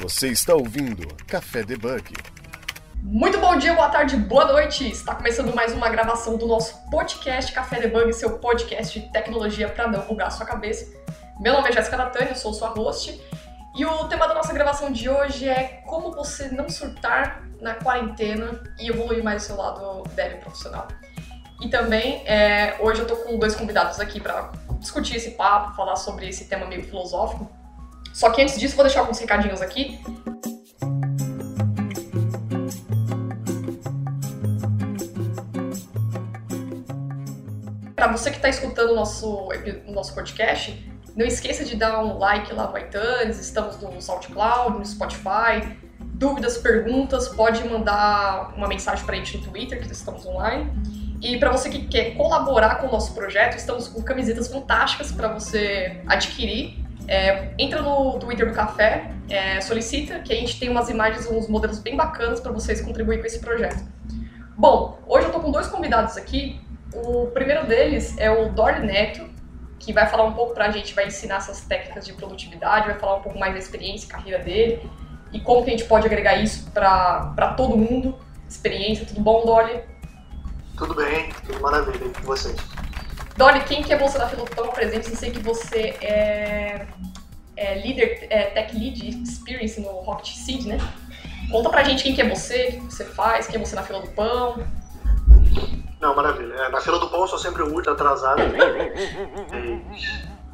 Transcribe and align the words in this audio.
Você 0.00 0.28
está 0.28 0.54
ouvindo 0.54 1.06
Café 1.26 1.62
Debug. 1.62 2.14
Muito 3.02 3.38
bom 3.38 3.58
dia, 3.58 3.74
boa 3.74 3.90
tarde, 3.90 4.16
boa 4.16 4.46
noite! 4.46 4.90
Está 4.90 5.14
começando 5.14 5.54
mais 5.54 5.74
uma 5.74 5.90
gravação 5.90 6.38
do 6.38 6.46
nosso 6.46 6.74
podcast 6.90 7.52
Café 7.52 7.80
Debug, 7.80 8.10
seu 8.14 8.38
podcast 8.38 8.98
de 8.98 9.12
tecnologia 9.12 9.68
para 9.68 9.86
não 9.88 10.00
bugar 10.06 10.28
a 10.28 10.30
sua 10.30 10.46
cabeça. 10.46 10.90
Meu 11.38 11.52
nome 11.52 11.68
é 11.68 11.72
Jéssica 11.72 11.98
Natânia, 11.98 12.34
sou 12.34 12.54
sua 12.54 12.70
host. 12.70 13.20
E 13.76 13.84
o 13.84 14.08
tema 14.08 14.26
da 14.26 14.32
nossa 14.32 14.54
gravação 14.54 14.90
de 14.90 15.06
hoje 15.06 15.46
é 15.46 15.82
como 15.86 16.12
você 16.12 16.48
não 16.48 16.70
surtar 16.70 17.42
na 17.60 17.74
quarentena 17.74 18.58
e 18.78 18.88
evoluir 18.88 19.22
mais 19.22 19.42
o 19.42 19.46
seu 19.48 19.56
lado 19.56 20.04
dev 20.14 20.40
profissional. 20.40 20.88
E 21.60 21.68
também, 21.68 22.26
é, 22.26 22.78
hoje 22.80 23.02
eu 23.02 23.06
tô 23.06 23.16
com 23.16 23.38
dois 23.38 23.54
convidados 23.54 24.00
aqui 24.00 24.18
para 24.18 24.50
discutir 24.78 25.16
esse 25.16 25.32
papo, 25.32 25.76
falar 25.76 25.96
sobre 25.96 26.26
esse 26.26 26.46
tema 26.46 26.64
meio 26.64 26.84
filosófico. 26.84 27.59
Só 28.20 28.28
que 28.28 28.42
antes 28.42 28.60
disso, 28.60 28.76
vou 28.76 28.84
deixar 28.84 29.00
alguns 29.00 29.18
recadinhos 29.18 29.62
aqui. 29.62 29.98
Para 37.96 38.08
você 38.08 38.30
que 38.30 38.36
está 38.36 38.50
escutando 38.50 38.90
o 38.90 38.94
nosso, 38.94 39.48
nosso 39.86 40.14
podcast, 40.14 40.86
não 41.16 41.24
esqueça 41.24 41.64
de 41.64 41.76
dar 41.76 42.04
um 42.04 42.18
like 42.18 42.52
lá 42.52 42.70
no 42.70 42.76
iTunes, 42.76 43.40
estamos 43.40 43.80
no 43.80 44.02
SoundCloud, 44.02 44.76
no 44.76 44.84
Spotify. 44.84 45.78
Dúvidas, 45.98 46.58
perguntas, 46.58 47.26
pode 47.26 47.66
mandar 47.66 48.52
uma 48.54 48.68
mensagem 48.68 49.02
para 49.06 49.14
a 49.14 49.18
gente 49.18 49.38
no 49.38 49.44
Twitter, 49.44 49.80
que 49.80 49.90
estamos 49.90 50.26
online. 50.26 50.70
E 51.22 51.38
para 51.38 51.50
você 51.50 51.70
que 51.70 51.86
quer 51.86 52.16
colaborar 52.18 52.82
com 52.82 52.88
o 52.88 52.92
nosso 52.92 53.14
projeto, 53.14 53.56
estamos 53.56 53.88
com 53.88 54.02
camisetas 54.02 54.48
fantásticas 54.48 55.10
para 55.10 55.28
você 55.28 56.02
adquirir. 56.06 56.79
É, 57.10 57.50
entra 57.58 57.82
no 57.82 58.20
Twitter 58.20 58.48
do 58.48 58.54
Café, 58.54 59.10
é, 59.28 59.60
solicita, 59.60 60.20
que 60.20 60.32
a 60.32 60.36
gente 60.36 60.60
tem 60.60 60.68
umas 60.68 60.88
imagens, 60.88 61.26
uns 61.26 61.48
modelos 61.48 61.80
bem 61.80 61.96
bacanas 61.96 62.38
para 62.38 62.52
vocês 62.52 62.80
contribuir 62.80 63.18
com 63.18 63.26
esse 63.26 63.40
projeto. 63.40 63.84
Bom, 64.56 64.96
hoje 65.08 65.26
eu 65.26 65.32
tô 65.32 65.40
com 65.40 65.50
dois 65.50 65.66
convidados 65.66 66.16
aqui. 66.16 66.60
O 66.94 67.26
primeiro 67.26 67.66
deles 67.66 68.16
é 68.16 68.30
o 68.30 68.50
Dori 68.50 68.86
Neto, 68.86 69.28
que 69.80 69.92
vai 69.92 70.06
falar 70.06 70.22
um 70.22 70.34
pouco 70.34 70.54
para 70.54 70.66
a 70.66 70.70
gente, 70.70 70.94
vai 70.94 71.08
ensinar 71.08 71.38
essas 71.38 71.62
técnicas 71.62 72.06
de 72.06 72.12
produtividade, 72.12 72.86
vai 72.86 72.96
falar 72.96 73.16
um 73.16 73.22
pouco 73.22 73.36
mais 73.36 73.54
da 73.54 73.58
experiência, 73.58 74.08
carreira 74.08 74.38
dele 74.38 74.88
e 75.32 75.40
como 75.40 75.64
que 75.64 75.70
a 75.70 75.76
gente 75.76 75.88
pode 75.88 76.06
agregar 76.06 76.36
isso 76.36 76.70
para 76.70 77.54
todo 77.56 77.76
mundo. 77.76 78.16
Experiência, 78.48 79.04
tudo 79.04 79.20
bom, 79.20 79.44
Dolly? 79.44 79.80
Tudo 80.76 80.94
bem, 80.94 81.32
tudo 81.44 81.60
maravilha 81.60 82.08
com 82.08 82.22
vocês. 82.22 82.56
Dolly, 83.40 83.60
quem 83.64 83.82
que 83.82 83.90
é 83.90 83.96
você 83.96 84.18
da 84.18 84.28
Filotão 84.28 84.68
presente? 84.68 85.08
Eu 85.08 85.16
sei 85.16 85.30
que 85.30 85.38
você 85.38 85.96
é, 86.02 86.86
é 87.56 87.78
líder, 87.78 88.26
é 88.28 88.50
Tech 88.50 88.78
Lead 88.78 89.22
Experience 89.22 89.80
no 89.80 89.88
Rocket 89.88 90.34
Seed, 90.34 90.66
né? 90.66 90.76
Conta 91.50 91.70
pra 91.70 91.82
gente 91.82 92.02
quem 92.02 92.14
que 92.14 92.20
é 92.20 92.28
você, 92.28 92.78
o 92.78 92.86
que 92.86 92.94
você 92.94 93.06
faz, 93.06 93.46
quem 93.46 93.58
é 93.58 93.64
você 93.64 93.74
na 93.74 93.82
fila 93.82 94.02
do 94.02 94.10
pão. 94.10 94.62
Não, 95.98 96.14
maravilha. 96.14 96.52
É, 96.52 96.68
na 96.68 96.82
fila 96.82 96.98
do 96.98 97.08
pão 97.08 97.22
eu 97.22 97.28
sou 97.28 97.38
sempre 97.38 97.64
muito 97.64 97.88
atrasado. 97.88 98.42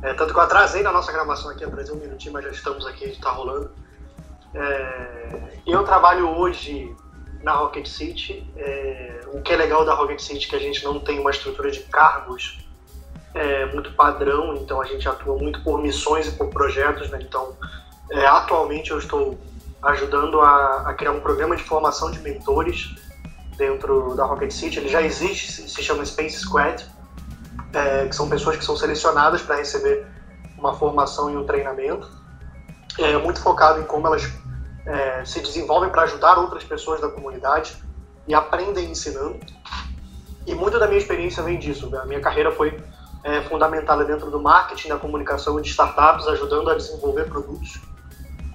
É, 0.03 0.15
tanto 0.15 0.33
que 0.33 0.39
eu 0.39 0.45
atrasei 0.45 0.85
na 0.85 0.93
nossa 0.93 1.11
gravação 1.11 1.51
aqui, 1.51 1.65
atrasei 1.65 1.93
um 1.93 1.99
minutinho, 1.99 2.35
mas 2.35 2.45
já 2.45 2.51
estamos 2.53 2.87
aqui, 2.87 3.05
a 3.05 3.09
gente 3.09 3.21
tá 3.21 3.31
rolando. 3.31 3.73
É, 4.55 5.41
eu 5.67 5.83
trabalho 5.83 6.29
hoje 6.29 6.95
na 7.43 7.53
Rocket 7.53 7.87
City. 7.87 8.49
É, 8.57 9.23
o 9.33 9.43
que 9.43 9.53
é 9.53 9.57
legal 9.57 9.85
da 9.85 9.93
Rocket 9.93 10.21
City 10.21 10.47
é 10.47 10.51
que 10.51 10.55
a 10.55 10.61
gente 10.61 10.85
não 10.85 11.01
tem 11.01 11.19
uma 11.19 11.33
estrutura 11.33 11.69
de 11.69 11.81
cargos 11.81 12.65
é, 13.37 13.67
muito 13.67 13.93
padrão, 13.93 14.57
então 14.57 14.81
a 14.81 14.87
gente 14.87 15.07
atua 15.07 15.37
muito 15.37 15.63
por 15.63 15.81
missões 15.81 16.27
e 16.27 16.33
por 16.33 16.49
projetos. 16.49 17.11
Né? 17.11 17.19
Então, 17.21 17.55
é, 18.11 18.27
atualmente 18.27 18.91
eu 18.91 18.99
estou 18.99 19.39
ajudando 19.83 20.41
a, 20.41 20.89
a, 20.89 20.95
criar 20.95 21.13
um 21.13 21.21
programa 21.21 21.55
de 21.55 21.63
formação 21.63 22.11
de 22.11 22.19
mentores 22.21 22.95
dentro 23.59 24.15
da 24.17 24.25
Rocket 24.25 24.51
City. 24.51 24.79
Ele 24.79 24.89
já 24.89 25.03
existe, 25.03 25.69
se 25.69 25.83
chama 25.83 26.05
Space 26.05 26.39
Squad, 26.39 26.85
é, 27.75 28.07
que 28.07 28.17
são 28.17 28.29
pessoas 28.29 28.57
que 28.57 28.65
são 28.65 28.77
selecionadas 28.77 29.43
para 29.43 29.57
receber 29.57 30.07
uma 30.59 30.75
formação 30.75 31.31
e 31.31 31.37
um 31.37 31.45
treinamento. 31.45 32.09
É 32.99 33.19
muito 33.19 33.41
focado 33.41 33.81
em 33.81 33.85
como 33.85 34.07
elas 34.07 34.27
é, 34.87 35.25
se 35.27 35.41
desenvolvem 35.41 35.91
para 35.91 36.03
ajudar 36.03 36.39
outras 36.39 36.65
pessoas 36.65 37.03
da 37.03 37.09
comunidade 37.09 37.77
e 38.27 38.35
aprendem 38.35 38.91
ensinando. 38.91 39.39
E 40.47 40.55
muito 40.55 40.79
da 40.79 40.87
minha 40.87 40.99
experiência 40.99 41.43
vem 41.43 41.59
disso. 41.59 41.91
Né? 41.91 41.99
A 41.99 42.07
minha 42.07 42.21
carreira 42.21 42.51
foi 42.51 42.81
é, 43.27 43.43
fundamentada 43.43 44.05
dentro 44.05 44.31
do 44.31 44.41
marketing, 44.41 44.89
da 44.89 44.97
comunicação 44.97 45.61
de 45.61 45.69
startups, 45.69 46.29
ajudando 46.29 46.71
a 46.71 46.77
desenvolver 46.77 47.25
produtos. 47.25 47.81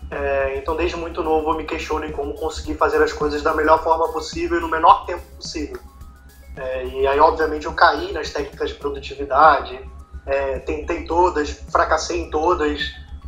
É, 0.09 0.57
então, 0.57 0.77
desde 0.77 0.95
muito 0.95 1.21
novo, 1.21 1.51
eu 1.51 1.57
me 1.57 1.65
questiono 1.65 2.05
em 2.05 2.11
como 2.11 2.33
conseguir 2.35 2.75
fazer 2.75 3.03
as 3.03 3.11
coisas 3.11 3.41
da 3.41 3.53
melhor 3.53 3.83
forma 3.83 4.07
possível 4.13 4.57
e 4.57 4.61
no 4.61 4.69
menor 4.69 5.05
tempo 5.05 5.23
possível. 5.35 5.77
É, 6.55 6.85
e 6.85 7.05
aí, 7.05 7.19
obviamente, 7.19 7.65
eu 7.65 7.73
caí 7.73 8.13
nas 8.13 8.29
técnicas 8.29 8.69
de 8.69 8.75
produtividade, 8.75 9.77
é, 10.25 10.59
tentei 10.59 11.05
todas, 11.05 11.49
fracassei 11.69 12.21
em 12.21 12.29
todas, 12.29 12.79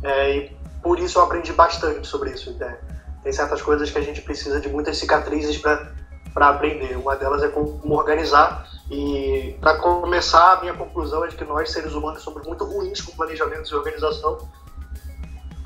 é, 0.02 0.36
e 0.36 0.56
por 0.82 0.98
isso 0.98 1.18
eu 1.18 1.24
aprendi 1.24 1.52
bastante 1.52 2.06
sobre 2.06 2.30
isso. 2.30 2.52
Né? 2.58 2.78
tem 3.22 3.32
certas 3.32 3.62
coisas 3.62 3.90
que 3.90 3.98
a 3.98 4.02
gente 4.02 4.20
precisa 4.20 4.60
de 4.60 4.68
muitas 4.68 4.98
cicatrizes 4.98 5.56
para 5.56 6.48
aprender. 6.48 6.94
Uma 6.98 7.16
delas 7.16 7.42
é 7.42 7.48
como 7.48 7.94
organizar. 7.94 8.66
E 8.90 9.56
para 9.60 9.78
começar, 9.78 10.52
a 10.52 10.60
minha 10.60 10.74
conclusão 10.74 11.24
é 11.24 11.28
de 11.28 11.36
que 11.36 11.44
nós, 11.44 11.70
seres 11.70 11.94
humanos, 11.94 12.22
somos 12.22 12.46
muito 12.46 12.64
ruins 12.64 13.00
com 13.00 13.12
planejamento 13.12 13.70
e 13.70 13.74
organização. 13.74 14.48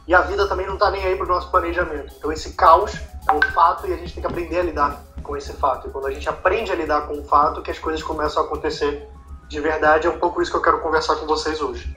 E 0.07 0.15
a 0.15 0.23
vida 0.23 0.47
também 0.49 0.67
não 0.67 0.75
está 0.75 0.91
nem 0.91 1.05
aí 1.05 1.17
para 1.17 1.27
o 1.27 1.29
nosso 1.29 1.51
planejamento. 1.51 2.15
Então, 2.17 2.33
esse 2.33 2.55
caos 2.55 2.95
é 3.29 3.33
um 3.33 3.43
fato 3.53 3.87
e 3.87 3.93
a 3.93 3.97
gente 3.97 4.15
tem 4.15 4.23
que 4.23 4.27
aprender 4.27 4.61
a 4.61 4.63
lidar 4.63 5.05
com 5.23 5.37
esse 5.37 5.53
fato. 5.53 5.89
E 5.89 5.91
quando 5.91 6.07
a 6.07 6.11
gente 6.11 6.29
aprende 6.29 6.73
a 6.73 6.75
lidar 6.75 7.07
com 7.07 7.19
o 7.19 7.25
fato, 7.25 7.61
que 7.61 7.71
as 7.71 7.79
coisas 7.79 8.03
começam 8.03 8.43
a 8.43 8.47
acontecer 8.47 9.07
de 9.49 9.61
verdade. 9.61 10.07
É 10.07 10.11
um 10.11 10.19
pouco 10.19 10.41
isso 10.41 10.51
que 10.51 10.57
eu 10.57 10.63
quero 10.63 10.81
conversar 10.81 11.17
com 11.17 11.27
vocês 11.27 11.61
hoje. 11.61 11.97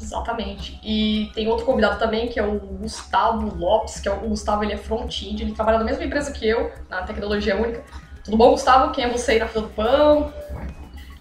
Exatamente. 0.00 0.78
E 0.84 1.30
tem 1.34 1.48
outro 1.48 1.64
convidado 1.64 1.98
também, 1.98 2.28
que 2.28 2.38
é 2.38 2.46
o 2.46 2.58
Gustavo 2.58 3.56
Lopes, 3.56 4.00
que 4.00 4.08
é 4.08 4.12
o, 4.12 4.28
Gustavo, 4.28 4.62
ele 4.62 4.74
é 4.74 4.76
front-end, 4.76 5.42
ele 5.42 5.52
trabalha 5.52 5.78
na 5.78 5.84
mesma 5.84 6.04
empresa 6.04 6.30
que 6.32 6.46
eu, 6.46 6.70
na 6.88 7.02
Tecnologia 7.02 7.56
Única. 7.56 7.84
Tudo 8.26 8.36
bom, 8.36 8.50
Gustavo? 8.50 8.92
Quem 8.92 9.04
é 9.04 9.08
você 9.08 9.32
aí 9.32 9.38
na 9.38 9.46
fila 9.46 9.68
do 9.68 9.72
pão? 9.72 10.34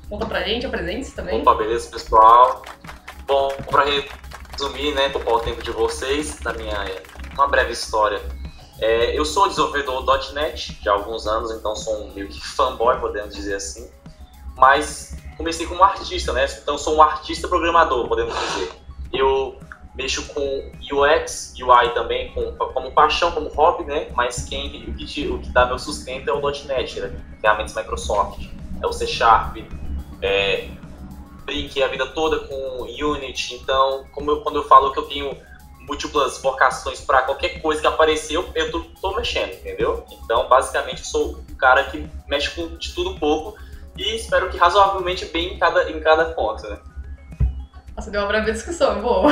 Conta 0.10 0.26
pra 0.26 0.42
gente, 0.42 0.66
apresente-se 0.66 1.16
também. 1.16 1.40
Opa, 1.40 1.54
beleza, 1.54 1.88
pessoal? 1.88 2.64
Bom, 3.28 3.50
pra 3.70 3.86
resumir, 3.86 4.92
né, 4.96 5.10
poupar 5.10 5.36
o 5.36 5.40
tempo 5.40 5.62
de 5.62 5.70
vocês, 5.70 6.40
da 6.40 6.52
minha 6.54 6.76
uma 7.36 7.48
breve 7.48 7.74
história. 7.74 8.20
É, 8.80 9.16
eu 9.16 9.24
sou 9.24 9.48
desenvolvedor 9.48 10.04
.NET 10.34 10.82
de 10.82 10.90
há 10.90 10.94
alguns 10.94 11.28
anos, 11.28 11.52
então 11.52 11.76
sou 11.76 12.06
um 12.06 12.12
meio 12.12 12.28
que 12.28 12.42
fanboy, 12.42 13.00
podemos 13.00 13.36
dizer 13.36 13.54
assim. 13.54 13.88
Mas 14.58 15.16
comecei 15.38 15.68
como 15.68 15.84
artista, 15.84 16.34
né? 16.34 16.46
Então 16.60 16.76
sou 16.76 16.96
um 16.96 17.04
artista 17.04 17.48
programador, 17.48 18.08
podemos 18.08 18.34
dizer. 18.34 18.72
Eu 19.14 19.60
mexo 19.96 20.34
com 20.34 20.72
UX, 20.92 21.54
UI 21.60 21.94
também, 21.94 22.32
com, 22.32 22.52
como 22.54 22.92
paixão, 22.92 23.32
como 23.32 23.48
hobby, 23.50 23.86
né? 23.86 24.08
Mas 24.16 24.46
quem, 24.48 24.84
o, 24.90 24.94
que, 24.94 25.28
o 25.28 25.40
que 25.40 25.50
dá 25.50 25.66
meu 25.66 25.80
sustento 25.80 26.30
é 26.30 26.34
o 26.34 26.42
.NET, 26.42 27.00
né? 27.00 27.16
ferramentas 27.42 27.76
Microsoft, 27.76 28.48
é 28.82 28.88
o 28.88 28.92
C 28.92 29.08
Sharp, 29.08 29.58
é, 30.22 30.68
brinquei 31.46 31.84
a 31.84 31.88
vida 31.88 32.08
toda 32.08 32.40
com 32.40 32.82
Unity, 32.84 33.56
então 33.56 34.06
como 34.12 34.32
eu, 34.32 34.42
quando 34.42 34.58
eu 34.58 34.64
falo 34.64 34.92
que 34.92 35.00
eu 35.00 35.04
tenho 35.04 35.38
múltiplas 35.88 36.42
vocações 36.42 37.00
para 37.02 37.22
qualquer 37.22 37.62
coisa 37.62 37.80
que 37.80 37.88
apareceu, 37.88 38.50
eu 38.56 38.72
tô, 38.72 38.82
tô, 39.00 39.16
mexendo, 39.16 39.54
entendeu? 39.54 40.04
Então, 40.24 40.48
basicamente, 40.48 41.00
eu 41.00 41.06
sou 41.06 41.44
o 41.50 41.56
cara 41.56 41.84
que 41.86 42.08
mexe 42.28 42.50
com 42.52 42.76
de 42.76 42.94
tudo 42.94 43.12
um 43.12 43.20
pouco 43.20 43.56
e 43.96 44.16
espero 44.16 44.50
que 44.50 44.58
razoavelmente 44.58 45.26
bem 45.26 45.54
em 45.54 45.60
cada, 45.60 45.90
em 45.90 46.00
cada 46.00 46.26
ponto, 46.26 46.68
né? 46.68 46.80
Nossa, 47.96 48.12
deu 48.12 48.22
uma 48.22 48.28
breve 48.28 48.52
discussão, 48.52 49.02
boa. 49.02 49.32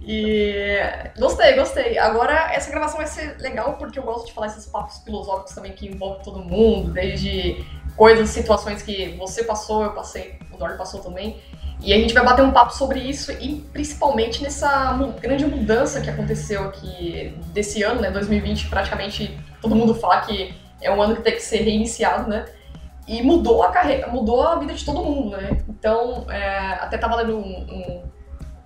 E 0.00 0.78
gostei, 1.18 1.54
gostei. 1.54 1.98
Agora 1.98 2.52
essa 2.52 2.70
gravação 2.70 2.98
vai 2.98 3.06
ser 3.06 3.36
legal 3.40 3.74
porque 3.74 3.98
eu 3.98 4.02
gosto 4.02 4.26
de 4.26 4.32
falar 4.32 4.46
esses 4.46 4.64
papos 4.64 4.98
filosóficos 5.04 5.54
também 5.54 5.72
que 5.72 5.86
envolvem 5.86 6.22
todo 6.22 6.38
mundo, 6.38 6.92
desde 6.92 7.62
coisas, 7.96 8.30
situações 8.30 8.80
que 8.82 9.16
você 9.18 9.42
passou, 9.44 9.82
eu 9.82 9.92
passei, 9.92 10.38
o 10.52 10.56
Dor 10.56 10.78
passou 10.78 11.00
também. 11.00 11.42
E 11.82 11.92
a 11.92 11.96
gente 11.96 12.14
vai 12.14 12.24
bater 12.24 12.42
um 12.42 12.52
papo 12.52 12.74
sobre 12.74 13.00
isso 13.00 13.32
e 13.32 13.56
principalmente 13.72 14.42
nessa 14.42 14.96
grande 15.20 15.44
mudança 15.44 16.00
que 16.00 16.08
aconteceu 16.08 16.64
aqui 16.64 17.36
desse 17.52 17.82
ano, 17.82 18.00
né, 18.00 18.10
2020, 18.10 18.68
praticamente 18.68 19.38
todo 19.60 19.76
mundo 19.76 19.94
fala 19.94 20.20
que 20.22 20.54
é 20.80 20.90
um 20.90 21.02
ano 21.02 21.16
que 21.16 21.22
tem 21.22 21.34
que 21.34 21.42
ser 21.42 21.58
reiniciado, 21.58 22.30
né? 22.30 22.46
E 23.08 23.22
mudou 23.22 23.62
a 23.62 23.72
carreira, 23.72 24.08
mudou 24.08 24.42
a 24.42 24.56
vida 24.56 24.74
de 24.74 24.84
todo 24.84 25.02
mundo, 25.02 25.30
né? 25.36 25.62
Então, 25.66 26.26
é, 26.30 26.74
até 26.74 26.98
tava 26.98 27.16
lendo 27.16 27.38
um, 27.38 28.02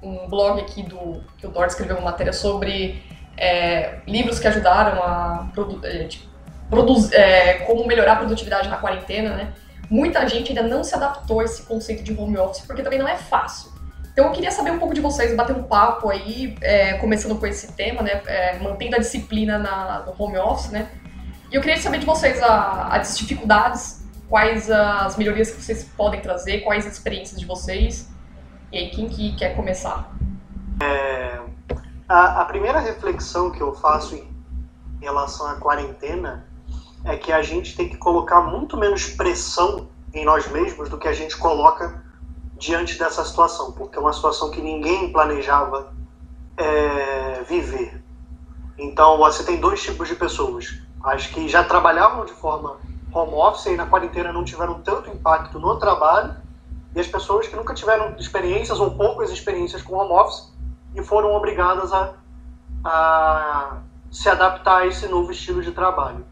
um, 0.02 0.08
um, 0.08 0.28
blog 0.28 0.60
aqui 0.60 0.82
do 0.82 1.22
que 1.38 1.46
o 1.46 1.50
Dort 1.50 1.70
escreveu 1.70 1.96
uma 1.96 2.10
matéria 2.10 2.32
sobre 2.32 3.00
é, 3.36 4.00
livros 4.06 4.40
que 4.40 4.48
ajudaram 4.48 5.00
a 5.00 5.48
produ 5.54 5.86
é, 5.86 6.04
tipo, 6.08 6.26
produzir, 6.68 7.14
é, 7.14 7.58
como 7.58 7.86
melhorar 7.86 8.14
a 8.14 8.16
produtividade 8.16 8.68
na 8.68 8.78
quarentena, 8.78 9.36
né? 9.36 9.52
Muita 9.88 10.26
gente 10.26 10.48
ainda 10.48 10.62
não 10.62 10.82
se 10.82 10.94
adaptou 10.94 11.38
a 11.38 11.44
esse 11.44 11.62
conceito 11.62 12.02
de 12.02 12.12
home 12.18 12.36
office 12.36 12.66
porque 12.66 12.82
também 12.82 12.98
não 12.98 13.06
é 13.06 13.16
fácil. 13.16 13.70
Então 14.12 14.26
eu 14.26 14.32
queria 14.32 14.50
saber 14.50 14.72
um 14.72 14.78
pouco 14.78 14.92
de 14.92 15.00
vocês, 15.00 15.36
bater 15.36 15.54
um 15.54 15.62
papo 15.62 16.10
aí, 16.10 16.56
é, 16.60 16.94
começando 16.94 17.38
com 17.38 17.46
esse 17.46 17.72
tema, 17.74 18.02
né? 18.02 18.20
É, 18.26 18.58
mantendo 18.58 18.96
a 18.96 18.98
disciplina 18.98 19.56
na, 19.56 20.00
no 20.00 20.14
home 20.18 20.36
office, 20.36 20.70
né? 20.72 20.88
E 21.50 21.54
eu 21.54 21.60
queria 21.60 21.80
saber 21.80 21.98
de 21.98 22.06
vocês 22.06 22.42
a, 22.42 22.88
as 22.88 23.16
dificuldades, 23.16 24.01
quais 24.32 24.70
as 24.70 25.14
melhorias 25.18 25.50
que 25.50 25.60
vocês 25.60 25.84
podem 25.94 26.18
trazer, 26.22 26.60
quais 26.60 26.86
as 26.86 26.94
experiências 26.94 27.38
de 27.38 27.44
vocês. 27.44 28.08
E 28.72 28.78
aí, 28.78 28.88
quem 28.88 29.06
que 29.06 29.36
quer 29.36 29.54
começar? 29.54 30.10
É, 30.82 31.38
a, 32.08 32.40
a 32.40 32.44
primeira 32.46 32.80
reflexão 32.80 33.50
que 33.50 33.60
eu 33.60 33.74
faço 33.74 34.14
em 34.14 34.26
relação 35.02 35.46
à 35.46 35.56
quarentena 35.56 36.46
é 37.04 37.14
que 37.14 37.30
a 37.30 37.42
gente 37.42 37.76
tem 37.76 37.90
que 37.90 37.98
colocar 37.98 38.40
muito 38.40 38.74
menos 38.78 39.06
pressão 39.06 39.90
em 40.14 40.24
nós 40.24 40.50
mesmos 40.50 40.88
do 40.88 40.96
que 40.96 41.08
a 41.08 41.12
gente 41.12 41.36
coloca 41.36 42.02
diante 42.58 42.98
dessa 42.98 43.22
situação, 43.26 43.72
porque 43.72 43.98
é 43.98 44.00
uma 44.00 44.14
situação 44.14 44.50
que 44.50 44.62
ninguém 44.62 45.12
planejava 45.12 45.92
é, 46.56 47.42
viver. 47.46 48.02
Então, 48.78 49.18
você 49.18 49.44
tem 49.44 49.60
dois 49.60 49.82
tipos 49.82 50.08
de 50.08 50.14
pessoas: 50.14 50.80
as 51.04 51.26
que 51.26 51.46
já 51.50 51.62
trabalhavam 51.62 52.24
de 52.24 52.32
forma 52.32 52.80
home 53.12 53.34
office 53.34 53.66
e 53.66 53.76
na 53.76 53.86
quarentena 53.86 54.32
não 54.32 54.44
tiveram 54.44 54.80
tanto 54.80 55.10
impacto 55.10 55.58
no 55.58 55.76
trabalho, 55.78 56.34
e 56.94 57.00
as 57.00 57.06
pessoas 57.06 57.46
que 57.46 57.56
nunca 57.56 57.74
tiveram 57.74 58.14
experiências 58.18 58.78
ou 58.78 58.90
poucas 58.90 59.30
experiências 59.30 59.82
com 59.82 59.96
home 59.96 60.12
office 60.12 60.52
e 60.94 61.02
foram 61.02 61.34
obrigadas 61.34 61.92
a, 61.92 62.12
a 62.84 63.78
se 64.10 64.28
adaptar 64.28 64.82
a 64.82 64.86
esse 64.86 65.08
novo 65.08 65.32
estilo 65.32 65.62
de 65.62 65.72
trabalho. 65.72 66.24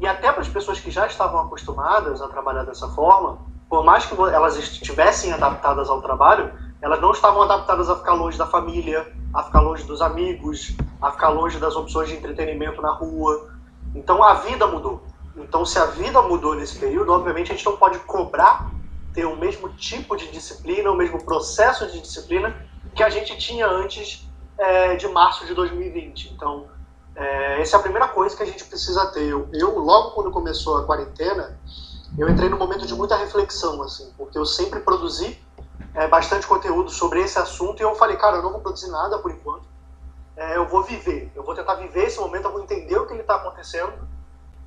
E 0.00 0.06
até 0.06 0.30
para 0.30 0.42
as 0.42 0.48
pessoas 0.48 0.80
que 0.80 0.90
já 0.90 1.06
estavam 1.06 1.40
acostumadas 1.40 2.20
a 2.20 2.28
trabalhar 2.28 2.64
dessa 2.64 2.88
forma, 2.88 3.38
por 3.68 3.82
mais 3.84 4.04
que 4.04 4.14
elas 4.14 4.56
estivessem 4.56 5.32
adaptadas 5.32 5.88
ao 5.88 6.02
trabalho, 6.02 6.52
elas 6.82 7.00
não 7.00 7.12
estavam 7.12 7.42
adaptadas 7.42 7.88
a 7.88 7.96
ficar 7.96 8.12
longe 8.12 8.36
da 8.36 8.46
família, 8.46 9.10
a 9.32 9.42
ficar 9.44 9.60
longe 9.60 9.84
dos 9.84 10.02
amigos, 10.02 10.76
a 11.00 11.10
ficar 11.10 11.28
longe 11.28 11.58
das 11.58 11.74
opções 11.74 12.08
de 12.08 12.16
entretenimento 12.16 12.82
na 12.82 12.90
rua. 12.90 13.48
Então 13.94 14.22
a 14.22 14.34
vida 14.34 14.66
mudou. 14.66 15.02
Então 15.36 15.64
se 15.64 15.78
a 15.78 15.86
vida 15.86 16.20
mudou 16.22 16.54
nesse 16.54 16.78
período, 16.78 17.12
obviamente 17.12 17.52
a 17.52 17.54
gente 17.54 17.64
não 17.64 17.76
pode 17.76 17.98
cobrar 18.00 18.70
ter 19.12 19.24
o 19.24 19.36
mesmo 19.36 19.68
tipo 19.70 20.16
de 20.16 20.30
disciplina, 20.30 20.90
o 20.90 20.96
mesmo 20.96 21.22
processo 21.24 21.90
de 21.90 22.00
disciplina 22.00 22.54
que 22.94 23.02
a 23.02 23.10
gente 23.10 23.36
tinha 23.36 23.66
antes 23.66 24.28
é, 24.58 24.96
de 24.96 25.08
março 25.08 25.46
de 25.46 25.54
2020. 25.54 26.34
Então 26.34 26.68
é, 27.14 27.60
essa 27.60 27.76
é 27.76 27.78
a 27.78 27.82
primeira 27.82 28.08
coisa 28.08 28.36
que 28.36 28.42
a 28.42 28.46
gente 28.46 28.64
precisa 28.64 29.06
ter. 29.06 29.24
Eu, 29.24 29.48
eu 29.52 29.78
logo 29.78 30.10
quando 30.12 30.30
começou 30.30 30.78
a 30.78 30.84
quarentena, 30.84 31.58
eu 32.18 32.28
entrei 32.28 32.48
num 32.48 32.58
momento 32.58 32.86
de 32.86 32.94
muita 32.94 33.16
reflexão, 33.16 33.82
assim, 33.82 34.12
porque 34.16 34.38
eu 34.38 34.44
sempre 34.44 34.80
produzi 34.80 35.38
é, 35.94 36.06
bastante 36.08 36.46
conteúdo 36.46 36.90
sobre 36.90 37.20
esse 37.20 37.38
assunto 37.38 37.80
e 37.80 37.82
eu 37.82 37.94
falei, 37.94 38.16
cara, 38.16 38.36
eu 38.36 38.42
não 38.42 38.52
vou 38.52 38.60
produzir 38.60 38.90
nada 38.90 39.18
por 39.18 39.30
enquanto. 39.30 39.64
É, 40.36 40.56
eu 40.56 40.66
vou 40.66 40.82
viver, 40.82 41.30
eu 41.34 41.42
vou 41.42 41.54
tentar 41.54 41.74
viver 41.74 42.04
esse 42.04 42.18
momento, 42.18 42.46
eu 42.46 42.52
vou 42.52 42.62
entender 42.62 42.96
o 42.96 43.06
que 43.06 43.14
está 43.14 43.36
acontecendo 43.36 43.92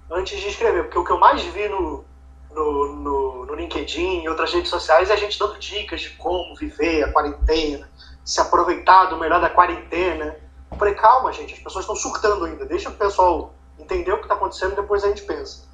antes 0.09 0.39
de 0.39 0.47
escrever, 0.47 0.83
porque 0.83 0.99
o 0.99 1.03
que 1.03 1.11
eu 1.11 1.19
mais 1.19 1.41
vi 1.43 1.67
no, 1.67 2.05
no, 2.51 2.95
no, 2.95 3.45
no 3.45 3.55
LinkedIn 3.55 4.23
e 4.23 4.29
outras 4.29 4.53
redes 4.53 4.69
sociais 4.69 5.09
é 5.09 5.13
a 5.13 5.17
gente 5.17 5.37
dando 5.37 5.57
dicas 5.59 6.01
de 6.01 6.09
como 6.11 6.55
viver 6.55 7.03
a 7.03 7.11
quarentena, 7.11 7.89
se 8.23 8.39
aproveitar 8.39 9.05
do 9.05 9.17
melhor 9.17 9.41
da 9.41 9.49
quarentena. 9.49 10.37
Eu 10.71 10.77
falei, 10.77 10.95
calma, 10.95 11.31
gente, 11.31 11.53
as 11.53 11.59
pessoas 11.59 11.83
estão 11.83 11.95
surtando 11.95 12.45
ainda, 12.45 12.65
deixa 12.65 12.89
o 12.89 12.93
pessoal 12.93 13.53
entender 13.77 14.11
o 14.11 14.17
que 14.17 14.23
está 14.23 14.35
acontecendo 14.35 14.73
e 14.73 14.75
depois 14.75 15.03
a 15.03 15.09
gente 15.09 15.23
pensa. 15.23 15.65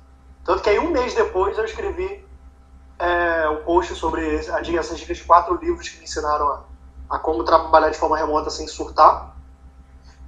Tanto 0.43 0.63
que 0.63 0.69
aí 0.69 0.79
um 0.79 0.89
mês 0.89 1.13
depois 1.13 1.57
eu 1.57 1.65
escrevi 1.65 2.25
é, 2.97 3.49
um 3.49 3.63
post 3.63 3.95
sobre 3.95 4.35
essas 4.35 4.99
dicas 4.99 5.21
quatro 5.21 5.55
livros 5.55 5.87
que 5.87 5.97
me 5.97 6.03
ensinaram 6.03 6.47
a, 6.47 6.63
a, 7.09 7.19
como 7.19 7.43
trabalhar 7.43 7.89
de 7.89 7.97
forma 7.97 8.17
remota 8.17 8.49
sem 8.49 8.67
surtar. 8.67 9.35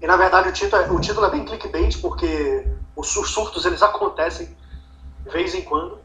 E 0.01 0.07
na 0.07 0.17
verdade 0.17 0.49
o 0.49 0.51
título, 0.51 0.81
é, 0.81 0.91
o 0.91 0.99
título 0.99 1.25
é 1.25 1.29
bem 1.31 1.45
clickbait, 1.45 1.99
porque 2.01 2.67
os 2.95 3.07
surtos 3.09 3.65
eles 3.65 3.81
acontecem 3.81 4.55
de 5.23 5.29
vez 5.29 5.53
em 5.55 5.61
quando. 5.61 5.99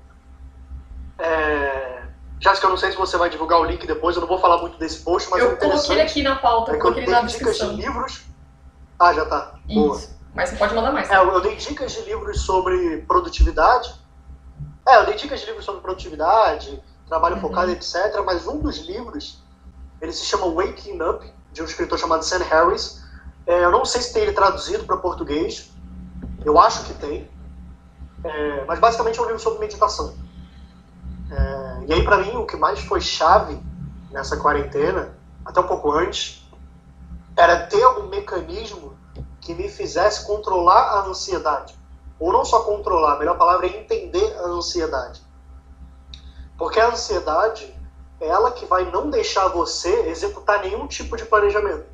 É, 1.19 2.03
Jéssica, 2.41 2.67
eu 2.67 2.71
não 2.71 2.77
sei 2.77 2.93
se 2.93 2.97
você 2.97 3.17
vai 3.17 3.29
divulgar 3.29 3.61
o 3.61 3.65
link 3.65 3.87
depois, 3.87 4.15
eu 4.15 4.21
não 4.21 4.29
vou 4.29 4.39
falar 4.39 4.59
muito 4.59 4.79
desse 4.79 5.01
post, 5.01 5.29
mas 5.31 5.43
eu 5.43 5.57
coloquei 5.57 5.93
ele 5.93 6.03
aqui 6.03 6.23
na 6.23 6.37
pauta, 6.37 6.73
é 6.73 6.77
coloquei 6.79 7.03
ele 7.03 7.11
na 7.11 7.23
descrição. 7.23 7.71
dicas 7.71 7.77
de 7.77 7.83
livros. 7.83 8.23
Ah, 8.99 9.13
já 9.13 9.25
tá. 9.25 9.55
Isso. 9.69 9.75
Boa. 9.75 10.19
Mas 10.35 10.51
você 10.51 10.57
pode 10.57 10.75
mandar 10.75 10.93
mais. 10.93 11.11
É, 11.11 11.17
eu 11.17 11.41
dei 11.41 11.57
dicas 11.57 11.93
de 11.93 12.03
livros 12.03 12.43
sobre 12.43 12.99
produtividade. 13.09 13.93
É, 14.87 14.99
eu 14.99 15.07
dei 15.07 15.15
dicas 15.15 15.41
de 15.41 15.47
livros 15.47 15.65
sobre 15.65 15.81
produtividade, 15.81 16.83
trabalho 17.09 17.37
uhum. 17.37 17.41
focado, 17.41 17.71
etc. 17.73 18.23
Mas 18.25 18.47
um 18.47 18.61
dos 18.61 18.79
livros, 18.79 19.43
ele 20.01 20.13
se 20.13 20.25
chama 20.25 20.47
Waking 20.47 21.03
Up, 21.03 21.33
de 21.53 21.63
um 21.63 21.65
escritor 21.65 21.99
chamado 21.99 22.23
Sam 22.23 22.45
Harris. 22.45 23.03
É, 23.47 23.65
eu 23.65 23.71
não 23.71 23.85
sei 23.85 24.01
se 24.01 24.13
tem 24.13 24.23
ele 24.23 24.33
traduzido 24.33 24.85
para 24.85 24.97
português. 24.97 25.73
Eu 26.49 26.59
acho 26.59 26.85
que 26.85 26.95
tem. 26.95 27.31
É, 28.25 28.65
mas 28.65 28.79
basicamente 28.79 29.19
é 29.19 29.23
um 29.23 29.27
livro 29.27 29.39
sobre 29.39 29.59
meditação. 29.59 30.17
É, 31.31 31.85
e 31.87 31.93
aí, 31.93 32.03
para 32.03 32.17
mim, 32.17 32.37
o 32.37 32.47
que 32.47 32.57
mais 32.57 32.81
foi 32.81 33.03
chave 33.03 33.61
nessa 34.11 34.39
quarentena, 34.39 35.15
até 35.45 35.61
um 35.61 35.67
pouco 35.67 35.93
antes, 35.93 36.43
era 37.37 37.67
ter 37.67 37.83
algum 37.83 38.09
mecanismo 38.09 38.97
que 39.43 39.53
me 39.53 39.69
fizesse 39.69 40.27
controlar 40.27 40.95
a 40.95 41.07
ansiedade. 41.07 41.79
Ou 42.19 42.33
não 42.33 42.47
só 42.47 42.61
controlar, 42.61 43.17
a 43.17 43.19
melhor 43.19 43.37
palavra 43.37 43.67
é 43.67 43.81
entender 43.81 44.35
a 44.39 44.47
ansiedade. 44.47 45.23
Porque 46.57 46.81
a 46.81 46.89
ansiedade 46.89 47.77
é 48.23 48.27
ela 48.27 48.53
que 48.53 48.65
vai 48.65 48.91
não 48.91 49.11
deixar 49.11 49.49
você 49.49 50.09
executar 50.09 50.63
nenhum 50.63 50.87
tipo 50.87 51.15
de 51.15 51.27
planejamento. 51.27 51.85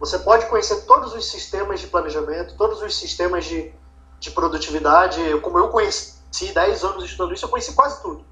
Você 0.00 0.18
pode 0.18 0.46
conhecer 0.46 0.86
todos 0.86 1.14
os 1.14 1.30
sistemas 1.30 1.78
de 1.78 1.88
planejamento, 1.88 2.56
todos 2.56 2.80
os 2.80 2.96
sistemas 2.96 3.44
de, 3.44 3.72
de 4.22 4.30
produtividade. 4.30 5.20
Como 5.40 5.58
eu 5.58 5.68
conheci 5.68 6.14
10 6.54 6.84
anos 6.84 7.04
estudando 7.04 7.34
isso, 7.34 7.44
eu 7.44 7.48
conheci 7.48 7.74
quase 7.74 8.00
tudo. 8.00 8.24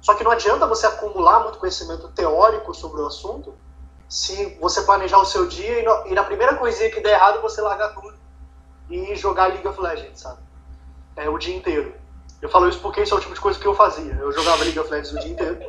Só 0.00 0.14
que 0.14 0.22
não 0.22 0.30
adianta 0.30 0.66
você 0.66 0.86
acumular 0.86 1.40
muito 1.40 1.58
conhecimento 1.58 2.08
teórico 2.08 2.72
sobre 2.74 3.00
o 3.00 3.06
assunto 3.06 3.54
se 4.08 4.56
você 4.60 4.82
planejar 4.82 5.18
o 5.18 5.24
seu 5.24 5.46
dia 5.46 5.80
e, 5.80 5.84
no, 5.84 6.06
e 6.08 6.14
na 6.14 6.24
primeira 6.24 6.56
coisinha 6.56 6.90
que 6.90 7.00
der 7.00 7.12
errado 7.12 7.40
você 7.40 7.60
largar 7.60 7.94
tudo 7.94 8.14
e 8.90 9.14
jogar 9.14 9.46
League 9.48 9.66
of 9.66 9.80
Legends, 9.80 10.20
sabe? 10.20 10.40
É, 11.16 11.28
o 11.28 11.38
dia 11.38 11.56
inteiro. 11.56 11.94
Eu 12.42 12.48
falo 12.48 12.68
isso 12.68 12.80
porque 12.80 13.00
esse 13.00 13.12
é 13.12 13.16
o 13.16 13.20
tipo 13.20 13.34
de 13.34 13.40
coisa 13.40 13.58
que 13.58 13.66
eu 13.66 13.74
fazia. 13.74 14.14
Eu 14.14 14.32
jogava 14.32 14.64
League 14.64 14.78
of 14.78 14.90
Legends 14.90 15.12
o 15.12 15.20
dia 15.20 15.32
inteiro. 15.32 15.60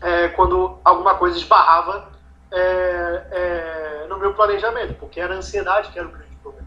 É, 0.00 0.28
quando 0.28 0.78
alguma 0.84 1.14
coisa 1.14 1.36
esbarrava 1.36 2.08
é, 2.50 3.26
é, 3.30 4.06
no 4.08 4.18
meu 4.18 4.34
planejamento, 4.34 4.94
porque 4.94 5.20
era 5.20 5.34
a 5.34 5.38
ansiedade 5.38 5.90
que 5.90 5.98
era 5.98 6.08
o 6.08 6.10
grande 6.10 6.34
problema. 6.42 6.66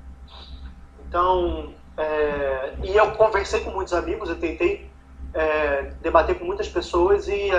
Então, 1.08 1.74
é, 1.98 2.74
e 2.84 2.96
eu 2.96 3.12
conversei 3.12 3.62
com 3.62 3.72
muitos 3.72 3.94
amigos, 3.94 4.30
eu 4.30 4.40
tentei 4.40 4.90
é, 5.34 5.92
debater 6.02 6.38
com 6.38 6.46
muitas 6.46 6.68
pessoas 6.68 7.28
e 7.28 7.52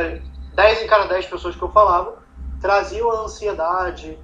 10 0.55 0.83
em 0.83 0.87
cada 0.87 1.07
10 1.07 1.27
pessoas 1.27 1.57
que 1.57 1.63
eu 1.63 1.71
falava 1.71 2.23
traziam 2.61 3.11
a 3.11 3.23
ansiedade, 3.23 4.19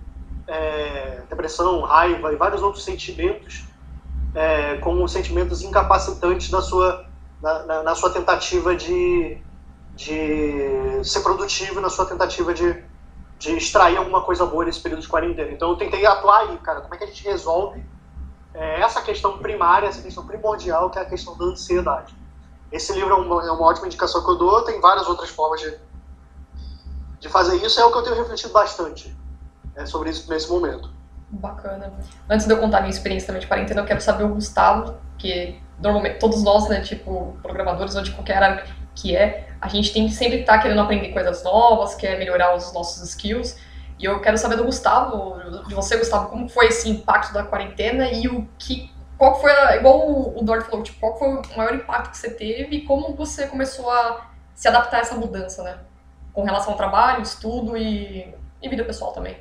é, 0.46 1.22
depressão, 1.28 1.80
raiva 1.82 2.32
e 2.32 2.36
vários 2.36 2.62
outros 2.62 2.84
sentimentos 2.84 3.66
é, 4.34 4.76
como 4.76 5.08
sentimentos 5.08 5.62
incapacitantes 5.62 6.50
na 6.50 6.60
sua, 6.60 7.06
na, 7.42 7.62
na, 7.64 7.82
na, 7.82 7.94
sua 7.94 8.10
tentativa 8.10 8.74
de, 8.76 9.38
de 9.94 11.00
ser 11.02 11.20
produtivo, 11.20 11.80
na 11.80 11.90
sua 11.90 12.06
tentativa 12.06 12.52
de, 12.54 12.84
de 13.38 13.56
extrair 13.56 13.96
alguma 13.96 14.22
coisa 14.22 14.46
boa 14.46 14.64
nesse 14.64 14.80
período 14.80 15.02
de 15.02 15.08
quarentena. 15.08 15.50
Então 15.50 15.70
eu 15.70 15.76
tentei 15.76 16.04
atuar 16.06 16.40
aí, 16.40 16.56
cara, 16.58 16.80
como 16.80 16.94
é 16.94 16.98
que 16.98 17.04
a 17.04 17.06
gente 17.06 17.24
resolve 17.24 17.84
é, 18.58 18.80
essa 18.80 19.00
questão 19.00 19.38
primária, 19.38 19.86
essa 19.86 20.02
questão 20.02 20.26
primordial, 20.26 20.90
que 20.90 20.98
é 20.98 21.02
a 21.02 21.04
questão 21.04 21.38
da 21.38 21.44
ansiedade. 21.44 22.14
Esse 22.72 22.92
livro 22.92 23.12
é 23.12 23.16
uma, 23.16 23.46
é 23.46 23.50
uma 23.52 23.66
ótima 23.66 23.86
indicação 23.86 24.22
que 24.22 24.30
eu 24.30 24.36
dou, 24.36 24.62
tem 24.62 24.80
várias 24.80 25.06
outras 25.08 25.30
formas 25.30 25.60
de, 25.60 25.78
de 27.20 27.28
fazer 27.28 27.56
isso 27.64 27.80
é 27.80 27.84
o 27.84 27.92
que 27.92 27.98
eu 27.98 28.02
tenho 28.02 28.16
refletido 28.16 28.52
bastante 28.52 29.16
é, 29.76 29.86
sobre 29.86 30.10
isso 30.10 30.28
nesse 30.28 30.50
momento. 30.50 30.90
Bacana. 31.30 31.92
Antes 32.28 32.46
de 32.46 32.52
eu 32.52 32.58
contar 32.58 32.80
minha 32.80 32.90
experiência 32.90 33.28
também 33.28 33.40
de 33.40 33.46
quarentena, 33.46 33.80
eu 33.80 33.86
quero 33.86 34.00
saber 34.00 34.24
o 34.24 34.34
Gustavo, 34.34 34.96
que 35.16 35.62
normalmente 35.78 36.18
todos 36.18 36.42
nós, 36.42 36.68
né, 36.68 36.80
tipo, 36.80 37.38
programadores 37.40 37.94
ou 37.94 38.02
de 38.02 38.10
qualquer 38.10 38.42
área 38.42 38.66
que 38.94 39.14
é, 39.14 39.48
a 39.60 39.68
gente 39.68 39.92
tem 39.92 40.08
que 40.08 40.14
sempre 40.14 40.40
estar 40.40 40.54
tá 40.54 40.62
querendo 40.62 40.80
aprender 40.80 41.12
coisas 41.12 41.44
novas, 41.44 41.94
quer 41.94 42.18
melhorar 42.18 42.56
os 42.56 42.72
nossos 42.72 43.08
skills. 43.10 43.56
E 43.98 44.04
eu 44.04 44.20
quero 44.20 44.38
saber 44.38 44.56
do 44.56 44.64
Gustavo, 44.64 45.36
de 45.66 45.74
você, 45.74 45.96
Gustavo, 45.96 46.28
como 46.28 46.48
foi 46.48 46.66
esse 46.66 46.88
impacto 46.88 47.32
da 47.32 47.42
quarentena 47.42 48.08
e 48.10 48.28
o 48.28 48.48
que 48.58 48.92
qual 49.16 49.40
foi, 49.40 49.50
igual 49.76 50.08
o, 50.08 50.38
o 50.38 50.44
Dort 50.44 50.64
falou, 50.66 50.84
tipo, 50.84 51.00
qual 51.00 51.18
foi 51.18 51.28
o 51.28 51.42
maior 51.56 51.74
impacto 51.74 52.10
que 52.10 52.18
você 52.18 52.30
teve 52.30 52.76
e 52.76 52.84
como 52.84 53.16
você 53.16 53.48
começou 53.48 53.90
a 53.90 54.28
se 54.54 54.68
adaptar 54.68 54.98
a 54.98 55.00
essa 55.00 55.16
mudança, 55.16 55.64
né? 55.64 55.80
com 56.38 56.44
relação 56.44 56.70
ao 56.70 56.76
trabalho, 56.76 57.20
estudo 57.20 57.76
e, 57.76 58.32
e 58.62 58.68
vida 58.68 58.84
pessoal 58.84 59.12
também. 59.12 59.36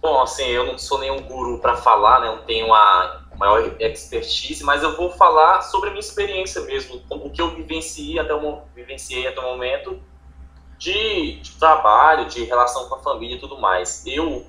Bom, 0.00 0.22
assim, 0.22 0.46
eu 0.46 0.64
não 0.64 0.78
sou 0.78 1.00
nenhum 1.00 1.20
guru 1.20 1.58
para 1.58 1.76
falar, 1.76 2.20
né? 2.20 2.28
Não 2.28 2.38
tenho 2.44 2.72
a 2.72 3.27
maior 3.38 3.76
expertise, 3.80 4.64
mas 4.64 4.82
eu 4.82 4.96
vou 4.96 5.10
falar 5.10 5.62
sobre 5.62 5.88
a 5.88 5.92
minha 5.92 6.00
experiência 6.00 6.60
mesmo, 6.62 7.00
o 7.08 7.30
que 7.30 7.40
eu 7.40 7.54
vivenciei 7.54 8.18
até 8.18 8.34
o, 8.34 8.62
vivenciei 8.74 9.28
até 9.28 9.40
o 9.40 9.44
momento 9.44 10.00
de, 10.76 11.40
de 11.40 11.52
trabalho, 11.52 12.28
de 12.28 12.44
relação 12.44 12.88
com 12.88 12.96
a 12.96 12.98
família 12.98 13.36
e 13.36 13.40
tudo 13.40 13.58
mais. 13.58 14.04
Eu 14.06 14.46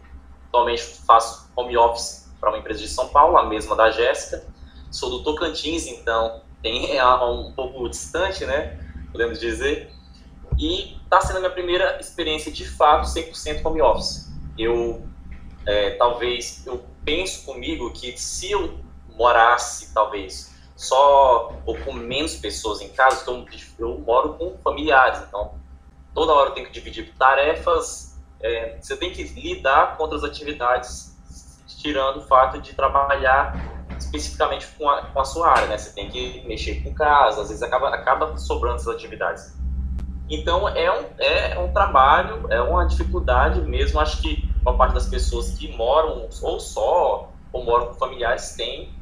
atualmente 0.47 0.83
faço 1.05 1.49
home 1.55 1.77
office 1.77 2.31
para 2.39 2.49
uma 2.49 2.57
empresa 2.57 2.79
de 2.79 2.87
São 2.87 3.09
Paulo, 3.09 3.37
a 3.37 3.45
mesma 3.45 3.75
da 3.75 3.91
Jéssica. 3.91 4.43
Sou 4.91 5.09
do 5.09 5.23
Tocantins, 5.23 5.85
então 5.85 6.41
tem 6.63 6.95
é 6.97 7.05
um 7.05 7.51
pouco 7.51 7.87
distante, 7.87 8.45
né? 8.45 8.79
Podemos 9.11 9.39
dizer. 9.39 9.91
E 10.57 10.97
está 11.03 11.21
sendo 11.21 11.37
a 11.37 11.39
minha 11.39 11.51
primeira 11.51 11.99
experiência 11.99 12.51
de 12.51 12.67
fato 12.67 13.07
100% 13.07 13.63
home 13.63 13.81
office. 13.81 14.31
Eu 14.57 15.07
é, 15.65 15.91
talvez 15.91 16.65
eu 16.65 16.83
penso 17.03 17.45
comigo 17.45 17.91
que 17.91 18.17
se 18.17 18.51
eu 18.51 18.79
morasse 19.15 19.93
talvez 19.93 20.55
só 20.75 21.53
ou 21.65 21.77
com 21.79 21.91
menos 21.91 22.35
pessoas 22.35 22.79
em 22.81 22.89
casa, 22.89 23.29
eu, 23.29 23.45
eu 23.77 23.99
moro 23.99 24.35
com 24.35 24.57
familiares, 24.63 25.21
então 25.27 25.55
toda 26.13 26.33
hora 26.33 26.49
eu 26.49 26.53
tenho 26.53 26.67
que 26.67 26.71
dividir 26.71 27.13
tarefas, 27.17 28.17
é, 28.39 28.77
você 28.81 28.95
tem 28.95 29.11
que 29.11 29.23
lidar 29.23 29.97
com 29.97 30.03
outras 30.03 30.23
atividades, 30.23 31.17
tirando 31.67 32.17
o 32.17 32.21
fato 32.21 32.59
de 32.61 32.73
trabalhar 32.73 33.53
especificamente 33.97 34.67
com 34.77 34.89
a, 34.89 35.01
com 35.07 35.19
a 35.19 35.25
sua 35.25 35.49
área, 35.49 35.67
né? 35.67 35.77
Você 35.77 35.93
tem 35.93 36.09
que 36.09 36.41
mexer 36.47 36.81
com 36.81 36.93
casa, 36.93 37.41
às 37.41 37.49
vezes 37.49 37.61
acaba, 37.61 37.89
acaba 37.89 38.37
sobrando 38.37 38.77
essas 38.77 38.95
atividades. 38.95 39.53
Então 40.29 40.69
é 40.69 40.91
um, 40.91 41.05
é 41.17 41.59
um 41.59 41.73
trabalho, 41.73 42.47
é 42.49 42.61
uma 42.61 42.85
dificuldade 42.85 43.61
mesmo. 43.61 43.99
Acho 43.99 44.21
que 44.21 44.48
uma 44.69 44.77
parte 44.77 44.93
das 44.93 45.07
pessoas 45.07 45.57
que 45.57 45.71
moram 45.75 46.29
ou 46.41 46.59
só 46.59 47.31
ou 47.51 47.63
moram 47.63 47.87
com 47.87 47.93
familiares 47.95 48.53
tem 48.55 48.93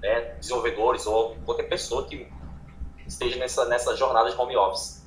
né, 0.00 0.20
desenvolvedores 0.38 1.06
ou 1.06 1.36
qualquer 1.44 1.64
pessoa 1.64 2.06
que 2.06 2.30
esteja 3.06 3.36
nessa, 3.38 3.64
nessa 3.66 3.96
jornada 3.96 4.30
de 4.30 4.36
home 4.36 4.56
office. 4.56 5.04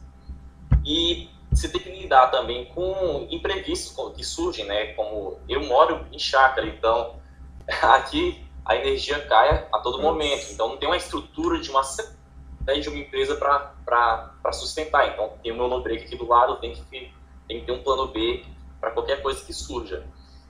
E 0.86 1.30
você 1.52 1.70
tem 1.70 1.82
que 1.82 1.90
lidar 1.90 2.28
também 2.28 2.66
com 2.66 3.28
imprevistos 3.30 3.96
que 4.16 4.24
surgem, 4.24 4.66
né? 4.66 4.94
Como 4.94 5.40
eu 5.48 5.64
moro 5.66 6.06
em 6.12 6.20
chácara, 6.20 6.68
então 6.68 7.16
aqui 7.82 8.46
a 8.66 8.76
energia 8.76 9.20
cai 9.28 9.68
a 9.72 9.80
todo 9.80 10.02
momento, 10.02 10.52
então 10.52 10.70
não 10.70 10.78
tem 10.78 10.88
uma 10.88 10.98
estrutura 10.98 11.60
de 11.60 11.70
uma 11.70 11.82
de 11.82 12.88
uma 12.88 13.00
empresa 13.00 13.36
para 13.36 14.52
sustentar. 14.52 15.08
Então 15.10 15.34
tem 15.42 15.52
o 15.52 15.56
meu 15.56 15.68
no 15.68 15.82
break 15.82 16.06
aqui 16.06 16.16
do 16.16 16.28
lado, 16.28 16.58
tem 16.58 16.74
que, 16.74 17.12
tem 17.48 17.60
que 17.60 17.66
ter 17.66 17.72
um 17.72 17.82
plano 17.82 18.08
B 18.08 18.46
para 18.80 18.92
qualquer 18.92 19.22
coisa 19.22 19.44
que 19.44 19.54
surja. 19.54 20.06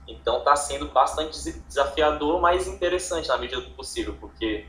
Então 0.06 0.38
está 0.38 0.56
sendo 0.56 0.88
bastante 0.88 1.52
desafiador, 1.68 2.40
mas 2.40 2.66
interessante 2.66 3.28
na 3.28 3.38
medida 3.38 3.60
do 3.60 3.70
possível, 3.70 4.16
porque 4.20 4.66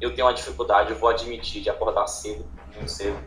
eu 0.00 0.14
tenho 0.14 0.26
uma 0.26 0.34
dificuldade, 0.34 0.90
eu 0.90 0.98
vou 0.98 1.08
admitir, 1.08 1.62
de 1.62 1.70
acordar 1.70 2.06
cedo, 2.08 2.44
muito 2.74 2.90
cedo. 2.90 3.18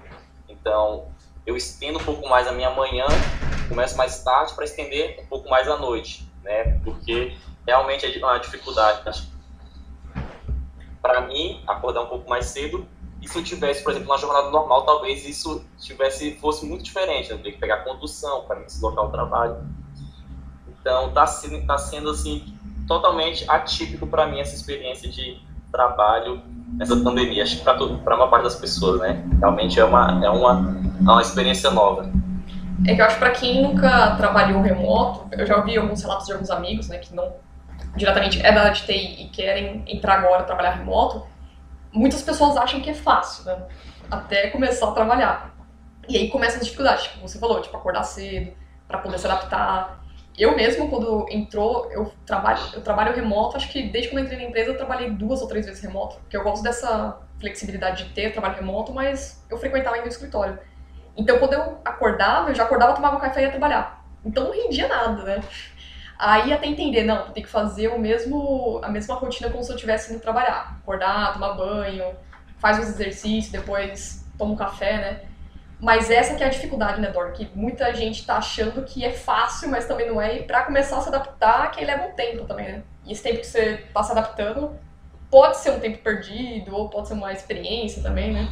Então 0.49 1.07
eu 1.45 1.55
estendo 1.55 1.99
um 1.99 2.03
pouco 2.03 2.27
mais 2.27 2.47
a 2.47 2.51
minha 2.51 2.69
manhã, 2.71 3.05
começo 3.69 3.95
mais 3.95 4.23
tarde 4.23 4.53
para 4.53 4.65
estender 4.65 5.21
um 5.21 5.27
pouco 5.27 5.49
mais 5.49 5.67
à 5.67 5.77
noite, 5.77 6.27
né? 6.43 6.79
Porque 6.83 7.37
realmente 7.65 8.05
é 8.05 8.25
uma 8.25 8.37
dificuldade 8.37 9.01
para 11.01 11.21
mim 11.21 11.63
acordar 11.67 12.01
um 12.01 12.07
pouco 12.07 12.29
mais 12.29 12.47
cedo. 12.47 12.87
E 13.25 13.27
se 13.27 13.39
eu 13.39 13.43
tivesse, 13.43 13.83
por 13.83 13.91
exemplo, 13.91 14.07
uma 14.07 14.19
jornada 14.19 14.51
normal, 14.51 14.83
talvez 14.83 15.27
isso 15.27 15.65
tivesse 15.79 16.35
fosse 16.35 16.63
muito 16.63 16.83
diferente. 16.83 17.27
Né? 17.29 17.33
Eu 17.33 17.37
teria 17.37 17.53
que 17.53 17.57
pegar 17.57 17.77
condução 17.77 18.43
para 18.43 18.59
me 18.59 18.65
deslocar 18.65 19.03
ao 19.03 19.11
trabalho. 19.11 19.57
Então 20.79 21.07
está 21.07 21.25
tá 21.65 21.77
sendo 21.79 22.11
assim 22.11 22.55
totalmente 22.87 23.43
atípico 23.49 24.05
para 24.05 24.27
mim 24.27 24.39
essa 24.39 24.53
experiência 24.53 25.09
de 25.09 25.41
trabalho 25.71 26.39
nessa 26.77 26.95
pandemia. 26.97 27.41
Acho 27.41 27.57
que 27.57 27.63
para 27.63 27.73
para 27.73 28.15
uma 28.15 28.27
parte 28.27 28.43
das 28.43 28.57
pessoas, 28.57 29.01
né? 29.01 29.27
Realmente 29.39 29.79
é 29.79 29.83
uma 29.83 30.23
é 30.23 30.29
uma 30.29 30.77
é 30.99 31.11
uma 31.11 31.21
experiência 31.21 31.71
nova. 31.71 32.07
É 32.85 32.93
que 32.93 33.01
eu 33.01 33.05
acho 33.05 33.15
que 33.15 33.21
para 33.21 33.31
quem 33.31 33.63
nunca 33.63 34.15
trabalhou 34.17 34.61
remoto, 34.61 35.27
eu 35.31 35.47
já 35.47 35.57
ouvi 35.57 35.75
alguns 35.75 36.03
relatos 36.03 36.27
de 36.27 36.33
alguns 36.33 36.51
amigos, 36.51 36.89
né, 36.89 36.99
que 36.99 37.15
não 37.15 37.33
diretamente 37.95 38.39
é 38.45 38.51
da 38.51 38.61
área 38.61 38.73
de 38.73 38.83
TI 38.83 39.23
e 39.23 39.29
querem 39.29 39.83
entrar 39.87 40.19
agora 40.19 40.43
trabalhar 40.43 40.71
remoto, 40.71 41.25
muitas 41.95 42.21
pessoas 42.21 42.57
acham 42.57 42.81
que 42.81 42.89
é 42.89 42.93
fácil, 42.93 43.45
né? 43.45 43.63
Até 44.11 44.49
começar 44.49 44.89
a 44.89 44.91
trabalhar. 44.91 45.55
E 46.07 46.17
aí 46.17 46.29
começa 46.29 46.57
as 46.57 46.63
dificuldades, 46.63 47.05
tipo, 47.05 47.27
você 47.27 47.39
falou, 47.39 47.61
tipo, 47.61 47.75
acordar 47.75 48.03
cedo, 48.03 48.53
para 48.87 48.99
poder 48.99 49.17
se 49.17 49.25
adaptar. 49.25 50.03
Eu 50.37 50.55
mesmo, 50.55 50.89
quando 50.89 51.25
entrou, 51.29 51.89
eu 51.91 52.13
trabalho, 52.25 52.59
eu 52.73 52.81
trabalho 52.81 53.15
remoto, 53.15 53.57
acho 53.57 53.71
que 53.71 53.83
desde 53.83 54.11
quando 54.11 54.25
entrei 54.25 54.37
na 54.37 54.43
empresa 54.43 54.71
eu 54.71 54.77
trabalhei 54.77 55.09
duas 55.09 55.41
ou 55.41 55.47
três 55.47 55.65
vezes 55.65 55.81
remoto, 55.81 56.17
porque 56.17 56.37
eu 56.37 56.43
gosto 56.43 56.61
dessa 56.61 57.19
flexibilidade 57.39 58.03
de 58.03 58.13
ter 58.13 58.31
trabalho 58.31 58.55
remoto, 58.55 58.93
mas 58.93 59.43
eu 59.49 59.57
frequentava 59.57 59.95
ainda 59.95 60.07
o 60.07 60.11
escritório. 60.11 60.59
Então, 61.17 61.39
quando 61.39 61.53
eu 61.53 61.79
acordava, 61.85 62.49
eu 62.49 62.55
já 62.55 62.63
acordava, 62.63 62.93
tomava 62.93 63.19
café 63.19 63.41
e 63.41 63.43
ia 63.45 63.49
trabalhar. 63.49 64.05
Então, 64.23 64.43
não 64.43 64.51
rendia 64.51 64.87
nada, 64.87 65.23
né? 65.23 65.41
Aí, 66.17 66.53
até 66.53 66.67
entender, 66.67 67.03
não, 67.03 67.31
tem 67.31 67.43
que 67.43 67.49
fazer 67.49 67.89
o 67.89 67.99
mesmo, 67.99 68.79
a 68.83 68.89
mesma 68.89 69.15
rotina 69.15 69.49
como 69.49 69.63
se 69.63 69.71
eu 69.71 69.75
estivesse 69.75 70.13
indo 70.13 70.21
trabalhar. 70.21 70.77
Acordar, 70.81 71.33
tomar 71.33 71.53
banho, 71.53 72.15
faz 72.57 72.79
os 72.79 72.87
exercícios, 72.89 73.51
depois 73.51 74.25
toma 74.37 74.53
um 74.53 74.55
café, 74.55 74.97
né? 74.97 75.21
Mas 75.79 76.09
essa 76.09 76.35
que 76.35 76.43
é 76.43 76.47
a 76.47 76.49
dificuldade, 76.49 77.01
né, 77.01 77.11
Dor? 77.11 77.33
Que 77.33 77.49
muita 77.53 77.93
gente 77.93 78.25
tá 78.25 78.37
achando 78.37 78.83
que 78.83 79.03
é 79.03 79.11
fácil, 79.11 79.69
mas 79.69 79.85
também 79.85 80.07
não 80.07 80.21
é. 80.21 80.37
E 80.37 80.43
pra 80.43 80.63
começar 80.63 80.97
a 80.97 81.01
se 81.01 81.09
adaptar, 81.09 81.69
que 81.71 81.83
leva 81.83 82.05
um 82.05 82.11
tempo 82.11 82.45
também, 82.45 82.71
né? 82.71 82.83
E 83.03 83.11
esse 83.11 83.21
tempo 83.21 83.39
que 83.39 83.47
você 83.47 83.85
tá 83.93 84.01
se 84.01 84.11
adaptando 84.11 84.71
pode 85.29 85.57
ser 85.57 85.71
um 85.71 85.79
tempo 85.79 85.97
perdido, 85.99 86.73
ou 86.73 86.89
pode 86.89 87.09
ser 87.09 87.13
uma 87.13 87.33
experiência 87.33 88.01
também, 88.01 88.33
né? 88.33 88.49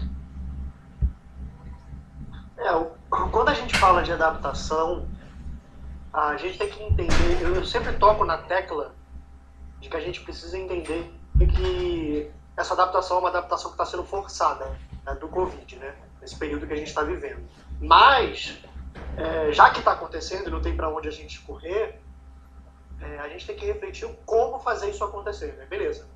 É, 2.58 2.86
quando 3.32 3.50
a 3.50 3.53
gente 3.53 3.75
fala 3.77 4.03
de 4.03 4.12
adaptação, 4.12 5.08
a 6.13 6.38
gente 6.38 6.60
tem 6.60 6.70
que 6.70 6.84
entender, 6.84 7.41
eu 7.41 7.65
sempre 7.65 7.93
toco 7.93 8.24
na 8.24 8.38
tecla 8.38 8.93
de 9.79 9.89
que 9.89 9.98
a 9.98 10.00
gente 10.00 10.22
precisa 10.22 10.58
entender 10.58 11.12
que 11.39 12.32
essa 12.55 12.75
adaptação 12.75 13.17
é 13.17 13.20
uma 13.22 13.29
adaptação 13.29 13.72
que 13.72 13.74
está 13.74 13.86
sendo 13.86 14.03
forçada 14.03 14.65
né, 15.03 15.15
do 15.15 15.27
Covid, 15.27 15.75
né? 15.77 15.96
Nesse 16.22 16.38
período 16.38 16.67
que 16.67 16.74
a 16.74 16.75
gente 16.75 16.88
está 16.88 17.01
vivendo. 17.01 17.43
Mas, 17.82 18.60
é, 19.17 19.51
já 19.51 19.72
que 19.72 19.79
está 19.79 19.93
acontecendo 19.93 20.48
e 20.48 20.51
não 20.51 20.62
tem 20.62 20.75
para 20.75 20.88
onde 20.88 21.08
a 21.08 21.12
gente 21.12 21.41
correr, 21.41 22.00
é, 23.01 23.20
a 23.20 23.27
gente 23.27 23.48
tem 23.48 23.55
que 23.55 23.65
refletir 23.65 24.08
como 24.25 24.60
fazer 24.60 24.91
isso 24.91 25.03
acontecer, 25.03 25.53
né? 25.53 25.65
Beleza. 25.65 26.08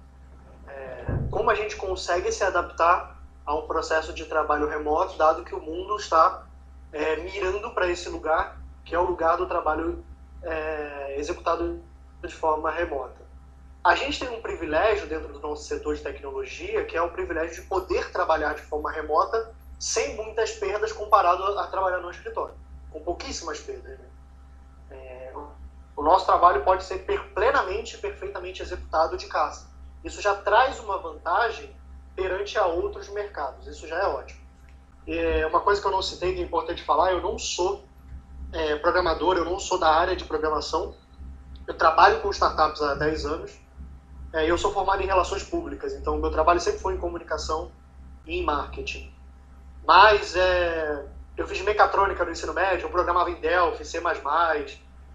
É, 0.67 1.05
como 1.31 1.49
a 1.49 1.55
gente 1.55 1.75
consegue 1.75 2.31
se 2.31 2.43
adaptar 2.43 3.17
a 3.43 3.55
um 3.55 3.65
processo 3.65 4.13
de 4.13 4.25
trabalho 4.25 4.69
remoto, 4.69 5.17
dado 5.17 5.43
que 5.43 5.55
o 5.55 5.59
mundo 5.59 5.97
está 5.97 6.45
é, 6.93 7.15
mirando 7.17 7.71
para 7.71 7.89
esse 7.89 8.07
lugar, 8.09 8.57
que 8.87 8.95
é 8.95 8.99
o 8.99 9.03
lugar 9.03 9.35
do 9.35 9.45
trabalho 9.45 10.03
é, 10.41 11.15
executado 11.19 11.83
de 12.25 12.33
forma 12.33 12.71
remota. 12.71 13.27
A 13.83 13.95
gente 13.95 14.17
tem 14.17 14.29
um 14.29 14.41
privilégio 14.41 15.07
dentro 15.07 15.33
do 15.33 15.39
nosso 15.39 15.65
setor 15.65 15.95
de 15.95 16.01
tecnologia, 16.01 16.85
que 16.85 16.95
é 16.95 17.01
o 17.01 17.11
privilégio 17.11 17.61
de 17.61 17.67
poder 17.67 18.09
trabalhar 18.11 18.55
de 18.55 18.61
forma 18.61 18.89
remota 18.89 19.53
sem 19.77 20.15
muitas 20.15 20.51
perdas 20.53 20.93
comparado 20.93 21.43
a 21.59 21.67
trabalhar 21.67 21.99
no 21.99 22.09
escritório, 22.09 22.55
com 22.89 23.01
pouquíssimas 23.01 23.59
perdas. 23.59 23.99
Né? 23.99 24.05
É, 24.91 25.33
o 25.95 26.01
nosso 26.01 26.25
trabalho 26.25 26.63
pode 26.63 26.85
ser 26.85 27.05
plenamente, 27.33 27.97
perfeitamente 27.97 28.61
executado 28.61 29.17
de 29.17 29.27
casa. 29.27 29.67
Isso 30.01 30.21
já 30.21 30.33
traz 30.33 30.79
uma 30.79 30.97
vantagem 30.97 31.75
perante 32.15 32.57
a 32.57 32.65
outros 32.65 33.09
mercados. 33.09 33.67
Isso 33.67 33.85
já 33.85 33.97
é 33.97 34.07
ótimo. 34.07 34.39
É 35.05 35.45
uma 35.45 35.59
coisa 35.59 35.81
que 35.81 35.87
eu 35.87 35.91
não 35.91 36.01
citei 36.01 36.33
que 36.33 36.41
é 36.41 36.43
importante 36.43 36.83
falar, 36.83 37.11
eu 37.11 37.21
não 37.21 37.37
sou 37.37 37.86
é, 38.51 38.75
programador, 38.77 39.37
eu 39.37 39.45
não 39.45 39.59
sou 39.59 39.79
da 39.79 39.89
área 39.89 40.15
de 40.15 40.23
programação. 40.23 40.93
Eu 41.65 41.73
trabalho 41.73 42.21
com 42.21 42.29
startups 42.29 42.81
há 42.81 42.95
10 42.95 43.25
anos. 43.25 43.59
É, 44.33 44.49
eu 44.49 44.57
sou 44.57 44.73
formado 44.73 45.01
em 45.01 45.05
relações 45.05 45.43
públicas, 45.43 45.93
então 45.93 46.17
meu 46.17 46.31
trabalho 46.31 46.59
sempre 46.59 46.79
foi 46.79 46.93
em 46.93 46.97
comunicação 46.97 47.71
e 48.25 48.37
em 48.37 48.43
marketing. 48.43 49.11
Mas 49.85 50.35
é, 50.35 51.05
eu 51.35 51.47
fiz 51.47 51.61
mecatrônica 51.61 52.23
no 52.23 52.31
ensino 52.31 52.53
médio, 52.53 52.85
eu 52.85 52.89
programava 52.89 53.29
em 53.31 53.35
Delphi, 53.35 53.85
C++. 53.85 54.01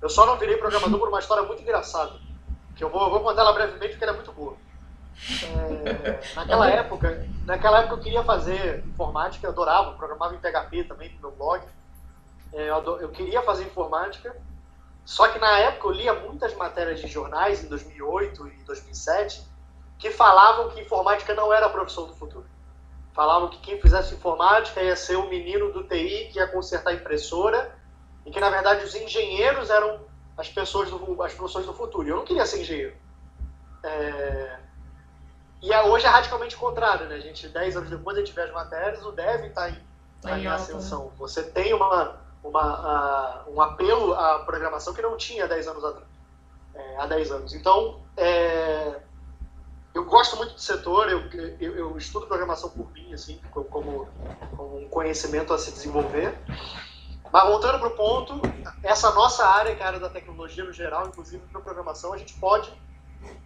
Eu 0.01 0.09
só 0.09 0.27
não 0.27 0.37
virei 0.39 0.57
programador 0.57 0.99
por 0.99 1.09
uma 1.09 1.21
história 1.21 1.43
muito 1.45 1.63
engraçada, 1.63 2.13
que 2.75 2.83
eu 2.83 2.89
vou, 2.89 3.03
eu 3.03 3.11
vou 3.11 3.21
contar 3.21 3.43
ela 3.43 3.53
brevemente 3.53 3.91
porque 3.91 4.05
ela 4.05 4.13
é 4.13 4.17
muito 4.17 4.33
boa. 4.33 4.57
É, 5.45 6.35
naquela 6.35 6.69
época, 6.69 7.29
naquela 7.45 7.81
época 7.81 7.95
eu 7.95 8.01
queria 8.01 8.25
fazer 8.25 8.83
informática, 8.87 9.47
eu 9.47 9.51
adorava, 9.51 9.93
programava 9.93 10.35
em 10.35 10.39
PHP 10.39 10.85
também 10.85 11.13
no 11.15 11.21
meu 11.21 11.31
blog. 11.33 11.63
É, 12.53 12.69
eu, 12.69 13.01
eu 13.01 13.09
queria 13.11 13.43
fazer 13.43 13.65
informática, 13.65 14.35
só 15.05 15.29
que 15.29 15.39
na 15.39 15.59
época 15.59 15.89
eu 15.89 15.93
lia 15.93 16.15
muitas 16.15 16.55
matérias 16.55 17.01
de 17.01 17.09
jornais 17.09 17.65
em 17.65 17.69
2008 17.69 18.49
e 18.49 18.65
2007 18.65 19.45
que 19.99 20.11
falavam 20.11 20.71
que 20.71 20.81
informática 20.81 21.35
não 21.35 21.53
era 21.53 21.67
a 21.67 21.71
profissão 21.71 22.07
do 22.07 22.15
futuro. 22.15 22.47
Falavam 23.13 23.49
que 23.49 23.59
quem 23.59 23.81
fizesse 23.81 24.15
informática 24.15 24.83
ia 24.83 24.97
ser 24.97 25.17
o 25.17 25.29
menino 25.29 25.73
do 25.73 25.85
TI 25.85 26.31
que 26.33 26.39
ia 26.39 26.49
consertar 26.49 26.95
impressora 26.95 27.77
e 28.25 28.31
que 28.31 28.41
na 28.41 28.51
verdade 28.51 28.85
os 28.85 28.95
engenheiros 28.95 29.71
eram 29.71 30.01
as 30.37 30.49
pessoas 30.49 30.91
do, 30.91 31.23
as 31.23 31.35
profissões 31.35 31.67
do 31.67 31.73
futuro. 31.73 32.09
Eu 32.09 32.17
não 32.17 32.25
queria 32.25 32.47
ser 32.47 32.61
engenheiro. 32.61 32.97
É, 33.83 34.59
e 35.61 35.73
é, 35.73 35.83
hoje 35.85 36.07
é 36.07 36.09
radicalmente 36.09 36.57
contrário, 36.57 37.07
né? 37.07 37.17
A 37.17 37.21
gente, 37.21 37.49
10 37.49 37.77
anos 37.77 37.91
depois, 37.91 38.17
a 38.17 38.21
gente 38.21 38.33
vê 38.33 38.43
as 38.43 38.53
matérias, 38.53 39.05
o 39.05 39.13
dev 39.13 39.45
está 39.45 39.71
em, 39.71 39.79
tá 40.21 40.39
em, 40.39 40.43
em 40.43 40.47
ascensão. 40.49 41.07
Né? 41.07 41.11
Você 41.19 41.43
tem 41.43 41.73
uma, 41.73 42.21
uma, 42.43 43.45
uh, 43.47 43.55
um 43.55 43.61
apelo 43.61 44.15
à 44.15 44.41
programação 44.41 44.93
que 44.93 45.03
não 45.03 45.17
tinha 45.17 45.47
10 45.47 45.69
anos 45.69 45.85
atrás. 45.85 46.07
É, 46.75 46.97
há 46.97 47.07
10 47.07 47.33
anos. 47.33 47.55
Então, 47.55 48.01
é, 48.17 49.01
eu 49.95 50.05
gosto 50.07 50.37
muito 50.37 50.55
do 50.55 50.61
setor, 50.61 51.11
eu, 51.11 51.21
eu, 51.61 51.77
eu, 51.77 51.99
estudo 51.99 52.27
programação 52.27 52.71
por 52.71 52.91
mim, 52.93 53.13
assim, 53.13 53.39
como, 53.51 54.09
como 54.57 54.79
um 54.79 54.89
conhecimento 54.89 55.53
a 55.53 55.59
se 55.59 55.71
desenvolver. 55.71 56.35
Mas 57.31 57.45
voltando 57.45 57.79
para 57.79 57.89
o 57.89 57.97
ponto, 57.97 58.41
essa 58.83 59.11
nossa 59.13 59.47
área, 59.47 59.75
que 59.75 59.83
é 59.83 59.85
a 59.85 59.89
área 59.89 60.01
da 60.01 60.09
tecnologia 60.09 60.65
no 60.65 60.73
geral, 60.73 61.09
inclusive 61.09 61.43
para 61.47 61.61
programação, 61.61 62.13
a 62.13 62.19
gente 62.19 62.35
pode 62.35 62.73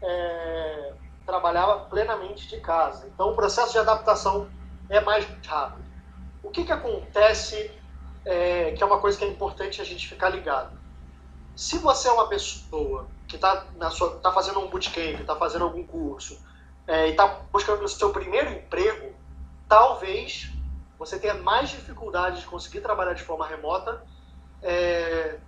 é, 0.03 0.93
trabalhar 1.25 1.67
plenamente 1.91 2.49
de 2.49 2.61
casa. 2.61 3.07
Então 3.13 3.31
o 3.31 3.37
processo 3.37 3.73
de 3.73 3.79
adaptação 3.79 4.49
é 4.89 5.01
mais 5.01 5.27
rápido. 5.47 5.85
O 6.43 6.51
que, 6.51 6.65
que 6.65 6.73
acontece, 6.73 7.71
é, 8.27 8.73
que 8.73 8.83
é 8.83 8.87
uma 8.87 8.99
coisa 8.99 9.17
que 9.17 9.25
é 9.25 9.29
importante 9.29 9.81
a 9.81 9.85
gente 9.85 10.09
ficar 10.09 10.29
ligado? 10.29 10.77
Se 11.55 11.79
você 11.79 12.09
é 12.09 12.13
uma 12.13 12.29
pessoa 12.29 13.07
que 13.29 13.37
está 13.37 13.65
tá 14.23 14.33
fazendo 14.33 14.61
um 14.61 14.69
bootcamp, 14.69 15.21
está 15.21 15.37
fazendo 15.37 15.65
algum 15.65 15.87
curso, 15.87 16.39
é, 16.87 17.09
e 17.09 17.11
está 17.13 17.27
buscando 17.53 17.85
o 17.85 17.89
seu 17.89 18.11
primeiro 18.11 18.51
emprego, 18.51 19.15
talvez 19.69 20.51
você 20.99 21.19
tenha 21.19 21.35
mais 21.35 21.71
dificuldade 21.71 22.41
de 22.41 22.47
conseguir 22.47 22.81
trabalhar 22.81 23.13
de 23.13 23.23
forma 23.23 23.47
remota 23.47 24.03
é, 24.63 25.39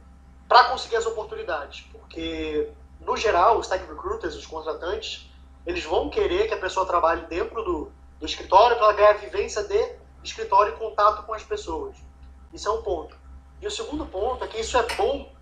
para 0.48 0.64
conseguir 0.64 0.96
as 0.96 1.06
oportunidades. 1.06 1.86
Porque, 1.92 2.70
no 3.00 3.16
geral, 3.16 3.58
os 3.58 3.66
tech 3.66 3.84
recruiters, 3.86 4.34
os 4.34 4.46
contratantes, 4.46 5.30
eles 5.66 5.84
vão 5.84 6.08
querer 6.08 6.46
que 6.46 6.54
a 6.54 6.58
pessoa 6.58 6.86
trabalhe 6.86 7.26
dentro 7.26 7.62
do, 7.62 7.92
do 8.20 8.26
escritório 8.26 8.76
para 8.76 8.92
ganhar 8.92 9.10
a 9.10 9.14
vivência 9.14 9.64
de 9.64 9.96
escritório 10.22 10.74
e 10.74 10.76
contato 10.76 11.24
com 11.24 11.34
as 11.34 11.42
pessoas. 11.42 12.07
Isso 12.52 12.68
é 12.68 12.72
um 12.72 12.82
ponto. 12.82 13.16
E 13.60 13.66
o 13.66 13.70
segundo 13.70 14.06
ponto 14.06 14.44
é 14.44 14.48
que 14.48 14.60
isso 14.60 14.76
é 14.76 14.82
bom 14.94 15.32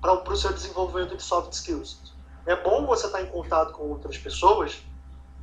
para 0.00 0.32
o 0.32 0.36
seu 0.36 0.52
desenvolvimento 0.52 1.16
de 1.16 1.22
soft 1.22 1.52
skills. 1.52 2.14
É 2.46 2.56
bom 2.56 2.86
você 2.86 3.06
estar 3.06 3.22
em 3.22 3.26
contato 3.26 3.72
com 3.72 3.84
outras 3.84 4.16
pessoas 4.16 4.82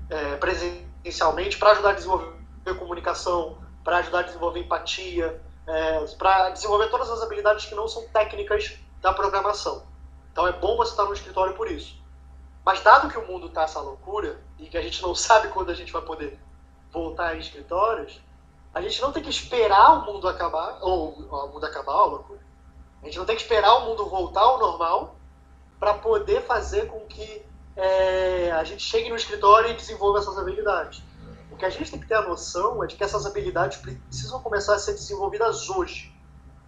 é, 0.10 0.36
presencialmente 0.38 1.58
para 1.58 1.72
ajudar 1.72 1.90
a 1.90 1.94
desenvolver 1.94 2.34
comunicação, 2.80 3.58
para 3.84 3.98
ajudar 3.98 4.20
a 4.20 4.24
desenvolver 4.24 4.60
empatia, 4.62 5.42
é, 5.68 6.06
para 6.18 6.50
desenvolver 6.52 6.90
todas 6.90 7.10
as 7.10 7.22
habilidades 7.22 7.66
que 7.66 7.76
não 7.76 7.88
são 7.88 8.08
técnicas 8.10 8.78
da 9.02 9.14
programação. 9.14 9.84
Então 10.32 10.48
é 10.48 10.52
bom 10.52 10.76
você 10.78 10.92
estar 10.92 11.06
no 11.06 11.14
escritório 11.14 11.54
por 11.54 11.70
isso. 11.70 12.04
Mas 12.66 12.82
dado 12.82 13.10
que 13.10 13.18
o 13.18 13.28
mundo 13.28 13.48
está 13.48 13.64
essa 13.64 13.80
loucura 13.80 14.42
e 14.58 14.68
que 14.68 14.78
a 14.78 14.82
gente 14.82 15.02
não 15.02 15.14
sabe 15.16 15.50
quando 15.50 15.70
a 15.70 15.76
gente 15.76 15.92
vai 15.92 16.02
poder 16.02 16.40
voltar 16.92 17.36
em 17.36 17.40
escritórios, 17.40 18.20
a 18.76 18.82
gente 18.82 19.02
não 19.02 19.14
tem 19.14 19.24
que 19.24 19.30
esperar 19.30 20.00
o 20.00 20.06
mundo 20.06 20.28
acabar, 20.28 20.80
ou 20.82 21.12
o 21.14 21.48
mundo 21.48 21.66
acabar, 21.66 22.04
loucura. 22.04 22.42
A 23.02 23.06
gente 23.06 23.18
não 23.18 23.26
tem 23.26 23.38
que 23.38 23.42
esperar 23.42 23.74
o 23.76 23.86
mundo 23.86 24.06
voltar 24.10 24.42
ao 24.42 24.60
normal 24.60 25.16
para 25.80 25.94
poder 25.94 26.42
fazer 26.42 26.88
com 26.88 27.00
que 27.08 27.42
é, 27.78 28.52
a 28.52 28.66
gente 28.66 28.84
chegue 28.84 29.10
no 29.10 29.16
escritório 29.16 29.72
e 29.72 29.76
desenvolva 29.76 30.20
essas 30.20 30.38
habilidades. 30.38 31.02
O 31.50 31.56
que 31.56 31.64
a 31.64 31.70
gente 31.70 31.90
tem 31.90 32.02
que 32.02 32.06
ter 32.06 32.16
a 32.16 32.24
noção 32.24 32.84
é 32.84 32.88
de 32.88 32.98
que 32.98 33.04
essas 33.04 33.26
habilidades 33.26 33.78
precisam 33.78 34.42
começar 34.42 34.76
a 34.76 34.80
ser 34.80 34.92
desenvolvidas 34.92 35.70
hoje. 35.70 36.14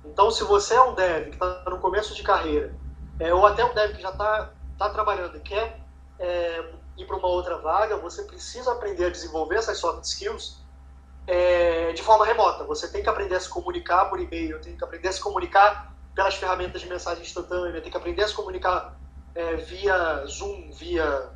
Então, 0.06 0.32
se 0.32 0.46
você 0.46 0.76
é 0.76 0.82
um 0.82 0.96
dev 0.96 1.26
que 1.26 1.34
está 1.34 1.66
no 1.70 1.80
começo 1.80 2.16
de 2.16 2.24
carreira, 2.24 2.74
é, 3.20 3.34
ou 3.34 3.46
até 3.46 3.66
um 3.66 3.74
dev 3.74 3.98
que 3.98 4.02
já 4.02 4.12
está 4.12 4.54
tá 4.78 4.90
trabalhando 4.92 5.36
e 5.36 5.42
quer 5.42 5.82
é, 6.20 6.74
ir 6.96 7.06
para 7.06 7.18
uma 7.18 7.28
outra 7.28 7.58
vaga, 7.58 7.98
você 7.98 8.24
precisa 8.24 8.72
aprender 8.72 9.08
a 9.08 9.10
desenvolver 9.10 9.56
essas 9.56 9.78
soft 9.78 10.06
skills 10.06 10.57
é, 11.28 11.92
de 11.92 12.02
forma 12.02 12.26
remota. 12.26 12.64
Você 12.64 12.88
tem 12.88 13.04
que 13.04 13.10
aprender 13.10 13.36
a 13.36 13.40
se 13.40 13.50
comunicar 13.50 14.06
por 14.06 14.20
e-mail, 14.20 14.60
tem 14.62 14.78
que 14.78 14.84
aprender 14.84 15.10
a 15.10 15.12
se 15.12 15.20
comunicar 15.20 15.94
pelas 16.16 16.36
ferramentas 16.36 16.82
de 16.82 16.88
mensagem 16.88 17.22
instantânea, 17.22 17.82
tem 17.82 17.92
que 17.92 17.98
aprender 17.98 18.24
a 18.24 18.28
se 18.28 18.34
comunicar 18.34 18.98
é, 19.36 19.58
via 19.58 20.26
Zoom, 20.26 20.72
via 20.72 21.30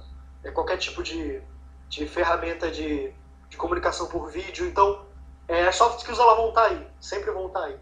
é, 0.43 0.49
qualquer 0.49 0.77
tipo 0.77 1.04
de, 1.04 1.41
de 1.89 2.08
ferramenta 2.08 2.71
de, 2.71 3.13
de 3.49 3.58
comunicação 3.58 4.08
por 4.08 4.32
vídeo. 4.32 4.65
Então, 4.65 5.06
é, 5.47 5.67
as 5.67 5.75
soft 5.75 5.99
skills 5.99 6.17
elas 6.17 6.38
vão 6.38 6.49
estar 6.49 6.63
aí, 6.63 6.88
sempre 6.99 7.30
vão 7.32 7.47
estar 7.47 7.65
aí, 7.65 7.77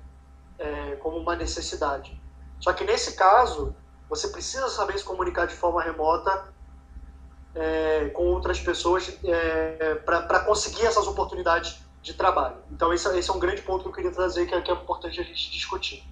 é, 0.58 0.96
como 0.96 1.18
uma 1.18 1.36
necessidade. 1.36 2.20
Só 2.60 2.74
que 2.74 2.84
nesse 2.84 3.16
caso, 3.16 3.74
você 4.10 4.28
precisa 4.30 4.68
saber 4.68 4.98
se 4.98 5.06
comunicar 5.06 5.46
de 5.46 5.56
forma 5.56 5.82
remota 5.82 6.52
é, 7.56 8.10
com 8.10 8.24
outras 8.24 8.60
pessoas 8.60 9.18
é, 9.24 9.96
para 9.96 10.40
conseguir 10.42 10.86
essas 10.86 11.08
oportunidades 11.08 11.88
de 12.02 12.14
trabalho. 12.14 12.56
Então, 12.72 12.94
esse, 12.94 13.08
esse, 13.18 13.30
é 13.30 13.34
um 13.34 13.40
grande 13.40 13.62
ponto 13.62 13.84
que 13.84 13.90
eu 13.90 13.94
queria 13.94 14.12
trazer, 14.12 14.46
que 14.46 14.56
é, 14.56 14.62
que 14.62 14.72
é 14.72 14.74
importante 14.74 15.20
a 15.20 15.24
gente 15.24 15.52
discutir. 15.52 16.04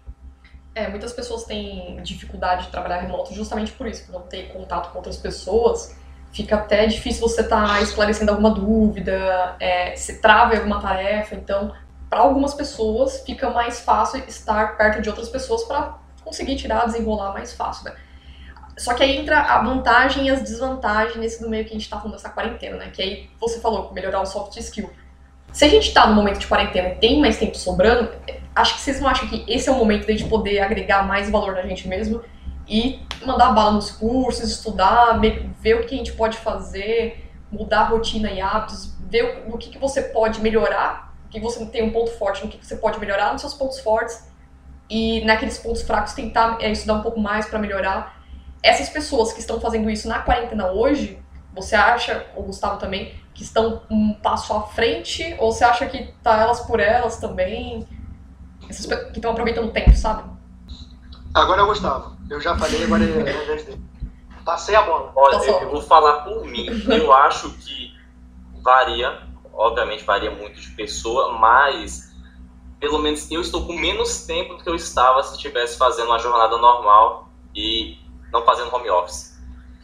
É, 0.75 0.87
muitas 0.87 1.13
pessoas 1.13 1.43
têm 1.43 2.01
dificuldade 2.03 2.65
de 2.65 2.71
trabalhar 2.71 2.99
remoto 2.99 3.33
justamente 3.33 3.71
por 3.71 3.87
isso, 3.87 4.05
por 4.05 4.13
não 4.13 4.21
ter 4.21 4.53
contato 4.53 4.91
com 4.91 4.97
outras 4.97 5.17
pessoas. 5.17 5.95
Fica 6.31 6.55
até 6.55 6.85
difícil 6.85 7.27
você 7.27 7.41
estar 7.41 7.67
tá 7.67 7.81
esclarecendo 7.81 8.31
alguma 8.31 8.51
dúvida, 8.51 9.55
é, 9.59 9.95
se 9.95 10.21
trava 10.21 10.53
em 10.53 10.57
alguma 10.57 10.79
tarefa. 10.79 11.33
Então, 11.35 11.73
para 12.09 12.19
algumas 12.19 12.53
pessoas, 12.53 13.21
fica 13.25 13.49
mais 13.49 13.79
fácil 13.79 14.23
estar 14.27 14.77
perto 14.77 15.01
de 15.01 15.09
outras 15.09 15.29
pessoas 15.29 15.63
para 15.63 15.97
conseguir 16.23 16.55
tirar, 16.57 16.85
desenrolar 16.85 17.33
mais 17.33 17.53
fácil, 17.53 17.85
né? 17.85 17.95
Só 18.77 18.93
que 18.93 19.01
aí 19.01 19.17
entra 19.17 19.39
a 19.39 19.63
vantagem 19.63 20.27
e 20.27 20.29
as 20.29 20.41
desvantagens 20.41 21.17
nesse 21.17 21.41
do 21.41 21.49
meio 21.49 21.63
que 21.63 21.71
a 21.71 21.73
gente 21.73 21.83
está 21.83 21.97
falando 21.97 22.13
dessa 22.13 22.29
quarentena, 22.29 22.77
né? 22.77 22.91
Que 22.93 23.01
aí 23.01 23.29
você 23.39 23.59
falou, 23.59 23.91
melhorar 23.91 24.21
o 24.21 24.25
soft 24.25 24.55
skill. 24.57 24.91
Se 25.51 25.65
a 25.65 25.69
gente 25.69 25.87
está 25.87 26.07
no 26.07 26.15
momento 26.15 26.39
de 26.39 26.47
quarentena 26.47 26.89
e 26.89 26.95
tem 26.95 27.19
mais 27.19 27.37
tempo 27.37 27.57
sobrando, 27.57 28.11
acho 28.55 28.75
que 28.75 28.81
vocês 28.81 28.99
não 28.99 29.07
acham 29.07 29.27
que 29.27 29.43
esse 29.47 29.69
é 29.69 29.71
o 29.71 29.75
momento 29.75 30.11
de 30.13 30.23
poder 30.25 30.59
agregar 30.59 31.07
mais 31.07 31.29
valor 31.29 31.53
na 31.53 31.63
gente 31.63 31.87
mesmo 31.87 32.21
e 32.67 32.99
mandar 33.25 33.51
bala 33.51 33.71
nos 33.71 33.91
cursos, 33.91 34.49
estudar, 34.49 35.19
ver 35.59 35.75
o 35.75 35.85
que 35.85 35.95
a 35.95 35.97
gente 35.97 36.13
pode 36.13 36.37
fazer, 36.37 37.31
mudar 37.51 37.81
a 37.81 37.85
rotina 37.85 38.29
e 38.29 38.41
hábitos, 38.41 38.93
ver 39.09 39.45
no 39.47 39.57
que, 39.57 39.69
que 39.69 39.77
você 39.77 40.01
pode 40.01 40.41
melhorar, 40.41 41.13
o 41.25 41.29
que 41.29 41.39
você 41.39 41.65
tem 41.67 41.83
um 41.83 41.91
ponto 41.91 42.11
forte, 42.11 42.43
no 42.43 42.49
que, 42.49 42.57
que 42.57 42.65
você 42.65 42.75
pode 42.75 42.99
melhorar 42.99 43.31
nos 43.31 43.41
seus 43.41 43.53
pontos 43.53 43.79
fortes 43.79 44.27
e 44.89 45.23
naqueles 45.25 45.57
pontos 45.57 45.81
fracos 45.81 46.13
tentar 46.13 46.57
é, 46.61 46.71
estudar 46.71 46.95
um 46.95 47.01
pouco 47.01 47.19
mais 47.19 47.45
para 47.45 47.59
melhorar. 47.59 48.21
Essas 48.61 48.89
pessoas 48.89 49.31
que 49.31 49.39
estão 49.39 49.59
fazendo 49.59 49.89
isso 49.89 50.07
na 50.07 50.19
quarentena 50.19 50.71
hoje, 50.71 51.19
você 51.53 51.75
acha, 51.75 52.25
o 52.35 52.43
Gustavo 52.43 52.77
também, 52.77 53.13
que 53.37 53.43
estão 53.43 53.83
um 53.87 54.15
passo 54.15 54.51
à 54.51 54.63
frente 54.63 55.35
ou 55.37 55.51
você 55.51 55.63
acha 55.63 55.85
que 55.85 56.11
tá 56.23 56.41
elas 56.41 56.59
por 56.61 56.79
elas 56.79 57.17
também? 57.17 57.87
Essas 58.67 58.87
que 58.87 59.15
estão 59.15 59.31
aproveitando 59.31 59.67
o 59.67 59.71
tempo, 59.71 59.95
sabe? 59.95 60.23
Agora 61.33 61.61
é 61.61 61.63
o 61.63 61.67
Gustavo. 61.67 62.17
Eu 62.27 62.41
já 62.41 62.57
falei, 62.57 62.83
agora 62.83 63.03
é 63.05 63.43
a 63.43 63.45
vez 63.45 63.63
dele. 63.63 63.81
Passei 64.43 64.75
a 64.75 64.81
bola. 64.81 65.11
Olha, 65.15 65.35
eu, 65.35 65.59
eu 65.61 65.71
vou 65.71 65.81
falar 65.83 66.23
por 66.23 66.45
mim. 66.45 66.65
Eu 66.89 67.13
acho 67.13 67.51
que 67.59 67.95
varia, 68.63 69.21
obviamente 69.53 70.03
varia 70.03 70.31
muito 70.31 70.59
de 70.59 70.71
pessoa, 70.71 71.33
mas 71.33 72.11
pelo 72.79 72.97
menos 72.97 73.29
eu 73.29 73.39
estou 73.39 73.67
com 73.67 73.73
menos 73.73 74.25
tempo 74.25 74.55
do 74.55 74.63
que 74.63 74.69
eu 74.69 74.75
estava 74.75 75.21
se 75.21 75.35
estivesse 75.35 75.77
fazendo 75.77 76.07
uma 76.07 76.17
jornada 76.17 76.57
normal 76.57 77.29
e 77.55 77.99
não 78.33 78.43
fazendo 78.43 78.73
home 78.73 78.89
office. 78.89 79.36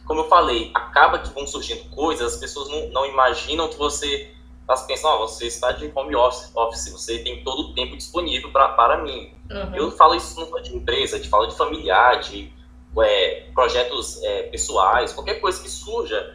Como 0.06 0.20
eu 0.20 0.28
falei, 0.28 0.70
acaba 0.74 1.18
que 1.18 1.32
vão 1.32 1.46
surgindo 1.46 1.88
coisas, 1.90 2.34
as 2.34 2.40
pessoas 2.40 2.68
não, 2.68 2.88
não 2.88 3.06
imaginam 3.06 3.68
que 3.68 3.76
você 3.76 4.34
elas 4.66 4.86
pensam, 4.86 5.10
oh, 5.10 5.28
você 5.28 5.46
está 5.46 5.72
de 5.72 5.92
home 5.94 6.16
office, 6.16 6.90
você 6.90 7.18
tem 7.18 7.44
todo 7.44 7.70
o 7.70 7.74
tempo 7.74 7.96
disponível 7.96 8.50
pra, 8.50 8.68
para 8.68 9.02
mim. 9.02 9.34
Uhum. 9.50 9.74
Eu 9.74 9.90
falo 9.90 10.14
isso 10.14 10.40
não 10.40 10.62
de 10.62 10.74
empresa, 10.74 11.20
de 11.20 11.28
fala 11.28 11.46
de 11.46 11.54
familiar, 11.54 12.20
de 12.20 12.50
é, 12.98 13.50
projetos 13.52 14.22
é, 14.22 14.44
pessoais, 14.44 15.12
qualquer 15.12 15.34
coisa 15.34 15.62
que 15.62 15.68
surja, 15.68 16.34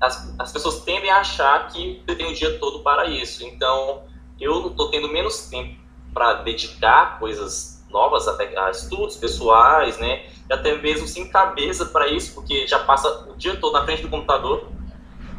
as, 0.00 0.34
as 0.38 0.52
pessoas 0.52 0.82
tendem 0.82 1.10
a 1.10 1.18
achar 1.18 1.68
que 1.68 2.02
você 2.06 2.14
tem 2.14 2.30
o 2.30 2.34
dia 2.34 2.58
todo 2.58 2.80
para 2.80 3.06
isso. 3.06 3.44
Então, 3.44 4.02
eu 4.40 4.68
estou 4.68 4.90
tendo 4.90 5.08
menos 5.08 5.48
tempo 5.48 5.80
para 6.14 6.34
dedicar 6.42 7.18
coisas 7.18 7.75
novas, 7.96 8.28
até 8.28 8.56
a 8.58 8.70
estudos 8.70 9.16
pessoais, 9.16 9.98
né? 9.98 10.26
E 10.48 10.52
até 10.52 10.76
mesmo 10.76 11.06
sem 11.06 11.28
cabeça 11.28 11.86
para 11.86 12.06
isso, 12.08 12.34
porque 12.34 12.66
já 12.66 12.80
passa 12.80 13.08
o 13.28 13.36
dia 13.36 13.56
todo 13.56 13.72
na 13.72 13.84
frente 13.84 14.02
do 14.02 14.08
computador 14.08 14.76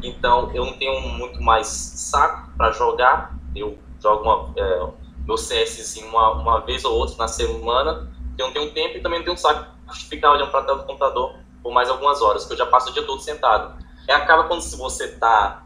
então 0.02 0.50
eu 0.54 0.64
não 0.64 0.72
tenho 0.74 1.00
muito 1.00 1.42
mais 1.42 1.66
saco 1.66 2.50
para 2.56 2.70
jogar. 2.72 3.36
Eu 3.54 3.78
jogo 4.00 4.22
uma, 4.22 4.52
é, 4.56 4.86
meu 5.24 5.36
CS 5.36 5.96
uma, 6.08 6.32
uma 6.32 6.60
vez 6.60 6.84
ou 6.84 6.94
outra 6.94 7.16
na 7.16 7.28
semana. 7.28 8.10
Eu 8.36 8.46
não 8.46 8.52
tenho 8.52 8.72
tempo 8.72 8.96
e 8.96 9.00
também 9.00 9.18
não 9.18 9.24
tenho 9.24 9.36
saco 9.36 9.66
de 9.92 10.04
ficar 10.04 10.32
olhando 10.32 10.50
para 10.50 10.60
a 10.60 10.64
tela 10.64 10.78
do 10.78 10.84
computador 10.84 11.34
por 11.62 11.72
mais 11.72 11.90
algumas 11.90 12.22
horas, 12.22 12.46
que 12.46 12.52
eu 12.52 12.56
já 12.56 12.66
passo 12.66 12.90
o 12.90 12.92
dia 12.92 13.02
todo 13.02 13.20
sentado. 13.20 13.84
E 14.06 14.12
acaba 14.12 14.44
quando 14.44 14.62
você 14.62 15.06
está 15.06 15.64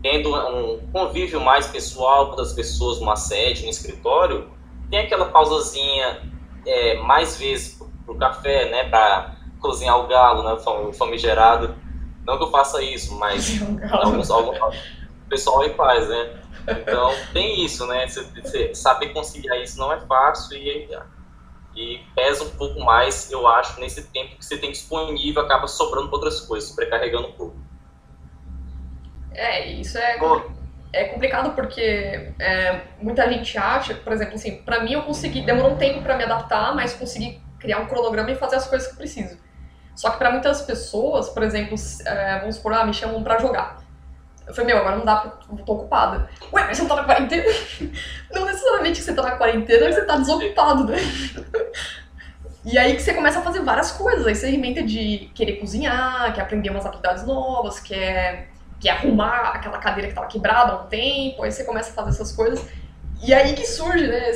tendo 0.00 0.34
um 0.34 0.78
convívio 0.92 1.40
mais 1.40 1.66
pessoal 1.66 2.32
com 2.32 2.40
as 2.40 2.52
pessoas 2.52 3.00
numa 3.00 3.16
sede, 3.16 3.64
no 3.64 3.70
escritório, 3.70 4.48
tem 4.92 5.00
aquela 5.00 5.24
pausazinha 5.24 6.20
é, 6.66 6.98
mais 6.98 7.38
vezes 7.38 7.82
para 8.04 8.14
o 8.14 8.18
café, 8.18 8.68
né, 8.70 8.90
para 8.90 9.36
cozinhar 9.58 9.98
o 9.98 10.06
galo, 10.06 10.42
né, 10.42 10.52
o 10.52 10.92
famigerado. 10.92 11.74
Não 12.26 12.36
que 12.36 12.44
eu 12.44 12.50
faça 12.50 12.82
isso, 12.82 13.18
mas 13.18 13.58
alguns, 13.90 14.30
alguns 14.30 14.58
o 14.60 15.28
pessoal 15.30 15.62
aí 15.62 15.72
faz, 15.72 16.06
né? 16.06 16.42
Então 16.68 17.10
tem 17.32 17.64
isso, 17.64 17.86
né? 17.86 18.06
Você, 18.06 18.22
você 18.22 18.74
saber 18.74 19.14
conciliar 19.14 19.58
isso 19.62 19.78
não 19.78 19.90
é 19.90 19.98
fácil 20.00 20.58
e, 20.58 20.88
e 21.74 21.98
pesa 22.14 22.44
um 22.44 22.50
pouco 22.50 22.78
mais, 22.84 23.32
eu 23.32 23.48
acho, 23.48 23.80
nesse 23.80 24.02
tempo 24.08 24.36
que 24.36 24.44
você 24.44 24.58
tem 24.58 24.70
disponível, 24.70 25.42
acaba 25.42 25.66
sobrando 25.66 26.08
para 26.08 26.16
outras 26.16 26.40
coisas, 26.42 26.68
sobrecarregando 26.68 27.28
um 27.28 27.32
pouco. 27.32 27.56
É, 29.32 29.72
isso 29.72 29.96
é, 29.96 30.18
é 30.92 31.04
complicado 31.04 31.54
porque 31.54 32.32
é, 32.38 32.80
muita 33.00 33.28
gente 33.30 33.56
acha, 33.56 33.94
por 33.94 34.12
exemplo, 34.12 34.34
assim, 34.34 34.56
pra 34.56 34.80
mim 34.80 34.92
eu 34.92 35.02
consegui, 35.02 35.42
demorou 35.42 35.72
um 35.72 35.76
tempo 35.76 36.02
para 36.02 36.16
me 36.16 36.24
adaptar, 36.24 36.74
mas 36.74 36.92
consegui 36.92 37.40
criar 37.58 37.78
um 37.78 37.86
cronograma 37.86 38.30
e 38.30 38.36
fazer 38.36 38.56
as 38.56 38.66
coisas 38.66 38.88
que 38.88 38.94
eu 38.94 38.98
preciso. 38.98 39.38
Só 39.94 40.10
que 40.10 40.18
para 40.18 40.30
muitas 40.30 40.62
pessoas, 40.62 41.28
por 41.28 41.42
exemplo, 41.42 41.76
é, 42.04 42.40
vamos 42.40 42.56
supor, 42.56 42.74
ah, 42.74 42.84
me 42.84 42.92
chamam 42.92 43.22
para 43.22 43.38
jogar. 43.38 43.82
Eu 44.46 44.52
falei, 44.52 44.74
meu, 44.74 44.78
agora 44.78 44.96
não 44.96 45.04
dá 45.04 45.32
eu 45.48 45.64
tô 45.64 45.72
ocupada. 45.74 46.28
Ué, 46.52 46.64
mas 46.64 46.76
você 46.76 46.86
tá 46.86 46.96
na 46.96 47.04
quarentena? 47.04 47.44
não 48.32 48.44
necessariamente 48.44 48.98
que 48.98 49.04
você 49.04 49.14
tá 49.14 49.22
na 49.22 49.36
quarentena, 49.36 49.92
você 49.92 50.04
tá 50.04 50.16
desocupado, 50.16 50.84
né? 50.84 50.98
E 52.64 52.78
aí 52.78 52.94
que 52.94 53.02
você 53.02 53.12
começa 53.12 53.40
a 53.40 53.42
fazer 53.42 53.60
várias 53.62 53.90
coisas. 53.90 54.24
Aí 54.24 54.36
você 54.36 54.48
inventa 54.50 54.84
de 54.84 55.30
querer 55.34 55.56
cozinhar, 55.56 56.32
quer 56.32 56.42
aprender 56.42 56.70
umas 56.70 56.86
habilidades 56.86 57.24
novas, 57.26 57.80
quer, 57.80 58.51
quer 58.82 58.90
arrumar 58.90 59.52
aquela 59.54 59.78
cadeira 59.78 60.08
que 60.08 60.14
tava 60.14 60.26
quebrada 60.26 60.72
há 60.72 60.76
um 60.82 60.86
tempo. 60.88 61.44
Aí 61.44 61.52
você 61.52 61.64
começa 61.64 61.90
a 61.90 61.94
fazer 61.94 62.10
essas 62.10 62.32
coisas. 62.32 62.68
E 63.22 63.32
aí 63.32 63.54
que 63.54 63.64
surge, 63.64 64.08
né? 64.08 64.32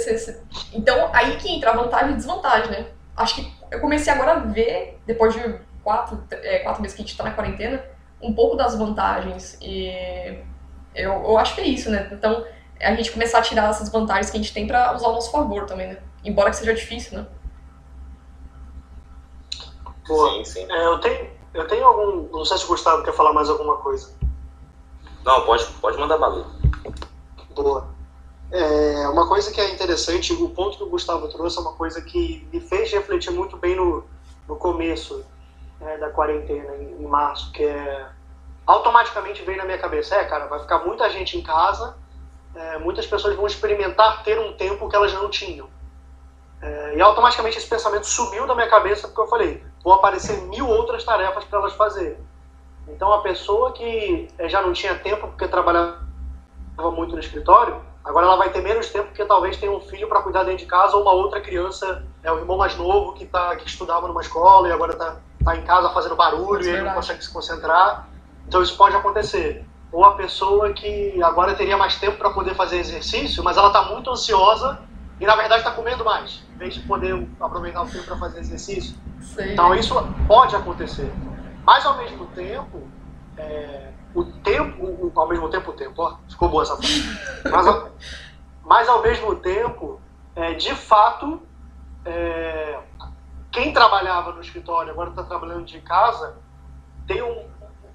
Então, 0.73 1.11
aí 1.13 1.37
que 1.37 1.51
entra 1.51 1.73
a 1.73 1.77
vantagem 1.77 2.13
e 2.13 2.15
desvantagem, 2.15 2.71
né? 2.71 2.87
Acho 3.17 3.35
que 3.35 3.53
eu 3.71 3.81
comecei 3.81 4.13
agora 4.13 4.33
a 4.33 4.39
ver, 4.39 5.01
depois 5.05 5.35
de 5.35 5.59
quatro, 5.83 6.23
é, 6.31 6.61
quatro 6.61 6.81
meses 6.81 6.97
que 6.97 7.03
a 7.03 7.05
gente 7.05 7.17
tá 7.17 7.25
na 7.25 7.33
quarentena, 7.33 7.85
um 8.23 8.33
pouco 8.33 8.57
das 8.57 8.79
vantagens. 8.79 9.59
E 9.61 9.89
eu, 10.95 11.13
eu 11.13 11.37
acho 11.37 11.57
que 11.57 11.61
é 11.61 11.65
isso, 11.65 11.91
né? 11.91 12.09
Então, 12.13 12.47
a 12.81 12.95
gente 12.95 13.11
começar 13.11 13.39
a 13.39 13.43
tirar 13.43 13.69
essas 13.71 13.89
vantagens 13.89 14.31
que 14.31 14.37
a 14.37 14.41
gente 14.41 14.53
tem 14.53 14.67
para 14.67 14.95
usar 14.95 15.09
ao 15.09 15.15
nosso 15.15 15.33
favor 15.33 15.67
também, 15.67 15.89
né? 15.89 15.99
Embora 16.25 16.51
que 16.51 16.57
seja 16.57 16.73
difícil, 16.73 17.19
né? 17.19 17.27
Boa. 20.07 20.31
Sim, 20.31 20.45
sim. 20.45 20.67
É, 20.71 20.87
eu, 20.87 21.01
tenho, 21.01 21.31
eu 21.55 21.67
tenho 21.67 21.85
algum. 21.85 22.29
Não 22.31 22.45
sei 22.45 22.59
se 22.59 22.65
o 22.65 22.69
Gustavo 22.69 23.03
quer 23.03 23.13
falar 23.13 23.33
mais 23.33 23.51
alguma 23.51 23.79
coisa. 23.79 24.15
Não, 25.27 25.45
pode, 25.45 25.67
pode 25.81 25.99
mandar 25.99 26.19
bala. 26.19 26.47
Boa. 27.53 27.89
É, 28.53 29.09
uma 29.09 29.27
coisa 29.27 29.51
que 29.51 29.61
é 29.61 29.69
interessante, 29.71 30.33
o 30.33 30.51
ponto 30.51 30.77
que 30.77 30.85
o 30.85 30.89
Gustavo 30.89 31.27
trouxe 31.27 31.59
é 31.59 31.61
uma 31.63 31.73
coisa 31.73 32.01
que 32.01 32.49
me 32.53 32.61
fez 32.61 32.93
refletir 32.93 33.33
muito 33.33 33.57
bem 33.57 33.75
no, 33.75 34.05
no 34.47 34.55
começo 34.55 35.25
é, 35.81 35.99
da 35.99 36.11
quarentena, 36.11 36.77
em, 36.77 37.03
em, 37.03 37.07
março, 37.09 37.51
que 37.51 37.65
é. 37.65 38.07
Automaticamente 38.65 39.43
veio 39.43 39.59
na 39.59 39.65
minha 39.65 39.79
cabeça: 39.79 40.15
é, 40.15 40.25
cara, 40.27 40.47
vai 40.47 40.61
ficar 40.61 40.79
muita 40.87 41.11
gente 41.11 41.37
em 41.37 41.43
casa, 41.43 41.97
é, 42.55 42.79
muitas 42.79 43.05
pessoas 43.05 43.35
vão 43.35 43.49
experimentar 43.49 44.23
ter 44.23 44.39
um 44.39 44.53
tempo 44.53 44.89
que 44.89 44.95
elas 44.95 45.13
não 45.13 45.29
tinham. 45.29 45.69
É, 46.63 46.97
e 46.97 47.03
automaticamente 47.03 47.59
esse 47.59 47.69
pensamento 47.69 48.07
sumiu 48.07 48.47
da 48.47 48.55
minha 48.55 48.71
cabeça 48.71 49.09
porque 49.09 49.23
eu 49.23 49.27
falei: 49.27 49.65
vão 49.83 49.95
aparecer 49.95 50.41
mil 50.43 50.69
outras 50.69 51.03
tarefas 51.03 51.45
para 51.45 51.59
elas 51.59 51.73
fazerem. 51.73 52.26
Então 52.89 53.13
a 53.13 53.21
pessoa 53.21 53.73
que 53.73 54.29
é, 54.39 54.49
já 54.49 54.63
não 54.63 54.73
tinha 54.73 54.95
tempo 54.95 55.29
porque 55.29 55.49
trabalhava 55.49 56.01
muito 56.93 57.15
no 57.15 57.21
escritório, 57.21 57.81
agora 58.05 58.27
ela 58.27 58.37
vai 58.37 58.51
ter 58.51 58.63
menos 58.63 58.89
tempo 58.91 59.07
porque 59.07 59.25
talvez 59.25 59.57
tenha 59.57 59.73
um 59.73 59.81
filho 59.81 60.09
para 60.09 60.23
cuidar 60.23 60.45
dentro 60.45 60.59
de 60.59 60.67
casa 60.67 60.97
ou 60.97 61.03
uma 61.03 61.13
outra 61.13 61.41
criança, 61.41 62.05
é 62.23 62.31
o 62.31 62.39
irmão 62.39 62.57
mais 62.57 62.77
novo 62.77 63.15
que 63.15 63.27
tá 63.27 63.57
que 63.57 63.67
estudava 63.69 64.07
numa 64.07 64.21
escola 64.21 64.69
e 64.69 64.73
agora 64.73 64.93
está 64.93 65.17
tá 65.45 65.57
em 65.57 65.63
casa 65.63 65.91
fazendo 65.91 66.17
barulho 66.17 66.63
é 66.63 66.65
e 66.65 66.69
ele 66.69 66.83
não 66.83 66.95
consegue 66.95 67.23
se 67.23 67.33
concentrar. 67.33 68.09
Então 68.47 68.63
isso 68.63 68.77
pode 68.77 68.95
acontecer. 68.95 69.65
Ou 69.93 70.05
a 70.05 70.15
pessoa 70.15 70.73
que 70.73 71.23
agora 71.23 71.55
teria 71.55 71.77
mais 71.77 71.97
tempo 71.97 72.19
para 72.19 72.31
poder 72.31 72.55
fazer 72.55 72.79
exercício, 72.79 73.43
mas 73.43 73.57
ela 73.57 73.69
está 73.69 73.83
muito 73.83 74.11
ansiosa 74.11 74.79
e 75.19 75.27
na 75.27 75.35
verdade 75.35 75.61
está 75.61 75.71
comendo 75.71 76.05
mais, 76.05 76.43
em 76.55 76.59
vez 76.59 76.75
de 76.75 76.81
poder 76.81 77.27
aproveitar 77.41 77.83
o 77.83 77.87
tempo 77.87 78.05
para 78.05 78.17
fazer 78.17 78.41
exercício. 78.41 78.97
Sim. 79.21 79.53
Então 79.53 79.75
isso 79.75 79.95
pode 80.27 80.55
acontecer. 80.55 81.11
Mas 81.67 81.85
ao 81.85 81.97
mesmo 81.97 82.27
tempo, 82.27 82.89
é, 83.37 83.93
o 84.15 84.25
tempo, 84.25 84.85
o, 84.85 85.13
ao 85.17 85.29
mesmo 85.29 85.49
tempo 85.51 85.71
o 85.71 85.75
tempo, 85.75 86.01
ó, 86.01 86.17
ficou 86.29 86.49
boa 86.49 86.63
essa 86.63 86.77
frase. 86.77 87.03
Mas, 87.51 87.93
mas 88.65 88.89
ao 88.89 89.03
mesmo 89.03 89.35
tempo, 89.37 90.01
é, 90.37 90.55
de 90.55 90.73
fato, 90.77 91.43
é, 92.05 92.81
quem 93.51 93.73
trabalhava 93.73 94.33
no 94.33 94.41
escritório, 94.41 94.93
agora 94.93 95.11
está 95.11 95.25
trabalhando 95.25 95.65
de 95.65 95.81
casa, 95.81 96.39
tem 97.05 97.21
um, 97.21 97.51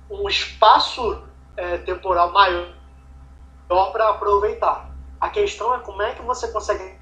um 0.09 0.27
espaço 0.27 1.23
é, 1.55 1.77
temporal 1.77 2.31
maior 2.33 2.73
para 3.93 4.09
aproveitar. 4.09 4.91
A 5.19 5.29
questão 5.29 5.73
é 5.73 5.79
como 5.79 6.01
é 6.01 6.13
que 6.13 6.21
você 6.23 6.51
consegue. 6.51 6.99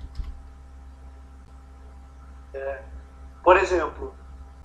É, 2.53 2.83
por 3.43 3.57
exemplo, 3.57 4.13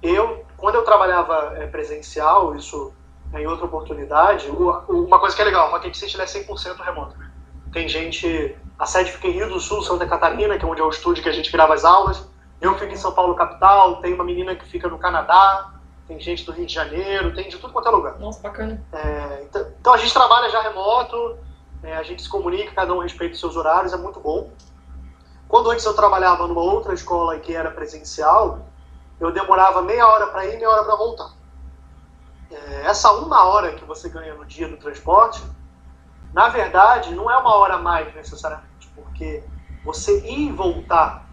eu, 0.03 0.45
quando 0.64 0.77
eu 0.77 0.83
trabalhava 0.83 1.53
é, 1.57 1.66
presencial, 1.66 2.57
isso 2.57 2.90
é, 3.35 3.42
em 3.42 3.46
outra 3.46 3.66
oportunidade, 3.66 4.48
uma 4.48 5.18
coisa 5.18 5.37
que 5.37 5.42
é 5.42 5.44
legal, 5.44 5.68
a 5.68 5.70
Rocket 5.72 5.94
City 5.94 6.18
é 6.18 6.24
100% 6.24 6.81
remota. 6.81 7.18
Né? 7.18 7.31
Tem 7.70 7.87
gente, 7.87 8.57
a 8.79 8.87
sede 8.87 9.12
fica 9.12 9.29
em 9.29 9.33
Rio 9.33 9.50
do 9.50 9.61
Sul, 9.61 9.83
Santa 9.83 10.07
Catarina, 10.07 10.57
que 10.57 10.64
é 10.64 10.66
onde 10.66 10.81
é 10.81 10.85
o 10.85 10.88
estúdio 10.88 11.22
que 11.22 11.29
a 11.29 11.33
gente 11.33 11.53
grava 11.53 11.74
as 11.74 11.85
aulas 11.85 12.27
eu 12.62 12.79
fico 12.79 12.94
em 12.94 12.96
São 12.96 13.12
Paulo, 13.12 13.35
capital, 13.35 13.96
tem 14.00 14.14
uma 14.14 14.24
menina 14.24 14.57
que 14.57 14.64
fica 14.64 14.88
no 14.88 14.98
Canadá, 14.98 15.70
tem 16.09 16.18
gente 16.18 16.46
do 16.46 16.53
Rio 16.53 16.64
de 16.64 16.72
Janeiro, 16.72 17.35
tem 17.35 17.46
de 17.46 17.59
tudo 17.59 17.74
quanto 17.74 17.88
é 17.88 17.90
lugar. 17.90 18.18
Nossa, 18.18 18.40
bacana. 18.40 18.83
É, 18.90 19.42
então, 19.42 19.66
então, 19.79 19.92
a 19.92 19.98
gente 19.98 20.14
trabalha 20.14 20.48
já 20.48 20.62
remoto, 20.62 21.37
é, 21.83 21.94
a 21.94 22.03
gente 22.03 22.22
se 22.22 22.29
comunica, 22.29 22.72
cada 22.72 22.94
um 22.94 23.00
respeita 23.00 23.35
os 23.35 23.40
seus 23.40 23.55
horários, 23.55 23.92
é 23.92 23.98
muito 23.98 24.18
bom. 24.18 24.50
Quando 25.46 25.70
antes 25.70 25.85
eu 25.85 25.92
trabalhava 25.92 26.46
numa 26.46 26.62
outra 26.62 26.94
escola 26.94 27.38
que 27.38 27.55
era 27.55 27.70
presencial, 27.70 28.66
eu 29.20 29.33
demorava 29.33 29.83
meia 29.83 30.07
hora 30.07 30.27
para 30.29 30.46
ir 30.46 30.55
e 30.55 30.57
meia 30.57 30.70
hora 30.70 30.85
para 30.85 30.96
voltar. 30.96 31.33
É, 32.50 32.87
essa 32.87 33.12
uma 33.12 33.44
hora 33.44 33.72
que 33.72 33.85
você 33.85 34.09
ganha 34.09 34.35
no 34.35 34.44
dia 34.44 34.68
do 34.68 34.77
transporte, 34.77 35.42
na 36.33 36.48
verdade, 36.48 37.14
não 37.14 37.31
é 37.31 37.37
uma 37.37 37.55
hora 37.57 37.74
a 37.74 37.79
mais 37.79 38.12
necessariamente, 38.14 38.90
porque 38.94 39.42
você 39.85 40.18
ir 40.27 40.48
e 40.48 40.53
voltar 40.53 41.27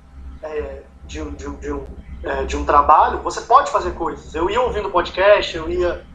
é, 0.44 0.84
de, 1.06 1.24
de, 1.32 1.56
de, 1.58 1.72
um, 1.74 1.86
é, 2.24 2.44
de 2.44 2.56
um 2.56 2.66
trabalho, 2.66 3.20
você 3.20 3.42
pode 3.42 3.72
fazer 3.72 3.92
coisas. 3.94 4.34
Eu 4.36 4.50
ia 4.50 4.62
ouvindo 4.62 4.90
podcast, 4.90 5.56
eu 5.56 5.70
ia 5.70 6.06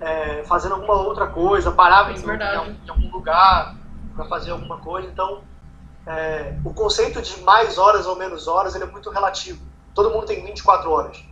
é, 0.00 0.44
fazendo 0.44 0.74
alguma 0.74 0.94
outra 0.94 1.26
coisa, 1.26 1.70
parava 1.72 2.12
em, 2.12 2.16
em, 2.16 2.84
em 2.84 2.90
algum 2.90 3.10
lugar 3.10 3.74
para 4.14 4.24
fazer 4.26 4.50
alguma 4.52 4.78
coisa. 4.78 5.08
Então, 5.08 5.42
é, 6.06 6.56
o 6.64 6.72
conceito 6.72 7.20
de 7.20 7.40
mais 7.42 7.78
horas 7.78 8.06
ou 8.06 8.16
menos 8.16 8.46
horas 8.46 8.74
ele 8.74 8.84
é 8.84 8.86
muito 8.86 9.10
relativo. 9.10 9.60
Todo 9.96 10.10
mundo 10.10 10.26
tem 10.26 10.44
24 10.44 10.88
horas, 10.88 11.24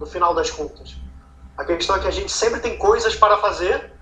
no 0.00 0.06
final 0.06 0.34
das 0.34 0.50
contas. 0.50 0.96
A 1.56 1.64
questão 1.64 1.94
é 1.94 2.00
que 2.00 2.08
a 2.08 2.10
gente 2.10 2.32
sempre 2.32 2.58
tem 2.58 2.76
coisas 2.76 3.14
para 3.14 3.36
fazer 3.36 3.92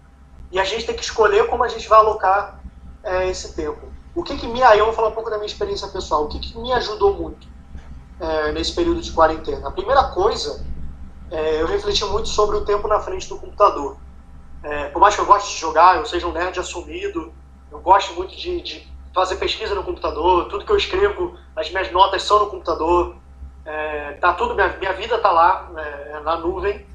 e 0.50 0.58
a 0.58 0.64
gente 0.64 0.86
tem 0.86 0.96
que 0.96 1.04
escolher 1.04 1.48
como 1.48 1.64
a 1.64 1.68
gente 1.68 1.86
vai 1.86 1.98
alocar 1.98 2.60
é, 3.02 3.28
esse 3.28 3.54
tempo. 3.54 3.92
O 4.14 4.22
que, 4.22 4.38
que 4.38 4.46
me. 4.46 4.62
Aí 4.62 4.78
eu 4.78 4.86
vou 4.86 4.94
falar 4.94 5.08
um 5.08 5.12
pouco 5.12 5.28
da 5.28 5.36
minha 5.36 5.46
experiência 5.46 5.88
pessoal. 5.88 6.24
O 6.24 6.28
que, 6.28 6.38
que 6.38 6.58
me 6.58 6.72
ajudou 6.72 7.12
muito? 7.12 7.52
é, 8.20 8.52
nesse 8.52 8.74
período 8.74 9.00
de 9.00 9.12
quarentena? 9.12 9.68
A 9.68 9.70
primeira 9.70 10.04
coisa, 10.04 10.64
é, 11.30 11.60
eu 11.60 11.66
refleti 11.66 12.04
muito 12.04 12.28
sobre 12.28 12.56
o 12.56 12.64
tempo 12.64 12.86
na 12.88 13.00
frente 13.00 13.28
do 13.28 13.38
computador. 13.38 13.98
É, 14.62 14.88
por 14.88 15.00
mais 15.00 15.14
que 15.14 15.20
eu 15.20 15.26
goste 15.26 15.52
de 15.52 15.60
jogar, 15.60 15.96
eu 15.96 16.06
seja 16.06 16.26
um 16.26 16.32
nerd 16.32 16.58
assumido, 16.58 17.32
eu 17.70 17.80
gosto 17.80 18.14
muito 18.14 18.34
de, 18.36 18.62
de 18.62 18.88
fazer 19.14 19.36
pesquisa 19.36 19.74
no 19.74 19.84
computador, 19.84 20.48
tudo 20.48 20.64
que 20.64 20.72
eu 20.72 20.76
escrevo, 20.76 21.36
as 21.54 21.70
minhas 21.70 21.90
notas 21.92 22.22
são 22.22 22.38
no 22.38 22.46
computador, 22.46 23.16
tá 24.24 24.32
tudo, 24.32 24.54
minha, 24.54 24.68
minha 24.78 24.94
vida 24.94 25.18
tá 25.18 25.30
lá, 25.30 25.70
é, 25.76 26.20
na 26.20 26.38
nuvem, 26.38 26.86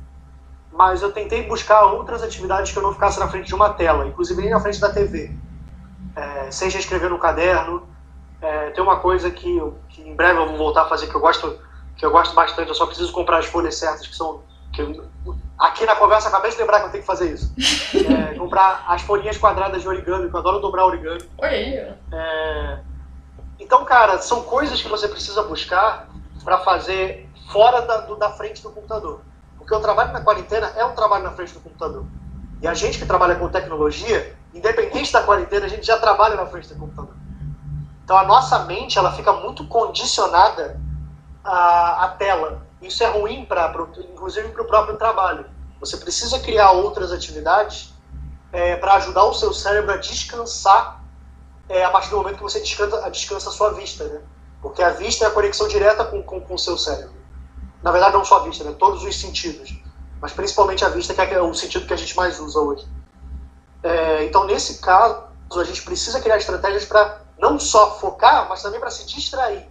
mas 0.71 1.03
eu 1.03 1.11
tentei 1.11 1.43
buscar 1.43 1.83
outras 1.83 2.23
atividades 2.23 2.71
que 2.71 2.79
eu 2.79 2.81
não 2.81 2.91
ficasse 2.91 3.19
na 3.19 3.27
frente 3.27 3.45
de 3.45 3.53
uma 3.53 3.69
tela, 3.69 4.07
inclusive 4.07 4.41
nem 4.41 4.49
na 4.49 4.59
frente 4.59 4.79
da 4.79 4.91
TV. 4.91 5.31
É, 6.15 6.49
seja 6.49 6.79
escrever 6.79 7.07
no 7.07 7.19
caderno, 7.19 7.87
é, 8.41 8.71
tem 8.71 8.83
uma 8.83 8.99
coisa 8.99 9.29
que, 9.29 9.57
eu, 9.57 9.77
que 9.89 10.01
em 10.01 10.15
breve 10.15 10.39
eu 10.39 10.47
vou 10.47 10.57
voltar 10.57 10.83
a 10.83 10.89
fazer 10.89 11.05
que 11.05 11.13
eu 11.13 11.21
gosto 11.21 11.55
que 11.95 12.03
eu 12.03 12.09
gosto 12.09 12.33
bastante. 12.33 12.69
Eu 12.69 12.73
só 12.73 12.87
preciso 12.87 13.11
comprar 13.11 13.37
as 13.37 13.45
folhas 13.45 13.75
certas 13.75 14.07
que 14.07 14.15
são 14.15 14.41
que 14.73 14.81
eu, 14.81 15.05
aqui 15.59 15.85
na 15.85 15.95
conversa 15.95 16.29
acabei 16.29 16.49
de 16.49 16.57
lembrar 16.57 16.79
que 16.79 16.87
eu 16.87 16.91
tenho 16.91 17.03
que 17.03 17.07
fazer 17.07 17.31
isso. 17.31 17.53
É, 18.09 18.33
comprar 18.35 18.85
as 18.87 19.03
folhinhas 19.03 19.37
quadradas 19.37 19.83
de 19.83 19.87
origami, 19.87 20.29
que 20.29 20.35
eu 20.35 20.39
adoro 20.39 20.59
dobrar 20.59 20.85
origami. 20.85 21.21
Aí. 21.41 21.75
É, 22.11 22.79
então, 23.59 23.85
cara, 23.85 24.17
são 24.19 24.41
coisas 24.41 24.81
que 24.81 24.87
você 24.87 25.07
precisa 25.07 25.43
buscar 25.43 26.08
para 26.43 26.59
fazer 26.59 27.29
fora 27.51 27.81
da, 27.81 27.97
do, 28.01 28.15
da 28.15 28.31
frente 28.31 28.61
do 28.61 28.71
computador. 28.71 29.21
Porque 29.57 29.73
o 29.73 29.79
trabalho 29.79 30.13
na 30.13 30.21
quarentena 30.21 30.71
é 30.75 30.85
um 30.85 30.93
trabalho 30.93 31.23
na 31.23 31.31
frente 31.31 31.53
do 31.53 31.59
computador. 31.59 32.05
E 32.61 32.67
a 32.67 32.73
gente 32.73 32.97
que 32.97 33.05
trabalha 33.05 33.35
com 33.35 33.47
tecnologia, 33.49 34.35
independente 34.53 35.11
da 35.13 35.23
quarentena, 35.23 35.65
a 35.65 35.69
gente 35.69 35.85
já 35.85 35.97
trabalha 35.97 36.35
na 36.35 36.45
frente 36.45 36.67
do 36.69 36.79
computador. 36.79 37.13
Então 38.03 38.17
a 38.17 38.23
nossa 38.23 38.65
mente 38.65 38.97
ela 38.97 39.11
fica 39.11 39.31
muito 39.33 39.65
condicionada 39.67 40.79
à, 41.43 42.05
à 42.05 42.07
tela. 42.09 42.65
Isso 42.81 43.03
é 43.03 43.07
ruim 43.07 43.45
para, 43.45 43.71
inclusive 44.11 44.49
para 44.49 44.63
o 44.63 44.65
próprio 44.65 44.97
trabalho. 44.97 45.45
Você 45.79 45.97
precisa 45.97 46.39
criar 46.39 46.71
outras 46.71 47.11
atividades 47.11 47.93
é, 48.51 48.75
para 48.75 48.95
ajudar 48.95 49.25
o 49.25 49.33
seu 49.33 49.53
cérebro 49.53 49.93
a 49.93 49.97
descansar 49.97 51.03
é, 51.69 51.83
a 51.83 51.89
partir 51.91 52.09
do 52.09 52.17
momento 52.17 52.37
que 52.37 52.43
você 52.43 52.59
descansa, 52.59 53.09
descansa 53.11 53.49
a 53.49 53.51
sua 53.51 53.73
vista, 53.73 54.03
né? 54.05 54.21
Porque 54.61 54.81
a 54.81 54.89
vista 54.89 55.25
é 55.25 55.27
a 55.27 55.31
conexão 55.31 55.67
direta 55.67 56.03
com, 56.05 56.21
com, 56.21 56.41
com 56.41 56.53
o 56.53 56.59
seu 56.59 56.77
cérebro. 56.77 57.17
Na 57.81 57.91
verdade, 57.91 58.13
não 58.13 58.25
só 58.25 58.37
a 58.37 58.43
vista, 58.43 58.63
né? 58.63 58.75
Todos 58.77 59.03
os 59.03 59.19
sentidos. 59.19 59.73
Mas 60.21 60.33
principalmente 60.33 60.83
a 60.83 60.89
vista, 60.89 61.13
que 61.13 61.21
é 61.21 61.41
o 61.41 61.53
sentido 61.53 61.87
que 61.87 61.93
a 61.93 61.97
gente 61.97 62.15
mais 62.15 62.39
usa 62.39 62.59
hoje. 62.59 62.85
É, 63.81 64.25
então, 64.25 64.45
nesse 64.45 64.81
caso, 64.81 65.23
a 65.55 65.63
gente 65.63 65.81
precisa 65.83 66.19
criar 66.19 66.37
estratégias 66.37 66.85
para 66.85 67.21
não 67.37 67.57
só 67.59 67.97
focar, 67.99 68.47
mas 68.49 68.61
também 68.61 68.79
para 68.79 68.91
se 68.91 69.05
distrair. 69.05 69.65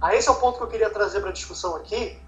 Aí 0.00 0.18
esse 0.18 0.28
é 0.28 0.32
o 0.32 0.36
ponto 0.36 0.58
que 0.58 0.64
eu 0.64 0.68
queria 0.68 0.90
trazer 0.90 1.20
para 1.20 1.30
a 1.30 1.32
discussão 1.32 1.76
aqui. 1.76 2.20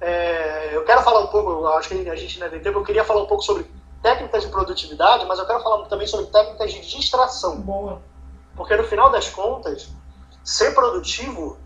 É, 0.00 0.74
eu 0.74 0.84
quero 0.84 1.02
falar 1.02 1.20
um 1.20 1.26
pouco, 1.28 1.66
acho 1.68 1.88
que 1.88 2.08
a 2.08 2.16
gente 2.16 2.42
ainda 2.42 2.50
tem 2.50 2.60
tempo, 2.60 2.78
eu 2.78 2.84
queria 2.84 3.04
falar 3.04 3.22
um 3.22 3.26
pouco 3.26 3.42
sobre 3.42 3.70
técnicas 4.02 4.42
de 4.42 4.48
produtividade, 4.50 5.24
mas 5.26 5.38
eu 5.38 5.46
quero 5.46 5.62
falar 5.62 5.84
também 5.86 6.06
sobre 6.06 6.26
técnicas 6.26 6.72
de 6.72 6.80
distração. 6.80 7.60
Boa. 7.60 8.02
Porque 8.56 8.76
no 8.76 8.84
final 8.84 9.10
das 9.10 9.28
contas, 9.30 9.88
ser 10.44 10.74
produtivo 10.74 11.58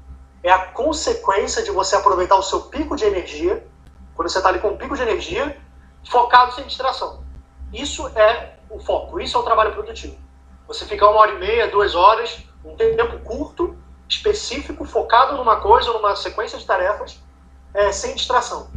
é 0.43 0.51
a 0.51 0.67
consequência 0.67 1.63
de 1.63 1.71
você 1.71 1.97
aproveitar 1.97 2.37
o 2.37 2.43
seu 2.43 2.63
pico 2.63 2.97
de 2.97 3.05
energia, 3.05 3.67
quando 4.15 4.29
você 4.29 4.39
está 4.39 4.49
ali 4.49 4.61
com 4.61 4.69
um 4.69 4.77
pico 4.77 4.97
de 4.97 5.03
energia, 5.03 5.59
focado 6.09 6.55
sem 6.55 6.65
distração. 6.65 7.25
Isso 7.73 8.09
é 8.17 8.55
o 8.71 8.79
foco, 8.79 9.21
isso 9.21 9.37
é 9.37 9.41
o 9.41 9.43
trabalho 9.43 9.73
produtivo. 9.73 10.17
Você 10.69 10.85
ficar 10.85 11.11
uma 11.11 11.21
hora 11.21 11.33
e 11.33 11.39
meia, 11.39 11.69
duas 11.69 11.95
horas, 11.95 12.39
um 12.65 12.77
tempo 12.77 13.19
curto, 13.21 13.77
específico, 14.09 14.85
focado 14.85 15.37
numa 15.37 15.57
coisa, 15.57 15.93
numa 15.93 16.15
sequência 16.15 16.59
de 16.59 16.65
tarefas, 16.65 17.21
é, 17.75 17.91
sem 17.91 18.15
distração. 18.15 18.71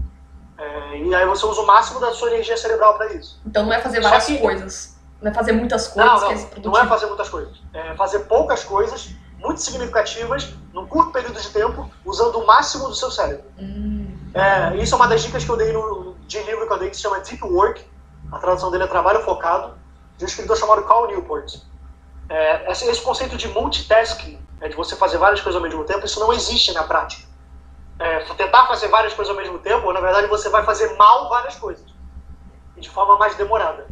É, 0.57 0.97
e 0.97 1.15
aí 1.15 1.25
você 1.25 1.45
usa 1.45 1.61
o 1.61 1.65
máximo 1.65 1.99
da 1.99 2.11
sua 2.13 2.29
energia 2.29 2.57
cerebral 2.57 2.95
para 2.95 3.13
isso. 3.13 3.39
Então 3.45 3.65
não 3.65 3.73
é 3.73 3.79
fazer 3.79 4.01
várias 4.01 4.25
que... 4.25 4.37
coisas. 4.37 4.99
Não 5.21 5.31
é 5.31 5.33
fazer 5.33 5.51
muitas 5.51 5.87
coisas. 5.87 6.11
Não, 6.11 6.21
não, 6.21 6.31
é 6.31 6.59
não 6.59 6.77
é 6.77 6.87
fazer 6.87 7.05
muitas 7.05 7.29
coisas. 7.29 7.61
É 7.73 7.95
fazer 7.95 8.19
poucas 8.21 8.63
coisas, 8.63 9.11
muito 9.41 9.61
significativas, 9.61 10.53
num 10.73 10.85
curto 10.87 11.11
período 11.11 11.39
de 11.39 11.49
tempo, 11.49 11.89
usando 12.05 12.39
o 12.39 12.45
máximo 12.45 12.87
do 12.87 12.95
seu 12.95 13.11
cérebro. 13.11 13.43
Hum. 13.59 14.17
É, 14.33 14.75
isso 14.77 14.93
é 14.93 14.97
uma 14.97 15.07
das 15.07 15.21
dicas 15.21 15.43
que 15.43 15.49
eu 15.49 15.57
dei 15.57 15.73
no, 15.73 16.15
de 16.27 16.41
livro 16.43 16.65
que 16.65 16.73
eu 16.73 16.79
dei, 16.79 16.89
que 16.89 16.95
se 16.95 17.01
chama 17.01 17.19
Deep 17.19 17.43
Work. 17.43 17.85
A 18.31 18.39
tradução 18.39 18.71
dele 18.71 18.83
é 18.83 18.87
Trabalho 18.87 19.21
Focado, 19.23 19.77
de 20.17 20.23
um 20.23 20.27
escritor 20.27 20.55
chamado 20.55 20.83
Cal 20.83 21.07
Newport. 21.07 21.57
É, 22.29 22.71
esse, 22.71 22.87
esse 22.87 23.01
conceito 23.01 23.35
de 23.35 23.47
multitasking, 23.49 24.39
é, 24.61 24.69
de 24.69 24.75
você 24.75 24.95
fazer 24.95 25.17
várias 25.17 25.41
coisas 25.41 25.61
ao 25.61 25.67
mesmo 25.67 25.83
tempo, 25.83 26.05
isso 26.05 26.19
não 26.19 26.31
existe 26.31 26.71
na 26.73 26.83
prática 26.83 27.31
é, 28.01 28.19
tentar 28.33 28.65
fazer 28.65 28.87
várias 28.87 29.13
coisas 29.13 29.29
ao 29.29 29.39
mesmo 29.39 29.59
tempo, 29.59 29.93
na 29.93 30.01
verdade 30.01 30.27
você 30.27 30.49
vai 30.49 30.63
fazer 30.63 30.95
mal 30.97 31.29
várias 31.29 31.55
coisas. 31.55 31.85
E 32.75 32.81
de 32.81 32.89
forma 32.89 33.17
mais 33.17 33.35
demorada. 33.35 33.87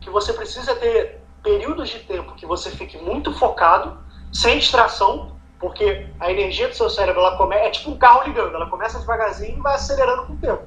Que 0.00 0.10
você 0.10 0.32
precisa 0.32 0.74
ter 0.74 1.20
períodos 1.42 1.88
de 1.88 2.00
tempo 2.00 2.34
que 2.34 2.44
você 2.44 2.70
fique 2.70 2.98
muito 2.98 3.32
focado, 3.32 3.98
sem 4.36 4.58
distração, 4.58 5.34
porque 5.58 6.10
a 6.20 6.30
energia 6.30 6.68
do 6.68 6.76
seu 6.76 6.90
cérebro 6.90 7.22
ela 7.22 7.38
come... 7.38 7.56
é 7.56 7.70
tipo 7.70 7.90
um 7.90 7.96
carro 7.96 8.22
ligando, 8.24 8.54
ela 8.54 8.68
começa 8.68 8.98
devagarzinho 8.98 9.56
e 9.56 9.62
vai 9.62 9.74
acelerando 9.74 10.26
com 10.26 10.34
o 10.34 10.36
tempo. 10.36 10.62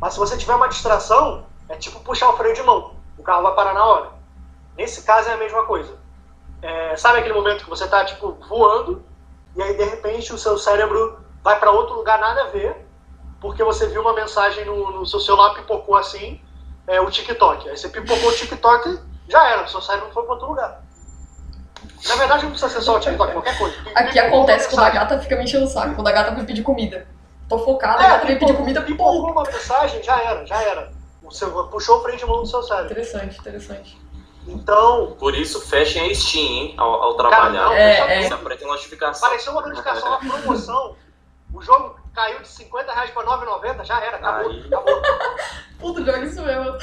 Mas 0.00 0.14
se 0.14 0.18
você 0.18 0.36
tiver 0.36 0.56
uma 0.56 0.66
distração, 0.68 1.46
é 1.68 1.76
tipo 1.76 2.00
puxar 2.00 2.30
o 2.30 2.36
freio 2.36 2.52
de 2.52 2.62
mão, 2.64 2.96
o 3.16 3.22
carro 3.22 3.44
vai 3.44 3.54
parar 3.54 3.74
na 3.74 3.84
hora. 3.84 4.10
Nesse 4.76 5.04
caso 5.04 5.28
é 5.28 5.34
a 5.34 5.36
mesma 5.36 5.64
coisa. 5.66 5.96
É, 6.60 6.96
sabe 6.96 7.20
aquele 7.20 7.34
momento 7.34 7.62
que 7.62 7.70
você 7.70 7.84
está 7.84 8.04
tipo 8.04 8.32
voando 8.48 9.04
e 9.54 9.62
aí 9.62 9.76
de 9.76 9.84
repente 9.84 10.32
o 10.32 10.38
seu 10.38 10.58
cérebro 10.58 11.20
vai 11.44 11.60
para 11.60 11.70
outro 11.70 11.94
lugar 11.94 12.18
nada 12.18 12.42
a 12.42 12.48
ver, 12.48 12.84
porque 13.40 13.62
você 13.62 13.86
viu 13.86 14.00
uma 14.00 14.14
mensagem 14.14 14.64
no, 14.64 14.90
no 14.90 15.06
seu 15.06 15.20
celular, 15.20 15.54
pipocou 15.54 15.94
assim, 15.94 16.40
é, 16.88 17.00
o 17.00 17.08
TikTok. 17.08 17.68
Aí 17.68 17.76
você 17.76 17.88
pipocou 17.88 18.30
o 18.30 18.34
TikTok, 18.34 18.98
já 19.28 19.48
era, 19.48 19.62
o 19.62 19.68
seu 19.68 19.80
cérebro 19.80 20.10
foi 20.10 20.24
para 20.24 20.32
outro 20.32 20.48
lugar. 20.48 20.84
Na 22.08 22.16
verdade, 22.16 22.44
não 22.44 22.50
precisa 22.50 22.70
ser 22.70 22.82
só 22.82 22.96
o 22.96 23.00
TikTok, 23.00 23.32
qualquer 23.32 23.58
coisa. 23.58 23.76
Aqui 23.94 24.18
acontece 24.18 24.68
quando 24.68 24.84
a 24.84 24.90
gata 24.90 25.18
fica 25.20 25.36
me 25.36 25.44
enchendo 25.44 25.64
o 25.64 25.68
saco, 25.68 25.94
quando 25.94 26.08
a 26.08 26.12
gata 26.12 26.30
me 26.32 26.44
pedir 26.44 26.62
comida. 26.62 27.06
Tô 27.48 27.58
focada, 27.58 28.02
é, 28.02 28.06
a 28.06 28.08
gata 28.10 28.26
me 28.26 28.36
pedir 28.36 28.56
comida, 28.56 28.82
pipocou 28.82 29.30
uma 29.30 29.42
mensagem, 29.42 30.02
já 30.02 30.20
era, 30.20 30.46
já 30.46 30.62
era. 30.62 30.92
O 31.22 31.30
seu, 31.30 31.50
puxou 31.68 31.98
o 31.98 32.02
freio 32.02 32.18
de 32.18 32.26
mão 32.26 32.42
do 32.42 32.46
seu 32.46 32.62
cérebro. 32.62 32.92
Interessante, 32.92 33.38
interessante. 33.38 33.98
Então. 34.46 35.16
Por 35.18 35.34
isso, 35.34 35.60
fechem 35.60 36.10
a 36.10 36.14
Steam, 36.14 36.44
hein, 36.44 36.74
ao, 36.76 37.02
ao 37.02 37.16
trabalhar. 37.16 37.52
Cara, 37.52 37.52
não, 37.52 37.72
é, 37.72 38.24
é. 38.24 38.32
Aparece 38.32 38.64
notificação. 38.64 39.26
Apareceu 39.26 39.52
uma 39.52 39.62
notificação, 39.62 40.08
uma 40.08 40.18
promoção. 40.18 40.96
O 41.52 41.62
jogo 41.62 41.96
caiu 42.14 42.40
de 42.40 42.48
50 42.48 42.92
reais 42.92 43.10
pra 43.10 43.24
9,90, 43.24 43.84
já 43.84 44.00
era, 44.00 44.16
acabou. 44.16 44.50
Aí. 44.50 44.64
acabou. 44.66 45.02
Puta, 45.78 46.04
joga 46.04 46.24
isso 46.24 46.42
mesmo. 46.42 46.78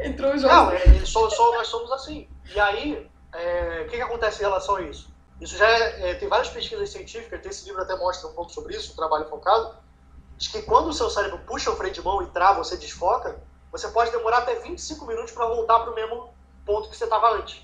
Entrou 0.00 0.32
o 0.32 0.38
jogo. 0.38 0.54
Não, 0.54 0.70
é, 0.72 1.04
só, 1.04 1.28
só, 1.30 1.52
nós 1.52 1.68
somos 1.68 1.92
assim. 1.92 2.28
E 2.52 2.58
aí, 2.58 3.09
é, 3.32 3.82
o 3.82 3.90
que, 3.90 3.96
que 3.96 4.02
acontece 4.02 4.38
em 4.38 4.44
relação 4.44 4.76
a 4.76 4.82
isso? 4.82 5.08
Isso 5.40 5.56
já 5.56 5.66
é, 5.68 6.10
é, 6.10 6.14
tem 6.14 6.28
várias 6.28 6.50
pesquisas 6.50 6.90
científicas, 6.90 7.44
esse 7.44 7.64
livro 7.66 7.82
até 7.82 7.96
mostra 7.96 8.28
um 8.28 8.32
pouco 8.32 8.50
sobre 8.50 8.76
isso, 8.76 8.92
o 8.92 8.96
trabalho 8.96 9.28
focado, 9.28 9.74
de 10.36 10.50
que 10.50 10.62
quando 10.62 10.88
o 10.88 10.92
seu 10.92 11.08
cérebro 11.08 11.38
puxa 11.46 11.70
o 11.70 11.76
freio 11.76 11.92
de 11.92 12.02
mão 12.02 12.22
e 12.22 12.26
trava, 12.26 12.62
você 12.62 12.76
desfoca, 12.76 13.40
você 13.70 13.88
pode 13.88 14.10
demorar 14.10 14.38
até 14.38 14.54
25 14.56 15.06
minutos 15.06 15.32
para 15.32 15.46
voltar 15.46 15.80
para 15.80 15.92
o 15.92 15.94
mesmo 15.94 16.34
ponto 16.66 16.88
que 16.88 16.96
você 16.96 17.04
estava 17.04 17.34
antes. 17.34 17.62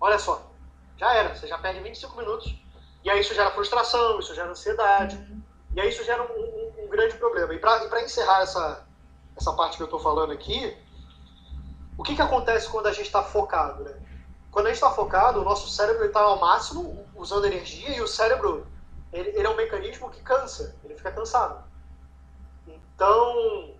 Olha 0.00 0.18
só, 0.18 0.50
já 0.96 1.14
era, 1.14 1.34
você 1.34 1.46
já 1.46 1.58
perde 1.58 1.80
25 1.80 2.16
minutos, 2.16 2.54
e 3.02 3.10
aí 3.10 3.20
isso 3.20 3.34
gera 3.34 3.50
frustração, 3.50 4.18
isso 4.18 4.34
gera 4.34 4.50
ansiedade, 4.50 5.16
uhum. 5.16 5.42
E 5.74 5.80
aí 5.80 5.88
isso 5.88 6.04
gera 6.04 6.22
um, 6.22 6.26
um, 6.26 6.84
um 6.84 6.88
grande 6.88 7.16
problema. 7.16 7.54
E 7.54 7.58
para 7.58 8.02
encerrar 8.02 8.42
essa, 8.42 8.84
essa 9.36 9.52
parte 9.52 9.76
que 9.76 9.82
eu 9.82 9.86
estou 9.86 10.00
falando 10.00 10.32
aqui, 10.32 10.76
o 11.96 12.02
que, 12.02 12.16
que 12.16 12.22
acontece 12.22 12.68
quando 12.68 12.86
a 12.86 12.92
gente 12.92 13.06
está 13.06 13.22
focado? 13.22 13.84
Né? 13.84 13.94
Quando 14.50 14.66
a 14.66 14.68
gente 14.70 14.82
está 14.82 14.90
focado, 14.90 15.40
o 15.40 15.44
nosso 15.44 15.68
cérebro 15.68 16.04
está 16.04 16.20
ao 16.20 16.38
máximo 16.38 17.06
usando 17.14 17.46
energia 17.46 17.96
e 17.96 18.00
o 18.00 18.08
cérebro 18.08 18.66
ele, 19.12 19.30
ele, 19.30 19.46
é 19.46 19.50
um 19.50 19.56
mecanismo 19.56 20.10
que 20.10 20.20
cansa, 20.22 20.76
ele 20.84 20.94
fica 20.94 21.12
cansado. 21.12 21.64
Então, 22.66 23.74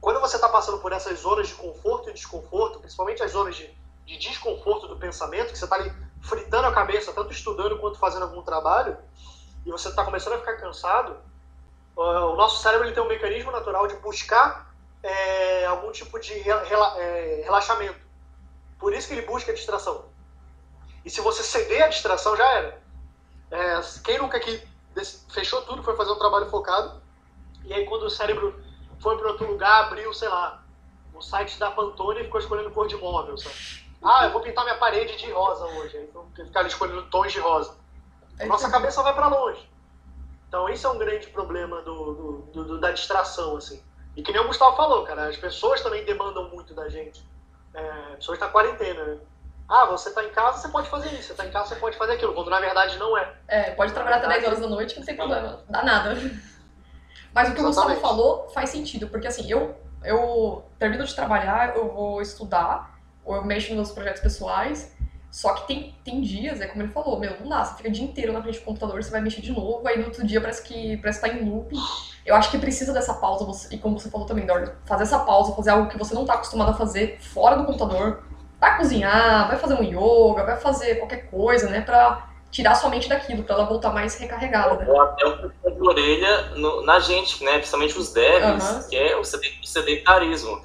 quando 0.00 0.20
você 0.20 0.36
está 0.36 0.48
passando 0.48 0.78
por 0.78 0.92
essas 0.92 1.20
zonas 1.20 1.48
de 1.48 1.54
conforto 1.54 2.10
e 2.10 2.12
desconforto, 2.12 2.80
principalmente 2.80 3.22
as 3.22 3.32
zonas 3.32 3.56
de, 3.56 3.70
de 4.04 4.18
desconforto 4.18 4.88
do 4.88 4.96
pensamento, 4.96 5.52
que 5.52 5.58
você 5.58 5.64
está 5.64 5.76
ali 5.76 5.92
fritando 6.20 6.66
a 6.66 6.72
cabeça, 6.72 7.12
tanto 7.12 7.32
estudando 7.32 7.78
quanto 7.78 7.98
fazendo 7.98 8.22
algum 8.22 8.42
trabalho, 8.42 8.96
e 9.64 9.70
você 9.70 9.88
está 9.88 10.04
começando 10.04 10.34
a 10.34 10.38
ficar 10.38 10.56
cansado, 10.56 11.16
o 11.94 12.34
nosso 12.36 12.62
cérebro 12.62 12.86
ele 12.86 12.94
tem 12.94 13.02
um 13.02 13.08
mecanismo 13.08 13.50
natural 13.50 13.86
de 13.86 13.96
buscar 13.96 14.72
é, 15.02 15.66
algum 15.66 15.90
tipo 15.92 16.18
de 16.18 16.32
rela, 16.34 16.98
é, 16.98 17.42
relaxamento. 17.44 18.00
Por 18.82 18.92
isso 18.92 19.08
que 19.08 19.14
ele 19.14 19.22
busca 19.22 19.50
a 19.50 19.54
distração. 19.54 20.04
E 21.04 21.08
se 21.08 21.22
você 21.22 21.42
ceder 21.42 21.84
à 21.84 21.88
distração, 21.88 22.36
já 22.36 22.46
era. 22.52 22.82
É, 23.50 23.80
quem 24.04 24.18
nunca 24.18 24.36
aqui 24.36 24.62
fechou 25.32 25.62
tudo, 25.62 25.82
foi 25.82 25.96
fazer 25.96 26.12
um 26.12 26.18
trabalho 26.18 26.50
focado, 26.50 27.00
e 27.64 27.72
aí 27.72 27.86
quando 27.86 28.02
o 28.02 28.10
cérebro 28.10 28.62
foi 29.00 29.16
para 29.16 29.28
outro 29.28 29.46
lugar, 29.46 29.84
abriu, 29.84 30.12
sei 30.12 30.28
lá, 30.28 30.62
o 31.14 31.22
site 31.22 31.58
da 31.58 31.70
Pantone 31.70 32.20
e 32.20 32.24
ficou 32.24 32.40
escolhendo 32.40 32.70
cor 32.72 32.86
de 32.86 32.96
móvel, 32.96 33.38
sabe? 33.38 33.54
Ah, 34.02 34.26
eu 34.26 34.32
vou 34.32 34.42
pintar 34.42 34.64
minha 34.64 34.76
parede 34.76 35.16
de 35.16 35.30
rosa 35.30 35.64
hoje. 35.64 35.96
Então, 35.96 36.26
ficar 36.34 36.66
escolhendo 36.66 37.08
tons 37.08 37.32
de 37.32 37.38
rosa 37.38 37.82
a 38.40 38.46
nossa 38.46 38.70
cabeça 38.70 39.02
vai 39.02 39.14
para 39.14 39.28
longe. 39.28 39.68
Então, 40.48 40.68
isso 40.68 40.86
é 40.86 40.90
um 40.90 40.98
grande 40.98 41.28
problema 41.28 41.80
do, 41.82 42.42
do, 42.52 42.64
do, 42.64 42.80
da 42.80 42.90
distração, 42.90 43.56
assim. 43.56 43.82
E 44.16 44.22
que 44.22 44.32
nem 44.32 44.40
o 44.40 44.46
Gustavo 44.46 44.76
falou, 44.76 45.04
cara, 45.04 45.28
as 45.28 45.36
pessoas 45.36 45.80
também 45.80 46.04
demandam 46.04 46.48
muito 46.50 46.74
da 46.74 46.88
gente. 46.88 47.24
É, 47.74 48.18
estão 48.18 48.36
na 48.36 48.48
quarentena, 48.48 49.04
né? 49.04 49.18
Ah, 49.68 49.86
você 49.86 50.10
está 50.10 50.22
em 50.22 50.30
casa, 50.30 50.58
você 50.58 50.68
pode 50.68 50.90
fazer 50.90 51.08
isso. 51.14 51.28
Você 51.28 51.32
está 51.32 51.46
em 51.46 51.50
casa, 51.50 51.68
você 51.68 51.76
pode 51.76 51.96
fazer 51.96 52.12
aquilo. 52.12 52.34
Quando 52.34 52.50
na 52.50 52.60
verdade 52.60 52.98
não 52.98 53.16
é. 53.16 53.32
É, 53.48 53.70
pode 53.70 53.92
trabalhar 53.92 54.18
até 54.18 54.28
10 54.28 54.44
horas 54.44 54.60
da 54.60 54.68
noite, 54.68 54.98
não 54.98 55.06
tem 55.06 55.16
problema. 55.16 55.60
Dá 55.68 55.82
nada. 55.82 56.14
Mas 57.34 57.48
o 57.48 57.54
que 57.54 57.60
Exatamente. 57.60 57.60
o 57.60 57.64
Gustavo 57.64 58.00
falou 58.00 58.48
faz 58.50 58.70
sentido, 58.70 59.08
porque 59.08 59.26
assim, 59.26 59.50
eu, 59.50 59.74
eu 60.04 60.64
termino 60.78 61.04
de 61.04 61.14
trabalhar, 61.14 61.74
eu 61.74 61.90
vou 61.90 62.20
estudar, 62.20 62.98
ou 63.24 63.36
eu 63.36 63.44
mexo 63.44 63.68
nos 63.68 63.76
meus 63.76 63.92
projetos 63.92 64.20
pessoais, 64.20 64.94
só 65.32 65.54
que 65.54 65.66
tem, 65.66 65.94
tem 66.04 66.20
dias, 66.20 66.60
é 66.60 66.66
como 66.66 66.82
ele 66.82 66.92
falou, 66.92 67.18
meu, 67.18 67.40
não 67.40 67.48
dá, 67.48 67.64
você 67.64 67.74
fica 67.76 67.88
o 67.88 67.92
dia 67.92 68.04
inteiro 68.04 68.34
na 68.34 68.42
frente 68.42 68.58
do 68.58 68.64
computador, 68.66 69.02
você 69.02 69.10
vai 69.10 69.22
mexer 69.22 69.40
de 69.40 69.50
novo, 69.50 69.88
aí 69.88 69.98
no 69.98 70.04
outro 70.04 70.26
dia 70.26 70.38
parece 70.42 70.62
que 70.62 70.98
parece 70.98 71.22
que 71.22 71.26
tá 71.26 71.34
em 71.34 71.48
loop. 71.48 71.74
Eu 72.26 72.34
acho 72.34 72.50
que 72.50 72.58
precisa 72.58 72.92
dessa 72.92 73.14
pausa, 73.14 73.42
você, 73.42 73.74
e 73.74 73.78
como 73.78 73.98
você 73.98 74.10
falou 74.10 74.26
também, 74.26 74.44
Dor, 74.44 74.76
fazer 74.84 75.04
essa 75.04 75.20
pausa, 75.20 75.56
fazer 75.56 75.70
algo 75.70 75.88
que 75.88 75.96
você 75.96 76.14
não 76.14 76.26
tá 76.26 76.34
acostumado 76.34 76.72
a 76.72 76.74
fazer 76.74 77.18
fora 77.22 77.56
do 77.56 77.64
computador. 77.64 78.24
Vai 78.60 78.76
cozinhar, 78.76 79.48
vai 79.48 79.56
fazer 79.56 79.72
um 79.72 79.82
yoga, 79.82 80.44
vai 80.44 80.60
fazer 80.60 80.96
qualquer 80.96 81.30
coisa, 81.30 81.70
né, 81.70 81.80
pra 81.80 82.28
tirar 82.50 82.74
sua 82.74 82.90
mente 82.90 83.08
daquilo, 83.08 83.42
pra 83.42 83.54
ela 83.54 83.64
voltar 83.64 83.90
mais 83.90 84.14
recarregada, 84.16 84.76
né? 84.76 84.86
Ou 84.86 85.00
até 85.00 85.26
um 85.26 85.38
puxão 85.38 85.74
de 85.74 85.80
orelha 85.80 86.42
no, 86.56 86.84
na 86.84 87.00
gente, 87.00 87.42
né, 87.42 87.52
principalmente 87.54 87.96
os 87.96 88.12
devs, 88.12 88.70
uhum. 88.70 88.88
que 88.90 88.96
é 88.96 89.16
o 89.16 89.24
sedentarismo. 89.24 90.62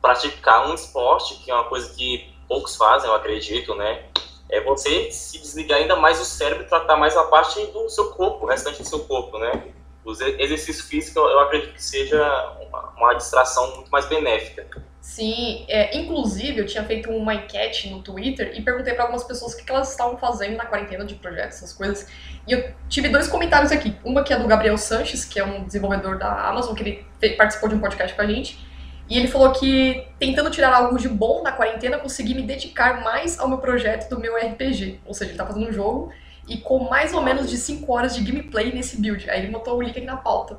Praticar 0.00 0.70
um 0.70 0.74
esporte, 0.74 1.34
que 1.42 1.50
é 1.50 1.54
uma 1.54 1.64
coisa 1.64 1.92
que 1.94 2.33
poucos 2.48 2.76
fazem, 2.76 3.08
eu 3.08 3.14
acredito, 3.14 3.74
né? 3.74 4.04
É 4.50 4.60
você 4.60 5.10
se 5.10 5.38
desligar 5.38 5.78
ainda 5.78 5.96
mais 5.96 6.20
o 6.20 6.24
cérebro 6.24 6.64
e 6.64 6.68
tratar 6.68 6.96
mais 6.96 7.16
a 7.16 7.24
parte 7.24 7.64
do 7.66 7.88
seu 7.88 8.12
corpo, 8.12 8.44
o 8.44 8.48
restante 8.48 8.82
do 8.82 8.88
seu 8.88 9.00
corpo, 9.00 9.38
né? 9.38 9.74
os 10.04 10.20
exercícios 10.20 10.82
físicos 10.82 11.16
eu 11.16 11.40
acredito 11.40 11.72
que 11.72 11.82
seja 11.82 12.20
uma, 12.68 12.90
uma 12.96 13.14
distração 13.14 13.76
muito 13.76 13.90
mais 13.90 14.06
benéfica. 14.06 14.82
Sim, 15.00 15.64
é, 15.68 15.96
inclusive 15.98 16.60
eu 16.60 16.66
tinha 16.66 16.84
feito 16.84 17.10
uma 17.10 17.34
enquete 17.34 17.90
no 17.90 18.02
Twitter 18.02 18.52
e 18.54 18.62
perguntei 18.62 18.94
para 18.94 19.04
algumas 19.04 19.24
pessoas 19.24 19.52
o 19.52 19.56
que, 19.56 19.64
que 19.64 19.70
elas 19.70 19.90
estavam 19.90 20.16
fazendo 20.18 20.56
na 20.56 20.64
quarentena 20.64 21.04
de 21.04 21.14
projetos, 21.14 21.58
essas 21.58 21.72
coisas. 21.72 22.08
E 22.46 22.52
eu 22.52 22.72
tive 22.88 23.08
dois 23.08 23.28
comentários 23.28 23.70
aqui. 23.70 23.96
Uma 24.04 24.22
que 24.22 24.32
é 24.32 24.38
do 24.38 24.46
Gabriel 24.46 24.78
Sanches, 24.78 25.24
que 25.24 25.38
é 25.38 25.44
um 25.44 25.64
desenvolvedor 25.64 26.18
da 26.18 26.48
Amazon, 26.48 26.74
que 26.74 26.82
ele 26.82 27.34
participou 27.36 27.68
de 27.68 27.74
um 27.74 27.80
podcast 27.80 28.14
com 28.14 28.22
a 28.22 28.26
gente. 28.26 28.58
E 29.08 29.18
ele 29.18 29.28
falou 29.28 29.52
que 29.52 30.06
tentando 30.18 30.50
tirar 30.50 30.74
algo 30.74 30.98
de 30.98 31.08
bom 31.08 31.42
na 31.42 31.52
quarentena, 31.52 31.98
consegui 31.98 32.34
me 32.34 32.42
dedicar 32.42 33.02
mais 33.02 33.38
ao 33.38 33.48
meu 33.48 33.58
projeto 33.58 34.08
do 34.08 34.18
meu 34.18 34.36
RPG. 34.36 35.00
Ou 35.04 35.12
seja, 35.12 35.30
ele 35.30 35.38
tá 35.38 35.46
fazendo 35.46 35.68
um 35.68 35.72
jogo 35.72 36.10
e 36.48 36.58
com 36.58 36.88
mais 36.88 37.12
ou 37.12 37.22
menos 37.22 37.48
de 37.48 37.56
5 37.56 37.90
horas 37.92 38.14
de 38.14 38.22
gameplay 38.22 38.72
nesse 38.72 39.00
build. 39.00 39.28
Aí 39.30 39.40
ele 39.40 39.52
botou 39.52 39.76
o 39.76 39.82
link 39.82 39.96
aqui 39.96 40.06
na 40.06 40.16
pauta. 40.16 40.58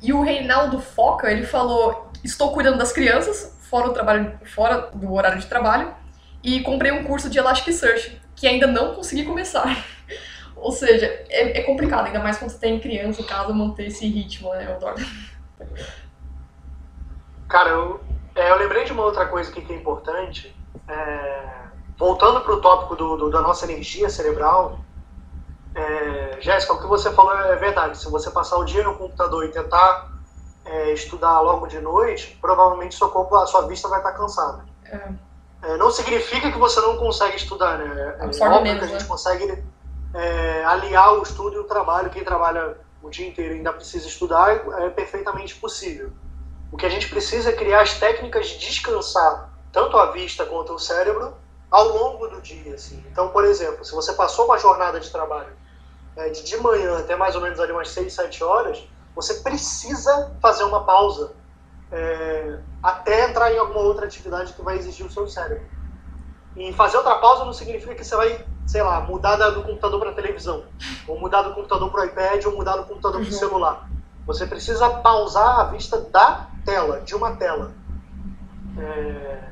E 0.00 0.12
o 0.12 0.22
Reinaldo 0.22 0.80
Foca, 0.80 1.30
ele 1.30 1.44
falou: 1.44 2.10
Estou 2.24 2.52
cuidando 2.52 2.78
das 2.78 2.92
crianças, 2.92 3.56
fora, 3.60 3.88
o 3.88 3.92
trabalho, 3.92 4.38
fora 4.44 4.90
do 4.92 5.12
horário 5.12 5.38
de 5.38 5.46
trabalho, 5.46 5.94
e 6.42 6.60
comprei 6.60 6.90
um 6.90 7.04
curso 7.04 7.30
de 7.30 7.38
Elasticsearch, 7.38 8.20
que 8.34 8.48
ainda 8.48 8.66
não 8.66 8.94
consegui 8.94 9.24
começar. 9.24 9.84
Ou 10.56 10.72
seja, 10.72 11.06
é, 11.28 11.58
é, 11.58 11.62
complicado, 11.62 12.06
ainda 12.06 12.20
mais 12.20 12.38
quando 12.38 12.50
você 12.50 12.58
tem 12.58 12.78
criança 12.78 13.20
em 13.20 13.24
casa, 13.24 13.52
manter 13.52 13.86
esse 13.86 14.06
ritmo, 14.06 14.52
né, 14.54 14.72
Eudoro? 14.72 14.96
Cara, 17.52 17.68
eu, 17.68 18.00
é, 18.34 18.50
eu 18.50 18.56
lembrei 18.56 18.82
de 18.84 18.92
uma 18.92 19.04
outra 19.04 19.26
coisa 19.26 19.50
aqui 19.50 19.60
que 19.60 19.74
é 19.74 19.76
importante. 19.76 20.56
É, 20.88 21.44
voltando 21.98 22.40
para 22.40 22.54
o 22.54 22.62
tópico 22.62 22.96
do, 22.96 23.14
do, 23.18 23.30
da 23.30 23.42
nossa 23.42 23.70
energia 23.70 24.08
cerebral, 24.08 24.78
é, 25.74 26.38
Jéssica, 26.40 26.72
o 26.72 26.80
que 26.80 26.86
você 26.86 27.12
falou 27.12 27.38
é 27.38 27.54
verdade. 27.56 27.98
Se 27.98 28.10
você 28.10 28.30
passar 28.30 28.56
o 28.56 28.64
dia 28.64 28.82
no 28.82 28.94
computador 28.94 29.44
e 29.44 29.48
tentar 29.48 30.08
é, 30.64 30.94
estudar 30.94 31.40
logo 31.40 31.66
de 31.66 31.78
noite, 31.78 32.38
provavelmente 32.40 32.94
seu 32.94 33.10
corpo, 33.10 33.36
a 33.36 33.46
sua 33.46 33.66
vista 33.66 33.86
vai 33.86 33.98
estar 33.98 34.12
cansada. 34.12 34.64
É. 34.86 35.10
É, 35.64 35.76
não 35.76 35.90
significa 35.90 36.50
que 36.50 36.58
você 36.58 36.80
não 36.80 36.96
consegue 36.96 37.36
estudar, 37.36 37.76
né? 37.76 38.16
É 38.18 38.24
Absorve 38.24 38.54
óbvio 38.54 38.78
que 38.78 38.84
a 38.84 38.88
gente 38.88 39.02
né? 39.02 39.08
consegue 39.08 39.62
é, 40.14 40.64
aliar 40.64 41.18
o 41.18 41.22
estudo 41.22 41.56
e 41.56 41.58
o 41.58 41.64
trabalho. 41.64 42.08
Quem 42.08 42.24
trabalha 42.24 42.78
o 43.02 43.10
dia 43.10 43.28
inteiro 43.28 43.52
e 43.52 43.56
ainda 43.58 43.74
precisa 43.74 44.08
estudar 44.08 44.56
é 44.80 44.88
perfeitamente 44.88 45.54
possível. 45.56 46.10
O 46.72 46.76
que 46.78 46.86
a 46.86 46.88
gente 46.88 47.08
precisa 47.08 47.50
é 47.50 47.52
criar 47.52 47.82
as 47.82 47.98
técnicas 47.98 48.48
de 48.48 48.58
descansar 48.58 49.50
tanto 49.70 49.96
a 49.98 50.10
vista 50.10 50.46
quanto 50.46 50.72
o 50.72 50.78
cérebro 50.78 51.34
ao 51.70 51.88
longo 51.88 52.26
do 52.28 52.40
dia. 52.40 52.74
Assim. 52.74 53.04
Então, 53.12 53.28
por 53.28 53.44
exemplo, 53.44 53.84
se 53.84 53.92
você 53.92 54.14
passou 54.14 54.46
uma 54.46 54.58
jornada 54.58 54.98
de 54.98 55.10
trabalho 55.10 55.52
é, 56.16 56.30
de, 56.30 56.42
de 56.42 56.56
manhã 56.56 56.98
até 56.98 57.14
mais 57.14 57.36
ou 57.36 57.42
menos 57.42 57.60
ali 57.60 57.72
umas 57.72 57.90
6, 57.90 58.12
7 58.12 58.42
horas, 58.42 58.82
você 59.14 59.34
precisa 59.34 60.32
fazer 60.40 60.64
uma 60.64 60.84
pausa 60.84 61.34
é, 61.90 62.58
até 62.82 63.28
entrar 63.28 63.52
em 63.52 63.58
alguma 63.58 63.80
outra 63.80 64.06
atividade 64.06 64.54
que 64.54 64.62
vai 64.62 64.78
exigir 64.78 65.04
o 65.04 65.10
seu 65.10 65.28
cérebro. 65.28 65.64
E 66.56 66.72
fazer 66.72 66.96
outra 66.96 67.16
pausa 67.16 67.44
não 67.44 67.52
significa 67.52 67.94
que 67.94 68.04
você 68.04 68.16
vai, 68.16 68.46
sei 68.66 68.82
lá, 68.82 69.00
mudar 69.02 69.36
do 69.36 69.62
computador 69.62 70.00
para 70.00 70.12
televisão, 70.12 70.64
ou 71.06 71.18
mudar 71.18 71.42
do 71.42 71.54
computador 71.54 71.90
para 71.90 72.00
o 72.00 72.04
iPad, 72.04 72.44
ou 72.46 72.52
mudar 72.52 72.76
do 72.76 72.84
computador 72.84 73.20
para 73.20 73.30
o 73.30 73.32
uhum. 73.32 73.38
celular. 73.38 73.91
Você 74.26 74.46
precisa 74.46 74.88
pausar 74.88 75.60
a 75.60 75.64
vista 75.64 76.00
da 76.00 76.46
tela, 76.64 77.00
de 77.00 77.14
uma 77.14 77.36
tela. 77.36 77.72
É, 78.78 79.42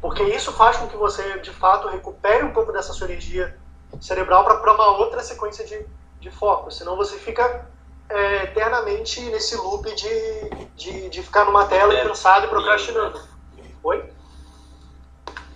porque 0.00 0.22
isso 0.24 0.52
faz 0.52 0.76
com 0.76 0.88
que 0.88 0.96
você, 0.96 1.38
de 1.40 1.50
fato, 1.50 1.88
recupere 1.88 2.44
um 2.44 2.52
pouco 2.52 2.72
dessa 2.72 2.92
sua 2.92 3.06
energia 3.06 3.56
cerebral 4.00 4.44
para 4.44 4.74
uma 4.74 4.96
outra 4.98 5.22
sequência 5.22 5.64
de, 5.64 5.86
de 6.20 6.30
foco. 6.30 6.70
Senão 6.70 6.96
você 6.96 7.18
fica 7.18 7.66
é, 8.08 8.44
eternamente 8.44 9.20
nesse 9.30 9.56
loop 9.56 9.94
de, 9.94 10.50
de, 10.74 11.08
de 11.08 11.22
ficar 11.22 11.44
numa 11.44 11.66
tela 11.66 11.94
é, 11.94 12.04
cansado 12.04 12.46
e 12.46 12.48
procrastinando. 12.48 13.20
Oi? 13.82 14.10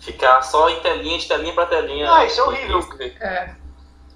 Ficar 0.01 0.43
só 0.43 0.69
em 0.69 0.81
telinha, 0.81 1.19
de 1.19 1.27
telinha 1.27 1.55
para 1.55 1.67
telinha. 1.67 2.13
Ah, 2.13 2.25
isso 2.25 2.41
é 2.41 2.45
horrível. 2.45 2.81
É. 3.01 3.55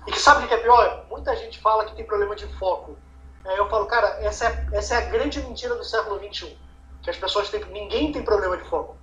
E 0.07 0.13
que 0.13 0.21
sabe 0.21 0.45
o 0.45 0.49
que 0.49 0.55
é 0.55 0.59
pior? 0.59 1.07
Muita 1.11 1.35
gente 1.37 1.59
fala 1.61 1.85
que 1.85 1.95
tem 1.95 2.05
problema 2.05 2.37
de 2.37 2.47
foco. 2.59 2.97
É, 3.45 3.59
eu 3.59 3.69
falo, 3.69 3.87
cara, 3.87 4.19
essa 4.21 4.47
é, 4.47 4.69
essa 4.73 4.95
é 4.95 4.99
a 4.99 5.11
grande 5.11 5.41
mentira 5.41 5.75
do 5.75 5.85
século 5.85 6.19
XXI. 6.19 6.59
Que 7.03 7.11
as 7.11 7.17
pessoas 7.17 7.49
têm. 7.49 7.65
Ninguém 7.67 8.13
tem 8.13 8.23
problema 8.23 8.57
de 8.57 8.65
foco. 8.65 8.97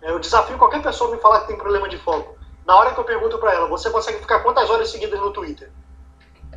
Eu 0.00 0.18
desafio 0.18 0.58
qualquer 0.58 0.82
pessoa 0.82 1.10
a 1.10 1.16
me 1.16 1.20
falar 1.20 1.40
que 1.40 1.48
tem 1.48 1.56
problema 1.56 1.88
de 1.88 1.98
foco. 1.98 2.36
Na 2.66 2.76
hora 2.76 2.92
que 2.92 3.00
eu 3.00 3.04
pergunto 3.04 3.38
para 3.38 3.52
ela, 3.52 3.68
você 3.68 3.90
consegue 3.90 4.18
ficar 4.18 4.40
quantas 4.40 4.68
horas 4.70 4.90
seguidas 4.90 5.20
no 5.20 5.32
Twitter? 5.32 5.70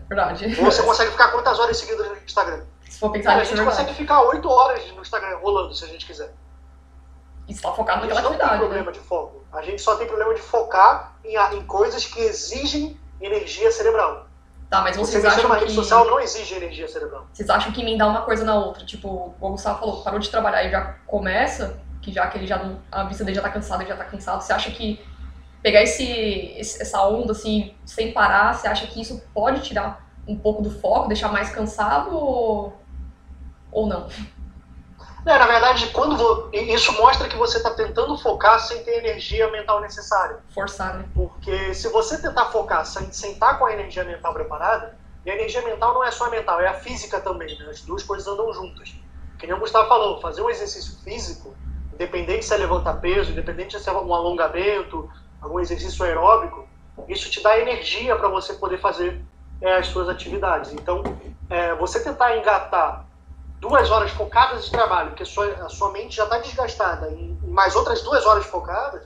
Verdade. 0.08 0.56
Você 0.56 0.84
consegue 0.84 1.12
ficar 1.12 1.32
quantas 1.32 1.60
horas 1.60 1.78
seguidas 1.78 2.08
no 2.08 2.18
Instagram? 2.18 2.64
Se 2.90 3.00
for 3.00 3.12
pensar 3.12 3.38
a 3.38 3.44
gente 3.44 3.62
consegue 3.62 3.94
ficar 3.94 4.22
8 4.22 4.50
horas 4.50 4.92
no 4.92 5.02
Instagram 5.02 5.38
rolando, 5.38 5.76
se 5.76 5.84
a 5.84 5.88
gente 5.88 6.06
quiser. 6.06 6.34
E 7.48 7.52
está 7.52 7.72
focado 7.72 8.02
naquela 8.02 8.20
atividade. 8.22 8.44
A 8.44 8.54
gente 8.54 8.60
não 8.60 8.60
tem 8.60 8.68
problema 8.68 8.92
né? 8.92 8.98
de 8.98 9.00
foco. 9.00 9.44
A 9.52 9.62
gente 9.62 9.82
só 9.82 9.96
tem 9.96 10.08
problema 10.08 10.34
de 10.34 10.42
focar 10.42 11.16
em, 11.24 11.36
em 11.58 11.66
coisas 11.66 12.06
que 12.06 12.20
exigem 12.22 13.00
energia 13.20 13.72
cerebral. 13.72 14.27
Tá, 14.70 14.82
mas 14.82 14.98
vocês 14.98 15.22
Você 15.24 15.28
acham 15.28 15.46
uma 15.46 15.56
que... 15.56 15.62
rede 15.62 15.74
social 15.74 16.06
não 16.06 16.20
exige 16.20 16.56
energia 16.56 16.88
cerebral. 16.88 17.26
Vocês 17.32 17.50
acham 17.50 17.72
que 17.72 17.82
emendar 17.82 18.10
uma 18.10 18.24
coisa 18.24 18.44
na 18.44 18.56
outra? 18.56 18.86
Tipo, 18.86 19.34
o 19.40 19.50
Gustavo 19.50 19.80
falou, 19.80 20.04
parou 20.04 20.20
de 20.20 20.30
trabalhar 20.30 20.64
e 20.64 20.70
já 20.70 20.96
começa, 21.06 21.80
que 22.02 22.12
já 22.12 22.28
que 22.28 22.38
ele 22.38 22.48
já 22.48 22.62
não, 22.62 22.80
a 22.92 23.06
vista 23.06 23.24
dele 23.24 23.36
já 23.36 23.42
tá 23.42 23.50
cansada, 23.50 23.84
ele 23.84 23.90
já 23.90 23.96
tá 23.96 24.04
cansado. 24.04 24.42
Você 24.42 24.52
acha 24.52 24.70
que 24.72 25.00
pegar 25.64 25.82
esse, 25.82 26.04
esse, 26.58 26.82
essa 26.82 27.02
onda 27.08 27.32
assim, 27.32 27.76
sem 27.86 28.12
parar, 28.12 28.54
você 28.54 28.68
acha 28.68 28.86
que 28.88 29.02
isso 29.02 29.24
pode 29.34 29.62
tirar 29.62 30.06
um 30.28 30.38
pouco 30.38 30.62
do 30.62 30.70
foco, 30.70 31.08
deixar 31.08 31.32
mais 31.32 31.50
cansado 31.50 32.14
ou, 32.14 32.78
ou 33.72 33.88
não? 33.88 34.10
É, 35.28 35.38
na 35.38 35.46
verdade, 35.46 35.88
quando 35.88 36.16
vou, 36.16 36.50
isso 36.54 36.94
mostra 36.94 37.28
que 37.28 37.36
você 37.36 37.58
está 37.58 37.72
tentando 37.72 38.18
focar 38.18 38.62
sem 38.62 38.82
ter 38.86 38.92
a 38.92 38.98
energia 39.00 39.52
mental 39.52 39.82
necessária. 39.82 40.38
Forçar, 40.54 40.96
né? 40.96 41.06
Porque 41.14 41.74
se 41.74 41.90
você 41.90 42.18
tentar 42.22 42.46
focar 42.46 42.86
sem, 42.86 43.12
sem 43.12 43.34
estar 43.34 43.48
tá 43.48 43.54
com 43.56 43.66
a 43.66 43.74
energia 43.74 44.06
mental 44.06 44.34
preparada, 44.34 44.98
e 45.26 45.30
a 45.30 45.36
energia 45.36 45.62
mental 45.64 45.94
não 45.94 46.02
é 46.02 46.12
só 46.12 46.28
a 46.28 46.30
mental, 46.30 46.62
é 46.62 46.68
a 46.70 46.76
física 46.76 47.20
também, 47.20 47.60
né? 47.60 47.66
As 47.70 47.82
duas 47.82 48.04
coisas 48.04 48.26
andam 48.26 48.54
juntas. 48.54 48.96
Que 49.38 49.46
nem 49.46 49.54
o 49.54 49.60
Gustavo 49.60 49.90
falou, 49.90 50.22
fazer 50.22 50.42
um 50.42 50.50
exercício 50.50 50.98
físico, 51.04 51.54
independente 51.94 52.46
se 52.46 52.54
é 52.54 52.58
levantar 52.58 52.94
peso, 53.02 53.32
independente 53.32 53.78
se 53.78 53.90
é 53.90 53.92
um 53.92 54.14
alongamento, 54.14 55.12
algum 55.42 55.60
exercício 55.60 56.06
aeróbico, 56.06 56.66
isso 57.10 57.30
te 57.30 57.44
dá 57.44 57.60
energia 57.60 58.16
para 58.16 58.30
você 58.30 58.54
poder 58.54 58.80
fazer 58.80 59.22
é, 59.60 59.76
as 59.76 59.88
suas 59.88 60.08
atividades. 60.08 60.72
Então, 60.72 61.04
é, 61.50 61.76
você 61.76 62.02
tentar 62.02 62.38
engatar 62.38 63.07
duas 63.60 63.90
horas 63.90 64.12
focadas 64.12 64.66
de 64.66 64.72
trabalho, 64.72 65.10
porque 65.10 65.24
a 65.24 65.26
sua, 65.26 65.48
a 65.66 65.70
sua 65.70 65.92
mente 65.92 66.16
já 66.16 66.24
está 66.24 66.38
desgastada, 66.40 67.10
e 67.10 67.38
mais 67.48 67.76
outras 67.76 68.02
duas 68.02 68.26
horas 68.26 68.46
focadas, 68.46 69.04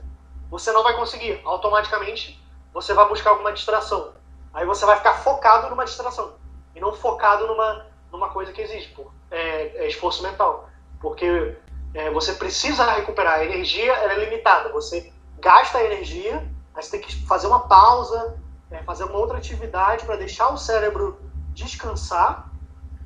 você 0.49 0.71
não 0.71 0.83
vai 0.83 0.95
conseguir. 0.95 1.41
Automaticamente, 1.45 2.41
você 2.73 2.93
vai 2.93 3.07
buscar 3.07 3.31
alguma 3.31 3.53
distração. 3.53 4.13
Aí 4.53 4.65
você 4.65 4.85
vai 4.85 4.97
ficar 4.97 5.13
focado 5.13 5.69
numa 5.69 5.85
distração, 5.85 6.33
e 6.75 6.79
não 6.79 6.93
focado 6.93 7.47
numa, 7.47 7.85
numa 8.11 8.29
coisa 8.29 8.51
que 8.51 8.61
existe, 8.61 8.93
pô. 8.93 9.11
É, 9.29 9.85
é 9.85 9.87
esforço 9.87 10.21
mental. 10.23 10.69
Porque 10.99 11.57
é, 11.93 12.09
você 12.11 12.33
precisa 12.33 12.85
recuperar. 12.91 13.39
A 13.39 13.45
energia 13.45 13.93
é 13.93 14.19
limitada. 14.25 14.69
Você 14.69 15.11
gasta 15.39 15.77
a 15.77 15.83
energia, 15.83 16.37
aí 16.75 16.83
você 16.83 16.91
tem 16.91 17.01
que 17.01 17.25
fazer 17.25 17.47
uma 17.47 17.61
pausa, 17.61 18.37
é, 18.69 18.83
fazer 18.83 19.05
uma 19.05 19.17
outra 19.17 19.37
atividade 19.37 20.05
para 20.05 20.15
deixar 20.17 20.49
o 20.49 20.57
cérebro 20.57 21.19
descansar, 21.53 22.50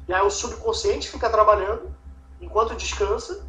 e 0.07 0.13
aí 0.13 0.21
o 0.21 0.29
subconsciente 0.29 1.09
fica 1.09 1.29
trabalhando 1.29 1.93
enquanto 2.39 2.75
descansa, 2.75 3.45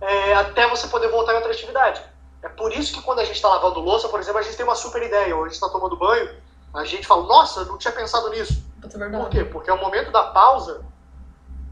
é, 0.00 0.34
até 0.34 0.68
você 0.68 0.88
poder 0.88 1.08
voltar 1.08 1.32
em 1.32 1.36
outra 1.36 1.52
atividade. 1.52 2.02
É 2.42 2.48
por 2.48 2.72
isso 2.72 2.92
que 2.92 3.02
quando 3.02 3.20
a 3.20 3.24
gente 3.24 3.36
está 3.36 3.48
lavando 3.48 3.80
louça, 3.80 4.08
por 4.08 4.20
exemplo, 4.20 4.38
a 4.38 4.42
gente 4.42 4.56
tem 4.56 4.64
uma 4.64 4.74
super 4.74 5.02
ideia, 5.02 5.34
ou 5.34 5.42
a 5.42 5.46
gente 5.46 5.54
está 5.54 5.68
tomando 5.68 5.96
banho, 5.96 6.36
a 6.74 6.84
gente 6.84 7.06
fala, 7.06 7.24
nossa, 7.26 7.64
não 7.64 7.78
tinha 7.78 7.92
pensado 7.92 8.28
nisso. 8.30 8.62
É 8.82 9.08
por 9.18 9.30
quê? 9.30 9.44
Porque 9.44 9.70
é 9.70 9.72
o 9.72 9.80
momento 9.80 10.10
da 10.10 10.24
pausa 10.24 10.84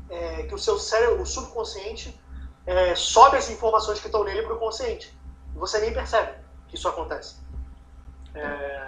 é, 0.09 0.45
que 0.45 0.55
o 0.55 0.59
seu 0.59 0.79
cérebro, 0.79 1.23
o 1.23 1.27
subconsciente, 1.27 2.19
é, 2.65 2.95
sobe 2.95 3.37
as 3.37 3.51
informações 3.51 3.99
que 4.01 4.07
estão 4.07 4.25
nele 4.25 4.43
para 4.43 4.55
o 4.55 4.59
consciente. 4.59 5.15
E 5.55 5.59
você 5.59 5.79
nem 5.81 5.93
percebe 5.93 6.33
que 6.69 6.77
isso 6.77 6.89
acontece. 6.89 7.37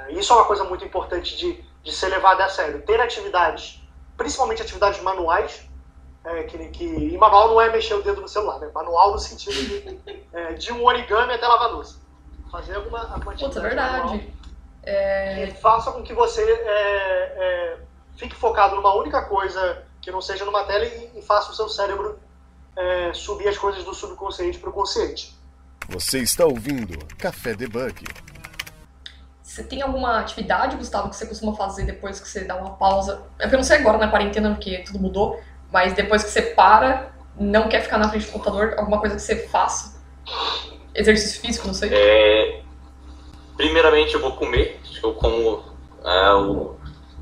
Isso 0.08 0.32
é 0.32 0.36
uma 0.36 0.46
coisa 0.46 0.64
muito 0.64 0.84
importante 0.84 1.36
de, 1.36 1.62
de 1.82 1.92
ser 1.92 2.08
levada 2.08 2.44
a 2.44 2.48
sério. 2.48 2.80
Ter 2.82 2.98
atividades, 2.98 3.83
principalmente 4.16 4.62
atividades 4.62 5.00
manuais, 5.02 5.68
é, 6.24 6.44
que, 6.44 6.58
que, 6.68 6.84
e 6.84 7.18
manual 7.18 7.48
não 7.48 7.60
é 7.60 7.70
mexer 7.70 7.94
o 7.94 8.02
dedo 8.02 8.22
no 8.22 8.28
celular, 8.28 8.58
né? 8.58 8.70
Manual 8.74 9.12
no 9.12 9.18
sentido 9.18 9.54
de, 9.54 10.22
é, 10.32 10.52
de 10.54 10.72
um 10.72 10.84
origami 10.84 11.34
até 11.34 11.46
lavar 11.46 11.72
louça. 11.72 11.98
Fazer 12.50 12.76
alguma, 12.76 13.00
alguma 13.00 13.32
atividade 13.32 13.54
Putz, 13.54 13.56
é 13.56 13.68
verdade. 13.68 14.34
É... 14.82 15.46
que 15.46 15.60
faça 15.60 15.92
com 15.92 16.02
que 16.02 16.14
você 16.14 16.42
é, 16.42 17.34
é, 17.36 17.78
fique 18.16 18.34
focado 18.34 18.76
numa 18.76 18.94
única 18.94 19.22
coisa 19.22 19.82
que 20.00 20.10
não 20.10 20.20
seja 20.20 20.44
numa 20.44 20.64
tela 20.64 20.84
e, 20.84 21.18
e 21.18 21.22
faça 21.22 21.50
o 21.50 21.54
seu 21.54 21.68
cérebro 21.68 22.18
é, 22.76 23.12
subir 23.12 23.48
as 23.48 23.58
coisas 23.58 23.84
do 23.84 23.94
subconsciente 23.94 24.58
para 24.58 24.70
o 24.70 24.72
consciente. 24.72 25.36
Você 25.88 26.20
está 26.20 26.46
ouvindo 26.46 26.98
Café 27.16 27.54
Debug. 27.54 28.04
Você 29.54 29.62
tem 29.62 29.82
alguma 29.82 30.18
atividade, 30.18 30.76
Gustavo, 30.76 31.08
que 31.08 31.14
você 31.14 31.26
costuma 31.26 31.54
fazer 31.54 31.84
depois 31.84 32.18
que 32.18 32.28
você 32.28 32.42
dá 32.42 32.56
uma 32.56 32.70
pausa? 32.70 33.22
É 33.38 33.42
porque 33.42 33.54
eu 33.54 33.58
não 33.58 33.64
sei 33.64 33.76
agora 33.76 33.98
na 33.98 34.08
quarentena, 34.08 34.50
porque 34.50 34.78
tudo 34.78 34.98
mudou, 34.98 35.40
mas 35.70 35.92
depois 35.92 36.24
que 36.24 36.30
você 36.30 36.42
para, 36.42 37.12
não 37.38 37.68
quer 37.68 37.80
ficar 37.80 37.98
na 37.98 38.08
frente 38.08 38.26
do 38.26 38.32
computador, 38.32 38.74
alguma 38.76 38.98
coisa 38.98 39.14
que 39.14 39.22
você 39.22 39.46
faça? 39.46 40.02
Exercício 40.92 41.40
físico, 41.40 41.68
não 41.68 41.74
sei. 41.74 41.88
É, 41.92 42.62
primeiramente 43.56 44.14
eu 44.14 44.20
vou 44.20 44.32
comer, 44.32 44.80
eu 45.00 45.14
como 45.14 45.62
é, 46.04 46.32
o, 46.34 46.74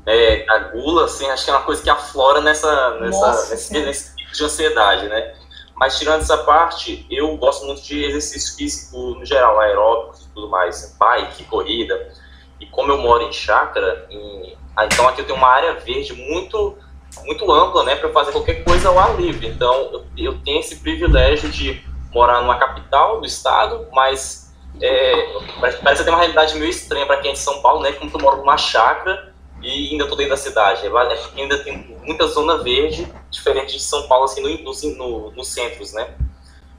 é, 0.07 0.43
a 0.49 0.57
gula, 0.69 1.05
assim, 1.05 1.29
acho 1.29 1.45
que 1.45 1.51
é 1.51 1.53
uma 1.53 1.61
coisa 1.61 1.83
que 1.83 1.89
aflora 1.91 2.41
nessa, 2.41 2.97
nessa, 2.99 3.27
Nossa, 3.27 3.51
nesse, 3.51 3.73
nesse 3.73 4.15
tipo 4.15 4.33
de 4.33 4.43
ansiedade, 4.43 5.07
né? 5.07 5.35
Mas 5.75 5.99
tirando 5.99 6.21
essa 6.21 6.37
parte, 6.39 7.05
eu 7.11 7.37
gosto 7.37 7.63
muito 7.67 7.83
de 7.83 8.03
exercício 8.03 8.55
físico 8.55 8.97
no 8.97 9.23
geral, 9.23 9.59
aeróbico 9.59 10.17
e 10.19 10.33
tudo 10.33 10.49
mais, 10.49 10.97
bike, 10.99 11.43
corrida. 11.43 12.22
E 12.63 12.65
como 12.67 12.91
eu 12.91 12.97
moro 12.97 13.23
em 13.23 13.31
chácara, 13.33 14.05
em- 14.09 14.55
ah, 14.75 14.85
então 14.85 15.07
aqui 15.07 15.21
eu 15.21 15.25
tenho 15.25 15.37
uma 15.37 15.47
área 15.49 15.73
verde 15.73 16.13
muito 16.13 16.77
muito 17.25 17.51
ampla, 17.51 17.83
né, 17.83 17.95
para 17.95 18.09
fazer 18.09 18.31
qualquer 18.31 18.63
coisa 18.63 18.89
ao 18.89 18.97
ar 18.97 19.15
livre. 19.21 19.45
Então 19.47 20.03
eu, 20.17 20.39
tenho 20.39 20.59
esse 20.59 20.77
privilégio 20.77 21.47
de 21.49 21.79
morar 22.11 22.41
numa 22.41 22.57
capital 22.57 23.19
do 23.21 23.27
estado, 23.27 23.87
mas 23.91 24.51
é, 24.81 25.31
parece, 25.59 26.03
ter 26.03 26.09
uma 26.09 26.17
realidade 26.17 26.55
meio 26.55 26.69
estranha 26.71 27.05
para 27.05 27.17
quem 27.17 27.29
é 27.29 27.33
de 27.33 27.39
São 27.39 27.61
Paulo, 27.61 27.81
né, 27.83 27.91
como 27.91 28.09
eu 28.11 28.19
moro 28.19 28.37
numa 28.37 28.57
chácara 28.57 29.31
e 29.61 29.91
ainda 29.91 30.05
estou 30.05 30.17
dentro 30.17 30.31
da 30.31 30.37
cidade. 30.37 30.81
Ainda 31.37 31.57
tem 31.63 31.77
muita 32.03 32.25
zona 32.27 32.57
verde, 32.57 33.07
diferente 33.29 33.73
de 33.73 33.83
São 33.83 34.07
Paulo, 34.07 34.25
assim, 34.25 34.41
no, 34.41 34.95
no- 34.97 35.31
nos 35.31 35.47
centros, 35.49 35.93
né? 35.93 36.15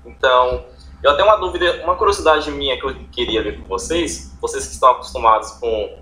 Então, 0.04 0.64
eu 1.04 1.10
até 1.10 1.22
uma 1.22 1.36
dúvida, 1.36 1.82
uma 1.84 1.96
curiosidade 1.96 2.50
minha 2.50 2.80
que 2.80 2.86
eu 2.86 2.94
queria 3.12 3.42
ver 3.42 3.60
com 3.60 3.68
vocês, 3.68 4.34
vocês 4.40 4.66
que 4.66 4.72
estão 4.72 4.92
acostumados 4.92 5.50
com 5.60 5.98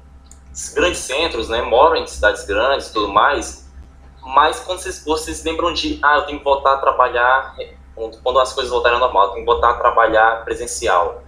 grandes 0.74 1.00
centros, 1.00 1.48
né, 1.48 1.60
moram 1.60 1.96
em 1.96 2.06
cidades 2.06 2.46
grandes 2.46 2.86
e 2.86 2.92
tudo 2.92 3.08
mais, 3.08 3.68
mas 4.24 4.60
quando 4.60 4.78
vocês, 4.78 5.04
vocês 5.04 5.42
lembram 5.42 5.72
de, 5.72 5.98
ah, 6.04 6.18
eu 6.18 6.22
tenho 6.22 6.38
que 6.38 6.44
voltar 6.44 6.74
a 6.74 6.76
trabalhar, 6.76 7.56
quando 7.96 8.22
quando 8.22 8.38
as 8.38 8.52
coisas 8.52 8.70
voltarem 8.70 8.96
ao 8.96 9.00
normal, 9.00 9.24
eu 9.24 9.30
tenho 9.32 9.44
que 9.44 9.52
voltar 9.52 9.70
a 9.70 9.74
trabalhar 9.74 10.44
presencial. 10.44 11.24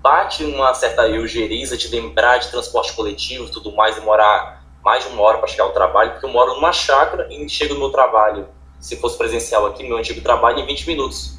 Bate 0.00 0.42
uma 0.44 0.72
certa 0.72 1.06
eugeriza 1.06 1.76
de 1.76 1.88
lembrar 1.88 2.38
de 2.38 2.48
transporte 2.48 2.94
coletivo 2.94 3.44
e 3.44 3.50
tudo 3.50 3.76
mais, 3.76 3.94
demorar 3.94 4.64
mais 4.82 5.04
de 5.04 5.10
uma 5.10 5.22
hora 5.22 5.36
para 5.36 5.48
chegar 5.48 5.64
ao 5.64 5.72
trabalho, 5.72 6.12
porque 6.12 6.24
eu 6.24 6.30
moro 6.30 6.54
numa 6.54 6.72
chácara 6.72 7.28
e 7.30 7.46
chego 7.46 7.74
no 7.74 7.80
meu 7.80 7.90
trabalho, 7.90 8.48
se 8.80 8.96
fosse 8.96 9.18
presencial 9.18 9.66
aqui, 9.66 9.86
meu 9.86 9.98
antigo 9.98 10.22
trabalho, 10.22 10.60
em 10.60 10.64
20 10.64 10.86
minutos. 10.86 11.37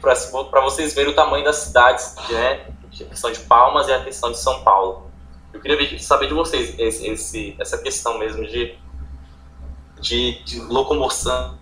Para 0.00 0.60
vocês 0.62 0.94
verem 0.94 1.12
o 1.12 1.14
tamanho 1.14 1.44
das 1.44 1.56
cidades, 1.56 2.14
né? 2.28 2.66
A 2.84 3.04
questão 3.08 3.30
de 3.30 3.40
Palmas 3.40 3.88
e 3.88 3.92
a 3.92 4.02
questão 4.02 4.30
de 4.32 4.38
São 4.38 4.62
Paulo. 4.62 5.10
Eu 5.52 5.60
queria 5.60 5.98
saber 5.98 6.28
de 6.28 6.34
vocês 6.34 6.78
esse, 6.78 7.06
esse- 7.08 7.56
essa 7.58 7.78
questão 7.78 8.18
mesmo 8.18 8.46
de, 8.46 8.76
de, 10.00 10.42
de 10.44 10.60
locomoção 10.60 11.58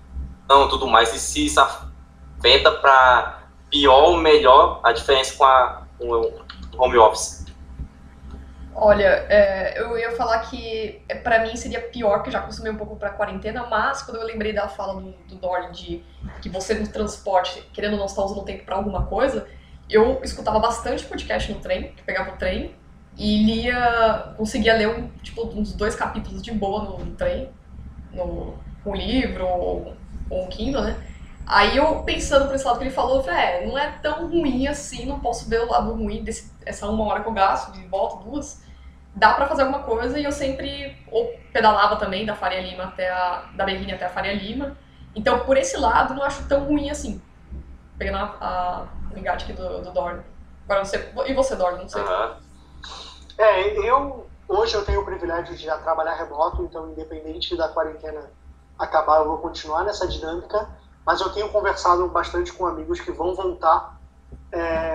e 0.50 0.68
tudo 0.68 0.86
mais, 0.86 1.14
e 1.14 1.18
se 1.18 1.44
isso 1.46 1.60
afeta 1.60 2.70
para 2.72 3.42
pior 3.70 4.04
ou 4.04 4.16
melhor 4.16 4.80
a 4.82 4.92
diferença 4.92 5.36
com, 5.36 5.44
a, 5.44 5.82
com 5.98 6.08
o 6.10 6.32
home 6.78 6.96
office. 6.98 7.37
Olha, 8.80 9.26
é, 9.28 9.80
eu 9.80 9.98
ia 9.98 10.12
falar 10.12 10.38
que 10.38 11.02
é, 11.08 11.16
pra 11.16 11.40
mim 11.40 11.56
seria 11.56 11.80
pior, 11.80 12.22
que 12.22 12.28
eu 12.28 12.32
já 12.32 12.38
acostumei 12.38 12.70
um 12.70 12.76
pouco 12.76 12.94
pra 12.94 13.10
quarentena, 13.10 13.66
mas 13.66 14.02
quando 14.02 14.18
eu 14.18 14.24
lembrei 14.24 14.52
da 14.52 14.68
fala 14.68 15.00
do, 15.00 15.10
do 15.26 15.34
Dorn 15.34 15.72
de 15.72 16.04
que 16.40 16.48
você 16.48 16.74
no 16.74 16.86
transporte, 16.86 17.60
querendo 17.72 17.94
ou 17.94 17.98
não, 17.98 18.06
está 18.06 18.22
usando 18.22 18.44
tempo 18.44 18.64
pra 18.64 18.76
alguma 18.76 19.06
coisa, 19.06 19.48
eu 19.90 20.20
escutava 20.22 20.60
bastante 20.60 21.04
podcast 21.04 21.52
no 21.52 21.58
trem, 21.58 21.90
que 21.90 22.04
pegava 22.04 22.30
o 22.30 22.36
trem, 22.36 22.72
e 23.16 23.42
lia, 23.42 24.34
conseguia 24.36 24.74
ler 24.74 24.88
um, 24.88 25.08
tipo, 25.24 25.42
uns 25.44 25.72
dois 25.72 25.96
capítulos 25.96 26.40
de 26.40 26.52
boa 26.52 26.84
no, 26.84 27.04
no 27.04 27.16
trem, 27.16 27.50
no, 28.12 28.54
um 28.86 28.94
livro 28.94 29.44
ou, 29.44 29.96
ou 30.30 30.44
um 30.44 30.46
Kindle, 30.46 30.82
né? 30.82 30.96
Aí 31.44 31.76
eu 31.76 32.04
pensando 32.04 32.46
por 32.46 32.54
esse 32.54 32.64
lado 32.64 32.78
que 32.78 32.84
ele 32.84 32.92
falou, 32.92 33.24
falei, 33.24 33.40
é, 33.40 33.66
não 33.66 33.76
é 33.76 33.90
tão 34.00 34.28
ruim 34.28 34.68
assim, 34.68 35.04
não 35.04 35.18
posso 35.18 35.50
ver 35.50 35.62
o 35.62 35.68
lado 35.68 35.92
ruim 35.94 36.22
desse, 36.22 36.52
essa 36.64 36.88
uma 36.88 37.04
hora 37.06 37.22
que 37.24 37.28
eu 37.28 37.32
gasto, 37.32 37.72
de 37.72 37.84
volta, 37.88 38.22
duas 38.22 38.67
dá 39.14 39.34
pra 39.34 39.46
fazer 39.46 39.62
alguma 39.62 39.82
coisa 39.82 40.18
e 40.18 40.24
eu 40.24 40.32
sempre 40.32 40.96
ou 41.10 41.28
pedalava 41.52 41.96
também 41.96 42.24
da 42.26 42.34
Faria 42.34 42.60
Lima 42.60 42.84
até 42.84 43.10
a 43.10 43.44
da 43.54 43.64
Berrini 43.64 43.92
até 43.92 44.06
a 44.06 44.10
Faria 44.10 44.34
Lima. 44.34 44.76
Então, 45.14 45.40
por 45.40 45.56
esse 45.56 45.76
lado, 45.76 46.14
não 46.14 46.22
acho 46.22 46.46
tão 46.48 46.64
ruim 46.64 46.90
assim. 46.90 47.20
Pegando 47.98 48.18
a, 48.18 48.36
a 48.40 49.18
engate 49.18 49.44
aqui 49.44 49.52
do, 49.52 49.82
do 49.82 49.92
Dorn. 49.92 50.22
Agora 50.64 50.84
você. 50.84 51.12
E 51.26 51.34
você, 51.34 51.56
Dorn? 51.56 51.78
Não 51.78 51.88
sei. 51.88 52.02
Aham. 52.02 52.36
É, 53.36 53.88
eu 53.88 54.26
hoje 54.48 54.74
eu 54.74 54.84
tenho 54.84 55.00
o 55.00 55.04
privilégio 55.04 55.54
de 55.56 55.64
já 55.64 55.78
trabalhar 55.78 56.14
remoto, 56.14 56.62
então 56.64 56.90
independente 56.90 57.56
da 57.56 57.68
quarentena 57.68 58.30
acabar, 58.78 59.18
eu 59.18 59.26
vou 59.26 59.38
continuar 59.38 59.84
nessa 59.84 60.06
dinâmica. 60.06 60.68
Mas 61.04 61.20
eu 61.20 61.32
tenho 61.32 61.48
conversado 61.50 62.06
bastante 62.08 62.52
com 62.52 62.66
amigos 62.66 63.00
que 63.00 63.10
vão 63.12 63.34
voltar 63.34 63.96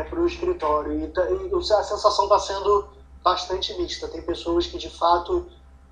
para 0.09 0.19
o 0.19 0.27
escritório 0.27 0.93
e, 0.99 1.07
tá- 1.09 1.29
e 1.29 1.51
a 1.55 1.83
sensação 1.83 2.25
está 2.25 2.39
sendo 2.39 3.02
bastante 3.23 3.73
mista. 3.75 4.07
Tem 4.07 4.21
pessoas 4.21 4.67
que 4.67 4.77
de 4.77 4.89
fato 4.89 5.47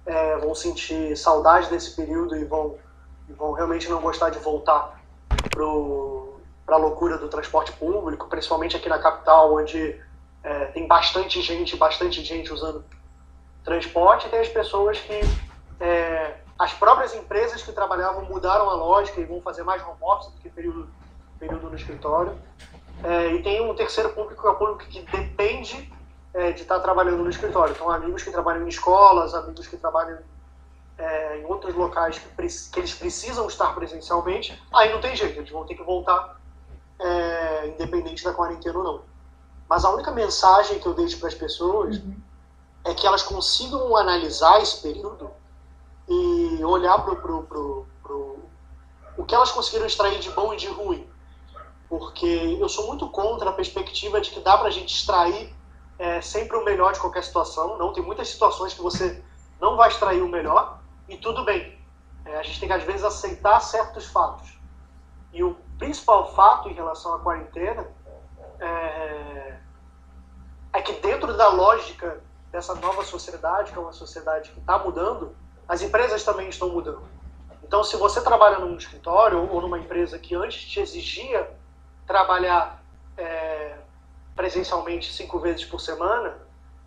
é, 0.06 0.38
vão 0.38 0.54
sentir 0.54 1.16
saudade 1.16 1.70
desse 1.70 1.96
período 1.96 2.36
e 2.36 2.44
vão, 2.44 2.76
vão 3.30 3.54
realmente 3.54 3.90
não 3.90 4.02
gostar 4.02 4.30
de 4.30 4.40
voltar 4.40 5.00
para 6.66 6.76
a 6.76 6.78
loucura 6.78 7.18
do 7.18 7.28
transporte 7.28 7.72
público, 7.74 8.28
principalmente 8.28 8.76
aqui 8.76 8.90
na 8.90 9.00
capital, 9.00 9.56
onde 9.56 10.00
é, 10.44 10.66
tem 10.66 10.88
bastante 10.88 11.42
gente, 11.42 11.76
bastante 11.78 12.24
gente 12.24 12.52
usando 12.52 12.84
transporte, 13.64 14.28
e 14.28 14.30
tem 14.30 14.40
as 14.40 14.50
pessoas 14.50 15.00
que 15.00 15.22
é, 15.80 16.38
as 16.58 16.74
próprias 16.74 17.16
empresas 17.16 17.64
que 17.64 17.72
trabalhavam 17.72 18.26
mudaram 18.26 18.70
a 18.70 18.74
lógica 18.74 19.20
e 19.20 19.26
vão 19.26 19.42
fazer 19.42 19.64
mais 19.64 19.82
home 19.82 19.98
office 20.02 20.32
do 20.32 20.40
que 20.40 20.50
período, 20.50 20.88
período 21.40 21.70
no 21.70 21.76
escritório. 21.76 22.38
É, 23.04 23.34
e 23.34 23.42
tem 23.42 23.68
um 23.68 23.74
terceiro 23.74 24.10
público, 24.10 24.42
que 24.42 24.48
é 24.48 24.52
o 24.52 24.56
público 24.56 24.86
que 24.86 25.02
depende 25.02 25.92
é, 26.34 26.52
de 26.52 26.62
estar 26.62 26.80
trabalhando 26.80 27.24
no 27.24 27.30
escritório. 27.30 27.74
Então, 27.74 27.90
amigos 27.90 28.24
que 28.24 28.32
trabalham 28.32 28.64
em 28.64 28.70
escolas, 28.70 29.34
amigos 29.34 29.68
que 29.68 29.78
trabalham 29.78 30.20
é, 30.98 31.40
em 31.40 31.46
outros 31.46 31.74
locais 31.76 32.20
que, 32.20 32.28
que 32.72 32.80
eles 32.80 32.94
precisam 32.94 33.48
estar 33.48 33.74
presencialmente, 33.74 34.62
aí 34.74 34.92
não 34.92 35.02
tem 35.02 35.16
jeito, 35.16 35.40
eles 35.40 35.50
vão 35.50 35.66
ter 35.66 35.76
que 35.76 35.84
voltar, 35.84 36.40
é, 37.00 37.68
independente 37.68 38.24
da 38.24 38.34
quarentena 38.34 38.78
ou 38.78 38.84
não. 38.84 39.02
Mas 39.68 39.86
a 39.86 39.90
única 39.90 40.12
mensagem 40.12 40.80
que 40.80 40.86
eu 40.86 40.94
deixo 40.94 41.18
para 41.18 41.30
as 41.30 41.34
pessoas 41.34 42.02
é 42.84 42.94
que 42.94 43.08
elas 43.08 43.24
consigam 43.24 43.96
analisar 43.96 44.62
esse 44.62 44.82
período 44.82 45.32
e 46.08 46.64
olhar 46.64 47.00
para 47.00 47.14
o 47.14 47.86
que 49.26 49.34
elas 49.34 49.52
conseguiram 49.52 49.86
extrair 49.86 50.20
de 50.20 50.30
bom 50.32 50.54
e 50.54 50.58
de 50.58 50.68
ruim. 50.68 51.08
Porque 51.88 52.58
eu 52.60 52.68
sou 52.68 52.88
muito 52.88 53.08
contra 53.10 53.50
a 53.50 53.54
perspectiva 53.54 54.20
de 54.20 54.32
que 54.32 54.40
dá 54.40 54.58
para 54.58 54.68
a 54.68 54.72
gente 54.72 54.94
extrair 54.94 55.54
é, 56.02 56.20
sempre 56.20 56.58
o 56.58 56.66
melhor 56.66 56.94
de 56.94 57.00
qualquer 57.00 57.24
situação. 57.24 57.78
Não, 57.78 57.94
tem 57.94 58.04
muitas 58.04 58.28
situações 58.28 58.74
que 58.74 58.82
você 58.82 59.24
não 59.60 59.78
vai 59.78 59.88
extrair 59.88 60.24
o 60.24 60.28
melhor 60.28 60.80
e 61.08 61.16
tudo 61.16 61.46
bem. 61.46 61.80
É, 62.26 62.40
a 62.40 62.44
gente 62.44 62.60
tem 62.60 62.68
que, 62.68 62.74
às 62.74 62.84
vezes, 62.84 63.04
aceitar 63.04 63.60
certos 63.60 64.08
fatos. 64.08 64.60
E 65.32 65.44
o 65.44 65.54
principal 65.78 66.34
fato 66.34 66.70
em 66.70 66.74
relação 66.74 67.14
à 67.14 67.20
quarentena 67.20 67.86
é, 68.60 69.60
é 70.74 70.82
que 70.82 70.94
dentro 70.94 71.38
da 71.38 71.50
lógica 71.50 72.20
dessa 72.52 72.74
nova 72.74 73.04
sociedade, 73.06 73.72
que 73.72 73.78
é 73.78 73.82
uma 73.82 73.94
sociedade 73.94 74.50
que 74.50 74.60
está 74.60 74.80
mudando, 74.80 75.36
as 75.68 75.84
empresas 75.84 76.24
também 76.24 76.50
estão 76.50 76.70
mudando. 76.70 77.04
Então, 77.64 77.84
se 77.84 77.96
você 77.96 78.22
trabalha 78.22 78.58
num 78.58 78.76
escritório 78.76 79.48
ou 79.52 79.62
numa 79.62 79.78
empresa 79.78 80.18
que 80.18 80.34
antes 80.34 80.68
te 80.68 80.80
exigia 80.80 81.48
trabalhar 82.08 82.84
é, 83.16 83.78
presencialmente 84.36 85.12
cinco 85.14 85.40
vezes 85.40 85.66
por 85.66 85.80
semana, 85.80 86.38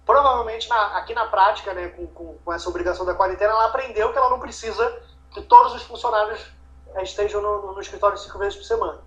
provavelmente 0.05 0.69
na- 0.69 0.99
aqui 0.99 1.15
na 1.15 1.27
prática, 1.27 1.73
né, 1.75 1.89
com, 1.89 2.07
com- 2.09 2.39
com 2.45 2.53
essa 2.53 2.69
obrigação 2.69 3.05
da 3.07 3.15
quarentena, 3.15 3.53
ela 3.53 3.67
aprendeu 3.67 4.13
que 4.13 4.19
ela 4.19 4.31
não 4.31 4.41
precisa 4.41 5.03
que 5.31 5.43
todos 5.43 5.75
os 5.75 5.83
funcionários 5.83 6.41
é, 6.95 7.03
estejam 7.03 7.43
no, 7.43 7.73
no 7.73 7.81
escritório 7.81 8.17
cinco 8.17 8.39
vezes 8.39 8.57
por 8.57 8.65
semana. 8.65 8.99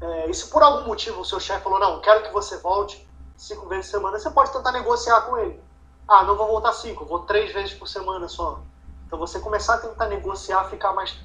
É, 0.00 0.28
e 0.28 0.34
se 0.34 0.50
por 0.50 0.62
algum 0.62 0.86
motivo 0.86 1.20
o 1.20 1.24
seu 1.24 1.38
chefe 1.38 1.62
falou, 1.62 1.78
não, 1.78 2.00
quero 2.00 2.22
que 2.24 2.32
você 2.32 2.58
volte 2.58 3.06
cinco 3.36 3.66
vezes 3.66 3.86
por 3.86 3.98
semana, 3.98 4.18
você 4.18 4.30
pode 4.30 4.52
tentar 4.52 4.72
negociar 4.72 5.20
com 5.22 5.38
ele. 5.38 5.60
Ah, 6.08 6.24
não 6.24 6.36
vou 6.36 6.46
voltar 6.46 6.72
cinco, 6.72 7.04
vou 7.04 7.20
três 7.20 7.52
vezes 7.52 7.74
por 7.74 7.86
semana 7.86 8.28
só. 8.28 8.60
Então 9.06 9.18
você 9.18 9.38
começar 9.38 9.74
a 9.74 9.78
tentar 9.78 10.06
negociar, 10.06 10.64
ficar 10.64 10.92
mais 10.92 11.16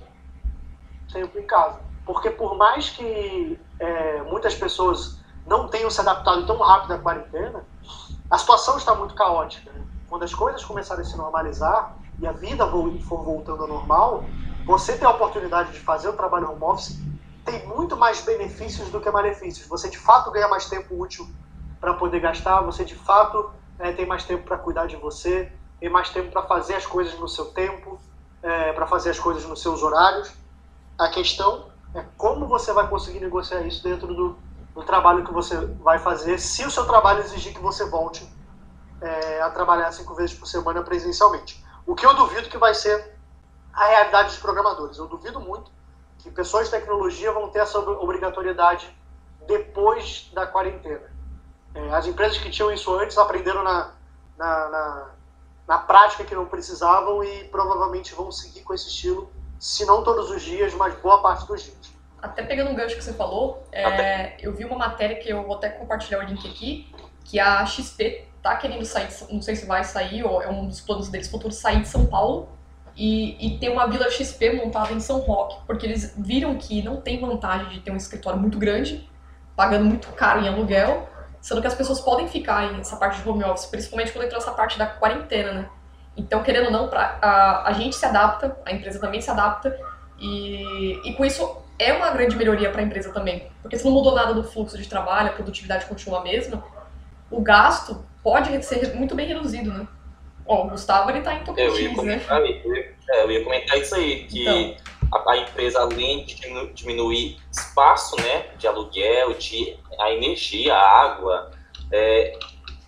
tempo 1.12 1.38
em 1.40 1.46
casa. 1.46 1.80
Porque 2.06 2.30
por 2.30 2.56
mais 2.56 2.90
que 2.90 3.60
é, 3.80 4.22
muitas 4.24 4.56
pessoas 4.56 5.18
não 5.46 5.68
tenham 5.68 5.90
se 5.90 6.00
adaptado 6.02 6.46
tão 6.46 6.58
rápido 6.60 6.94
à 6.94 7.00
quarentena, 7.00 7.66
a 8.30 8.38
situação 8.38 8.78
está 8.78 8.96
muito 8.96 9.14
caótica. 9.14 9.72
né? 9.72 9.82
Quando 10.08 10.24
as 10.24 10.34
coisas 10.34 10.64
começarem 10.64 11.04
a 11.04 11.08
se 11.08 11.18
normalizar 11.18 11.98
e 12.20 12.28
a 12.28 12.32
vida 12.32 12.66
for 13.02 13.24
voltando 13.24 13.64
ao 13.64 13.68
normal, 13.68 14.26
você 14.66 14.98
ter 14.98 15.06
a 15.06 15.10
oportunidade 15.10 15.74
de 15.74 15.80
fazer 15.80 16.10
o 16.10 16.14
trabalho 16.14 16.52
home 16.52 16.64
office 16.64 17.02
tem 17.44 17.68
muito 17.68 17.98
mais 17.98 18.22
benefícios 18.22 18.90
do 18.90 19.02
que 19.02 19.10
malefícios. 19.10 19.68
Você 19.68 19.90
de 19.90 19.98
fato 19.98 20.32
ganha 20.32 20.48
mais 20.48 20.70
tempo 20.70 21.02
útil 21.02 21.28
para 21.80 21.94
poder 21.96 22.20
gastar, 22.20 22.62
você 22.62 22.86
de 22.86 22.96
fato 22.96 23.52
é, 23.80 23.92
tem 23.92 24.06
mais 24.06 24.24
tempo 24.24 24.44
para 24.44 24.58
cuidar 24.58 24.86
de 24.86 24.96
você, 24.96 25.52
tem 25.80 25.90
mais 25.90 26.10
tempo 26.10 26.32
para 26.32 26.44
fazer 26.44 26.76
as 26.76 26.86
coisas 26.86 27.18
no 27.20 27.28
seu 27.28 27.46
tempo, 27.46 28.00
é, 28.44 28.72
para 28.74 28.86
fazer 28.86 29.10
as 29.10 29.20
coisas 29.20 29.44
nos 29.46 29.62
seus 29.62 29.82
horários. 29.82 30.32
A 30.98 31.10
questão 31.10 31.72
é 31.96 32.06
como 32.16 32.48
você 32.48 32.72
vai 32.72 32.88
conseguir 32.88 33.20
negociar 33.20 33.62
isso 33.62 33.84
dentro 33.84 34.08
do, 34.14 34.38
do 34.74 34.84
trabalho 34.84 35.26
que 35.26 35.34
você 35.34 35.58
vai 35.84 36.00
fazer, 36.00 36.40
se 36.40 36.66
o 36.66 36.72
seu 36.72 36.86
trabalho 36.86 37.20
exigir 37.20 37.54
que 37.54 37.60
você 37.60 37.86
volte 37.86 38.28
é, 39.02 39.42
a 39.42 39.50
trabalhar 39.50 39.92
cinco 39.92 40.14
vezes 40.14 40.38
por 40.38 40.46
semana 40.46 40.82
presencialmente. 40.82 41.64
O 41.86 41.96
que 41.96 42.06
eu 42.06 42.14
duvido 42.14 42.50
que 42.50 42.58
vai 42.58 42.74
ser 42.74 43.20
a 43.74 43.86
realidade 43.86 44.30
dos 44.30 44.38
programadores. 44.38 44.98
Eu 44.98 45.08
duvido 45.08 45.40
muito 45.40 45.72
que 46.20 46.30
pessoas 46.30 46.66
de 46.66 46.72
tecnologia 46.72 47.32
vão 47.32 47.50
ter 47.50 47.60
essa 47.60 47.80
obrigatoriedade 47.80 48.96
depois 49.48 50.30
da 50.34 50.46
quarentena. 50.46 51.10
É, 51.74 51.94
as 51.94 52.06
empresas 52.06 52.38
que 52.38 52.50
tinham 52.50 52.72
isso 52.72 52.94
antes 52.94 53.18
aprenderam 53.18 53.64
na, 53.64 53.92
na, 54.38 54.70
na, 54.70 55.10
na, 55.68 55.78
prática 55.80 56.24
que 56.24 56.36
não 56.36 56.46
precisavam 56.46 57.24
e 57.24 57.46
provavelmente 57.46 58.14
vão 58.14 58.32
seguir 58.32 58.62
com 58.62 58.74
esse 58.74 58.90
estilo, 58.90 59.32
se 59.58 59.86
não 59.86 60.04
todos 60.04 60.30
os 60.30 60.42
dias, 60.42 60.74
mas 60.74 60.94
boa 60.96 61.22
parte 61.22 61.48
dos 61.48 61.62
dias. 61.64 61.91
Até 62.22 62.44
pegando 62.44 62.70
um 62.70 62.76
gancho 62.76 62.96
que 62.96 63.04
você 63.04 63.14
falou, 63.14 63.66
é, 63.72 64.34
eu 64.40 64.54
vi 64.54 64.64
uma 64.64 64.78
matéria 64.78 65.16
que 65.16 65.30
eu 65.30 65.44
vou 65.44 65.56
até 65.56 65.70
compartilhar 65.70 66.20
o 66.20 66.24
link 66.24 66.48
aqui, 66.48 66.94
que 67.24 67.40
a 67.40 67.66
XP 67.66 68.28
tá 68.42 68.56
querendo 68.56 68.86
sair, 68.86 69.08
não 69.30 69.42
sei 69.42 69.56
se 69.56 69.66
vai 69.66 69.84
sair, 69.84 70.24
ou 70.24 70.42
é 70.42 70.50
um 70.50 70.68
dos 70.68 70.82
planos 70.82 71.10
deles 71.10 71.30
futuros, 71.30 71.58
sair 71.58 71.82
de 71.82 71.88
São 71.88 72.06
Paulo 72.06 72.50
e, 72.96 73.56
e 73.56 73.60
ter 73.60 73.70
uma 73.70 73.88
Vila 73.88 74.10
XP 74.10 74.54
montada 74.54 74.92
em 74.92 75.00
São 75.00 75.20
Roque, 75.20 75.58
porque 75.66 75.86
eles 75.86 76.14
viram 76.18 76.56
que 76.56 76.82
não 76.82 76.98
tem 76.98 77.20
vantagem 77.20 77.70
de 77.70 77.80
ter 77.80 77.92
um 77.92 77.98
escritório 77.98 78.40
muito 78.40 78.58
grande, 78.58 79.10
pagando 79.56 79.86
muito 79.86 80.08
caro 80.10 80.42
em 80.42 80.48
aluguel, 80.48 81.10
sendo 81.40 81.62
que 81.62 81.68
as 81.68 81.76
pessoas 81.76 82.00
podem 82.00 82.28
ficar 82.28 82.72
nessa 82.74 82.96
parte 82.96 83.22
de 83.22 83.28
home 83.28 83.44
office, 83.44 83.66
principalmente 83.66 84.12
quando 84.12 84.26
entrou 84.26 84.40
essa 84.40 84.52
parte 84.52 84.78
da 84.78 84.86
quarentena, 84.86 85.54
né? 85.54 85.70
Então, 86.16 86.44
querendo 86.44 86.66
ou 86.66 86.72
não, 86.72 86.88
pra, 86.88 87.18
a, 87.22 87.70
a 87.70 87.74
gente 87.74 87.96
se 87.96 88.06
adapta, 88.06 88.58
a 88.66 88.72
empresa 88.72 89.00
também 89.00 89.22
se 89.22 89.32
adapta, 89.32 89.76
e, 90.20 91.00
e 91.04 91.14
com 91.14 91.26
isso 91.26 91.58
é 91.82 91.94
uma 91.94 92.12
grande 92.12 92.36
melhoria 92.36 92.70
para 92.70 92.82
a 92.82 92.84
empresa 92.84 93.12
também, 93.12 93.48
porque 93.62 93.78
se 93.78 93.84
não 93.84 93.92
mudou 93.92 94.14
nada 94.14 94.34
do 94.34 94.44
fluxo 94.44 94.78
de 94.78 94.88
trabalho, 94.88 95.30
a 95.30 95.34
produtividade 95.34 95.86
continua 95.86 96.20
a 96.20 96.24
mesma, 96.24 96.64
o 97.30 97.42
gasto 97.42 98.06
pode 98.24 98.64
ser 98.64 98.94
muito 98.96 99.16
bem 99.16 99.28
reduzido, 99.28 99.74
né? 99.74 99.88
Ó, 100.46 100.66
o 100.66 100.70
Gustavo 100.70 101.10
ele 101.10 101.22
tá 101.22 101.34
em 101.34 101.44
Tocantins, 101.44 101.98
eu 101.98 102.04
né? 102.04 102.22
Eu 102.30 102.76
ia, 102.76 102.96
é, 103.10 103.24
eu 103.24 103.32
ia 103.32 103.44
comentar 103.44 103.80
isso 103.80 103.96
aí, 103.96 104.26
que 104.26 104.48
então. 104.48 104.76
a, 105.12 105.32
a, 105.32 105.38
empresa, 105.38 105.80
além 105.80 106.24
de 106.26 106.36
diminuir 106.74 107.38
espaço, 107.52 108.16
né, 108.18 108.46
de 108.58 108.68
aluguel, 108.68 109.34
de 109.34 109.76
a 110.00 110.12
energia, 110.12 110.76
a 110.76 111.02
água, 111.04 111.52
é, 111.92 112.38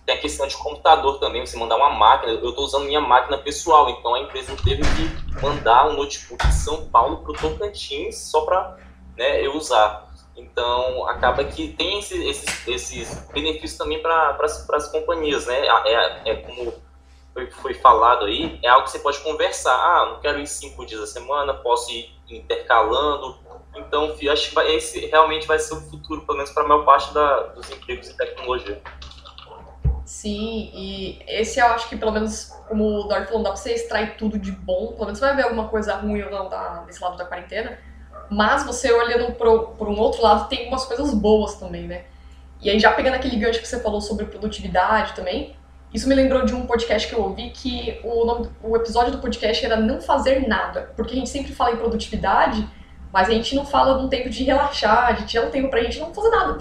tem 0.06 0.14
a 0.14 0.18
questão 0.18 0.46
de 0.46 0.56
computador 0.56 1.18
também, 1.18 1.44
você 1.44 1.56
mandar 1.56 1.76
uma 1.76 1.90
máquina. 1.90 2.32
Eu 2.32 2.50
estou 2.50 2.64
usando 2.64 2.84
minha 2.84 3.00
máquina 3.00 3.38
pessoal, 3.38 3.88
então 3.88 4.14
a 4.14 4.20
empresa 4.20 4.54
teve 4.62 4.82
que 4.82 5.40
mandar 5.40 5.88
um 5.88 5.94
notebook 5.94 6.46
de 6.46 6.54
São 6.54 6.86
Paulo 6.88 7.18
para 7.18 7.32
o 7.32 7.34
Tocantins 7.34 8.18
só 8.18 8.42
para 8.42 8.76
né, 9.16 9.44
eu 9.44 9.54
usar. 9.56 10.04
Então, 10.36 11.06
acaba 11.08 11.44
que 11.44 11.72
tem 11.74 12.00
esse, 12.00 12.20
esses, 12.26 12.68
esses 12.68 13.28
benefícios 13.32 13.78
também 13.78 14.02
para 14.02 14.36
as 14.40 14.88
companhias, 14.90 15.46
né? 15.46 15.66
É, 15.86 16.30
é 16.30 16.36
como 16.36 16.74
foi, 17.32 17.50
foi, 17.50 17.74
falado 17.74 18.26
aí, 18.26 18.58
é 18.62 18.68
algo 18.68 18.84
que 18.84 18.90
você 18.90 18.98
pode 18.98 19.18
conversar. 19.20 19.74
Ah, 19.74 20.06
não 20.12 20.20
quero 20.20 20.40
ir 20.40 20.46
cinco 20.46 20.84
dias 20.84 21.00
a 21.00 21.06
semana, 21.06 21.54
posso 21.54 21.90
ir 21.92 22.12
intercalando. 22.28 23.36
Então, 23.76 24.14
acho 24.30 24.48
que 24.48 24.54
vai, 24.54 24.74
esse 24.74 25.06
realmente 25.06 25.46
vai 25.46 25.58
ser 25.58 25.74
o 25.74 25.80
futuro, 25.80 26.22
pelo 26.22 26.38
menos 26.38 26.52
para 26.52 26.64
a 26.64 26.68
maior 26.68 26.84
parte 26.84 27.12
da, 27.12 27.42
dos 27.48 27.68
empregos 27.70 28.08
em 28.08 28.16
tecnologia. 28.16 28.80
Sim, 30.04 30.70
e 30.74 31.22
esse 31.26 31.58
eu 31.58 31.66
acho 31.66 31.88
que, 31.88 31.96
pelo 31.96 32.12
menos, 32.12 32.52
como 32.68 33.00
o 33.00 33.02
Dort 33.04 33.26
falou, 33.26 33.38
não 33.38 33.42
dá 33.42 33.50
para 33.50 33.56
você 33.56 33.72
extrair 33.72 34.16
tudo 34.16 34.38
de 34.38 34.52
bom. 34.52 34.92
Pelo 34.92 35.06
menos 35.06 35.18
você 35.18 35.24
vai 35.24 35.36
ver 35.36 35.44
alguma 35.44 35.68
coisa 35.68 35.96
ruim 35.96 36.22
ou 36.22 36.30
não 36.30 36.86
desse 36.86 37.02
lado 37.02 37.16
da 37.16 37.24
quarentena 37.24 37.78
mas 38.34 38.64
você 38.64 38.92
olhando 38.92 39.32
por 39.32 39.88
um 39.88 39.98
outro 39.98 40.22
lado, 40.22 40.48
tem 40.48 40.66
umas 40.66 40.84
coisas 40.84 41.14
boas 41.14 41.54
também, 41.54 41.86
né? 41.86 42.02
E 42.60 42.68
aí, 42.68 42.80
já 42.80 42.90
pegando 42.90 43.14
aquele 43.14 43.36
gancho 43.36 43.60
que 43.60 43.68
você 43.68 43.78
falou 43.80 44.00
sobre 44.00 44.24
produtividade 44.26 45.12
também, 45.12 45.54
isso 45.92 46.08
me 46.08 46.14
lembrou 46.14 46.44
de 46.44 46.54
um 46.54 46.66
podcast 46.66 47.06
que 47.06 47.14
eu 47.14 47.22
ouvi 47.22 47.50
que 47.50 48.00
o, 48.02 48.24
nome, 48.24 48.48
o 48.62 48.76
episódio 48.76 49.12
do 49.12 49.18
podcast 49.18 49.64
era 49.64 49.76
Não 49.76 50.00
Fazer 50.00 50.48
Nada. 50.48 50.92
Porque 50.96 51.12
a 51.12 51.16
gente 51.16 51.30
sempre 51.30 51.52
fala 51.52 51.72
em 51.72 51.76
produtividade, 51.76 52.68
mas 53.12 53.28
a 53.28 53.32
gente 53.32 53.54
não 53.54 53.64
fala 53.64 53.98
de 53.98 54.04
um 54.04 54.08
tempo 54.08 54.28
de 54.28 54.42
relaxar, 54.42 55.14
de 55.14 55.26
tirar 55.26 55.46
um 55.46 55.50
tempo 55.50 55.68
pra 55.68 55.82
gente 55.82 56.00
não 56.00 56.12
fazer 56.12 56.30
nada. 56.30 56.58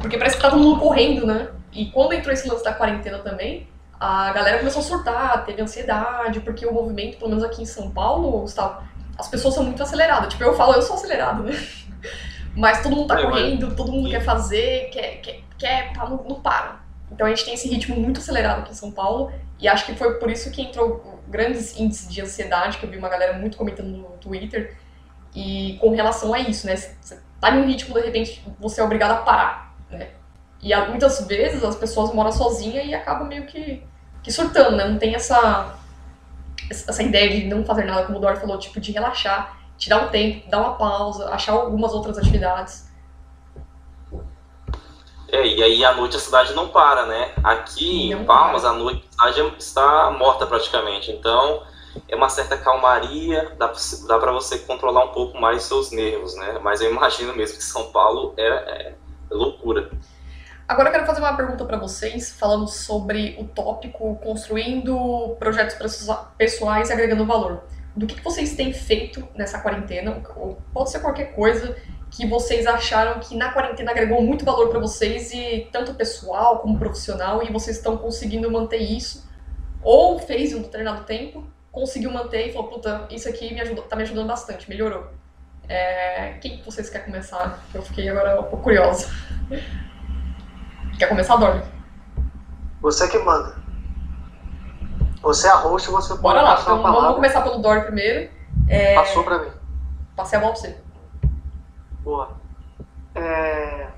Porque 0.00 0.16
parece 0.16 0.36
que 0.36 0.42
tá 0.42 0.48
todo 0.48 0.62
mundo 0.62 0.80
correndo, 0.80 1.26
né? 1.26 1.50
E 1.72 1.90
quando 1.90 2.14
entrou 2.14 2.32
esse 2.32 2.48
lance 2.48 2.64
da 2.64 2.72
quarentena 2.72 3.18
também, 3.18 3.68
a 3.98 4.32
galera 4.32 4.58
começou 4.58 4.80
a 4.80 4.84
surtar, 4.84 5.44
teve 5.44 5.60
ansiedade, 5.60 6.40
porque 6.40 6.64
o 6.64 6.72
movimento, 6.72 7.18
pelo 7.18 7.28
menos 7.28 7.44
aqui 7.44 7.62
em 7.62 7.66
São 7.66 7.90
Paulo, 7.90 8.40
Gustavo, 8.40 8.82
as 9.20 9.28
pessoas 9.28 9.54
são 9.54 9.64
muito 9.64 9.82
aceleradas. 9.82 10.32
Tipo, 10.32 10.44
eu 10.44 10.54
falo, 10.54 10.74
eu 10.74 10.82
sou 10.82 10.96
acelerado, 10.96 11.42
né? 11.44 11.52
Mas 12.56 12.82
todo 12.82 12.96
mundo 12.96 13.06
tá 13.06 13.20
correndo, 13.20 13.74
todo 13.76 13.92
mundo 13.92 14.10
quer 14.10 14.24
fazer, 14.24 14.90
quer, 14.90 15.20
quer, 15.20 15.40
quer 15.56 15.92
tá, 15.92 16.08
não, 16.08 16.24
não 16.24 16.40
para. 16.40 16.80
Então 17.12 17.26
a 17.26 17.30
gente 17.30 17.44
tem 17.44 17.54
esse 17.54 17.68
ritmo 17.68 17.96
muito 17.96 18.18
acelerado 18.18 18.60
aqui 18.60 18.72
em 18.72 18.74
São 18.74 18.90
Paulo 18.90 19.32
e 19.58 19.68
acho 19.68 19.86
que 19.86 19.94
foi 19.94 20.14
por 20.14 20.30
isso 20.30 20.50
que 20.50 20.62
entrou 20.62 21.20
grandes 21.28 21.78
índices 21.78 22.12
de 22.12 22.20
ansiedade, 22.20 22.78
que 22.78 22.84
eu 22.84 22.90
vi 22.90 22.96
uma 22.96 23.08
galera 23.08 23.34
muito 23.34 23.56
comentando 23.56 23.88
no 23.88 24.04
Twitter. 24.18 24.76
E 25.34 25.78
com 25.80 25.90
relação 25.90 26.34
a 26.34 26.40
isso, 26.40 26.66
né? 26.66 26.76
Você 26.76 27.20
tá 27.40 27.50
em 27.50 27.60
um 27.60 27.66
ritmo, 27.66 27.94
de 27.94 28.00
repente, 28.00 28.44
você 28.58 28.80
é 28.80 28.84
obrigado 28.84 29.12
a 29.12 29.16
parar, 29.16 29.76
né? 29.88 30.08
E 30.60 30.74
muitas 30.88 31.26
vezes 31.26 31.62
as 31.62 31.76
pessoas 31.76 32.12
moram 32.12 32.32
sozinhas 32.32 32.84
e 32.86 32.94
acabam 32.94 33.28
meio 33.28 33.46
que, 33.46 33.82
que 34.22 34.32
surtando, 34.32 34.76
né? 34.76 34.88
Não 34.88 34.98
tem 34.98 35.14
essa 35.14 35.78
essa 36.70 37.02
ideia 37.02 37.28
de 37.28 37.46
não 37.46 37.64
fazer 37.64 37.84
nada, 37.84 38.06
como 38.06 38.18
o 38.18 38.20
Dor 38.20 38.36
falou, 38.36 38.58
tipo, 38.58 38.80
de 38.80 38.92
relaxar, 38.92 39.58
tirar 39.76 40.04
um 40.04 40.08
tempo, 40.08 40.48
dar 40.48 40.60
uma 40.60 40.74
pausa, 40.74 41.28
achar 41.30 41.52
algumas 41.52 41.92
outras 41.92 42.16
atividades. 42.16 42.88
É, 45.32 45.46
e 45.46 45.62
aí 45.62 45.84
à 45.84 45.94
noite 45.94 46.16
a 46.16 46.20
cidade 46.20 46.54
não 46.54 46.68
para, 46.68 47.06
né? 47.06 47.32
Aqui 47.42 48.10
não 48.10 48.22
em 48.22 48.24
Palmas, 48.24 48.64
à 48.64 48.72
noite 48.72 49.08
a 49.18 49.32
cidade 49.32 49.54
está 49.58 50.10
morta 50.10 50.46
praticamente. 50.46 51.12
Então, 51.12 51.62
é 52.08 52.16
uma 52.16 52.28
certa 52.28 52.56
calmaria, 52.56 53.54
dá, 53.56 53.72
dá 54.06 54.18
para 54.18 54.32
você 54.32 54.58
controlar 54.58 55.04
um 55.04 55.12
pouco 55.12 55.40
mais 55.40 55.62
seus 55.62 55.90
nervos, 55.90 56.34
né? 56.36 56.58
Mas 56.62 56.80
eu 56.80 56.90
imagino 56.90 57.34
mesmo 57.34 57.56
que 57.56 57.64
São 57.64 57.92
Paulo 57.92 58.34
é, 58.36 58.46
é 58.46 58.94
loucura. 59.30 59.90
Agora 60.70 60.88
eu 60.88 60.92
quero 60.92 61.04
fazer 61.04 61.18
uma 61.18 61.36
pergunta 61.36 61.64
para 61.64 61.76
vocês, 61.76 62.30
falando 62.30 62.68
sobre 62.68 63.34
o 63.40 63.44
tópico 63.44 64.14
construindo 64.22 65.34
projetos 65.36 65.76
pessoais 66.38 66.88
e 66.88 66.92
agregando 66.92 67.26
valor. 67.26 67.64
Do 67.96 68.06
que, 68.06 68.22
vocês 68.22 68.54
têm 68.54 68.72
feito 68.72 69.26
nessa 69.34 69.58
quarentena, 69.58 70.22
ou 70.36 70.62
pode 70.72 70.92
ser 70.92 71.00
qualquer 71.00 71.34
coisa 71.34 71.76
que 72.08 72.24
vocês 72.24 72.68
acharam 72.68 73.18
que 73.18 73.36
na 73.36 73.52
quarentena 73.52 73.90
agregou 73.90 74.22
muito 74.22 74.44
valor 74.44 74.68
para 74.68 74.78
vocês, 74.78 75.32
e 75.32 75.68
tanto 75.72 75.92
pessoal 75.94 76.60
como 76.60 76.78
profissional, 76.78 77.42
e 77.42 77.50
vocês 77.50 77.78
estão 77.78 77.96
conseguindo 77.96 78.48
manter 78.48 78.78
isso, 78.78 79.28
ou 79.82 80.20
fez 80.20 80.52
em 80.52 80.54
um 80.54 80.62
determinado 80.62 81.02
tempo, 81.02 81.44
conseguiu 81.72 82.12
manter 82.12 82.46
e 82.46 82.52
falou, 82.52 82.68
puta, 82.68 83.08
isso 83.10 83.28
aqui 83.28 83.52
me 83.52 83.60
ajudou, 83.60 83.82
tá 83.82 83.96
me 83.96 84.02
ajudando 84.02 84.28
bastante, 84.28 84.70
melhorou. 84.70 85.10
É, 85.68 86.34
quem 86.40 86.62
vocês 86.62 86.88
querem 86.88 87.06
começar? 87.06 87.58
Eu 87.74 87.82
fiquei 87.82 88.08
agora 88.08 88.40
um 88.40 88.44
pouco 88.44 88.62
curiosa. 88.62 89.08
Quer 91.00 91.08
começar, 91.08 91.36
Dorme? 91.36 91.62
Você 92.82 93.08
que 93.08 93.18
manda. 93.20 93.56
Você 95.22 95.46
é 95.46 95.50
a 95.50 95.56
host, 95.56 95.90
você 95.90 96.10
pode 96.10 96.20
Bora 96.20 96.42
lá, 96.42 96.60
então, 96.60 96.82
vamos 96.82 97.14
começar 97.14 97.40
pelo 97.40 97.56
Dor 97.56 97.84
primeiro. 97.84 98.30
É... 98.68 98.96
Passou 98.96 99.24
pra 99.24 99.38
mim. 99.38 99.50
Passei 100.14 100.36
a 100.36 100.42
bola 100.42 100.52
pra 100.52 100.60
você. 100.60 100.78
Boa. 102.00 102.32
É... 103.14 103.88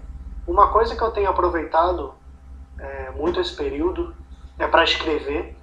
Uma 0.47 0.69
coisa 0.69 0.95
que 0.95 1.03
eu 1.03 1.11
tenho 1.11 1.29
aproveitado 1.29 2.15
é, 2.79 3.11
muito 3.11 3.41
esse 3.41 3.57
período 3.57 4.15
é 4.57 4.69
para 4.69 4.85
escrever. 4.85 5.59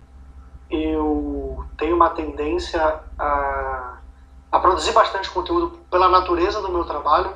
Eu 0.70 1.66
tenho 1.78 1.96
uma 1.96 2.10
tendência 2.10 3.00
a, 3.18 3.98
a 4.52 4.60
produzir 4.60 4.92
bastante 4.92 5.30
conteúdo 5.30 5.80
pela 5.90 6.10
natureza 6.10 6.62
do 6.62 6.70
meu 6.70 6.84
trabalho. 6.84 7.34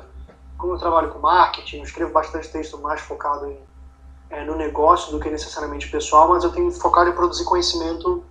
Como 0.58 0.74
eu 0.74 0.78
trabalho 0.78 1.10
com 1.10 1.20
marketing, 1.20 1.78
eu 1.78 1.84
escrevo 1.84 2.12
bastante 2.12 2.52
texto 2.52 2.76
mais 2.76 3.00
focado 3.00 3.46
em 3.46 3.58
é, 4.34 4.44
no 4.44 4.56
negócio 4.56 5.12
do 5.12 5.20
que 5.20 5.30
necessariamente 5.30 5.88
pessoal, 5.88 6.28
mas 6.28 6.42
eu 6.42 6.50
tenho 6.50 6.70
focado 6.72 7.08
em 7.08 7.12
produzir 7.12 7.44
conhecimento 7.44 8.24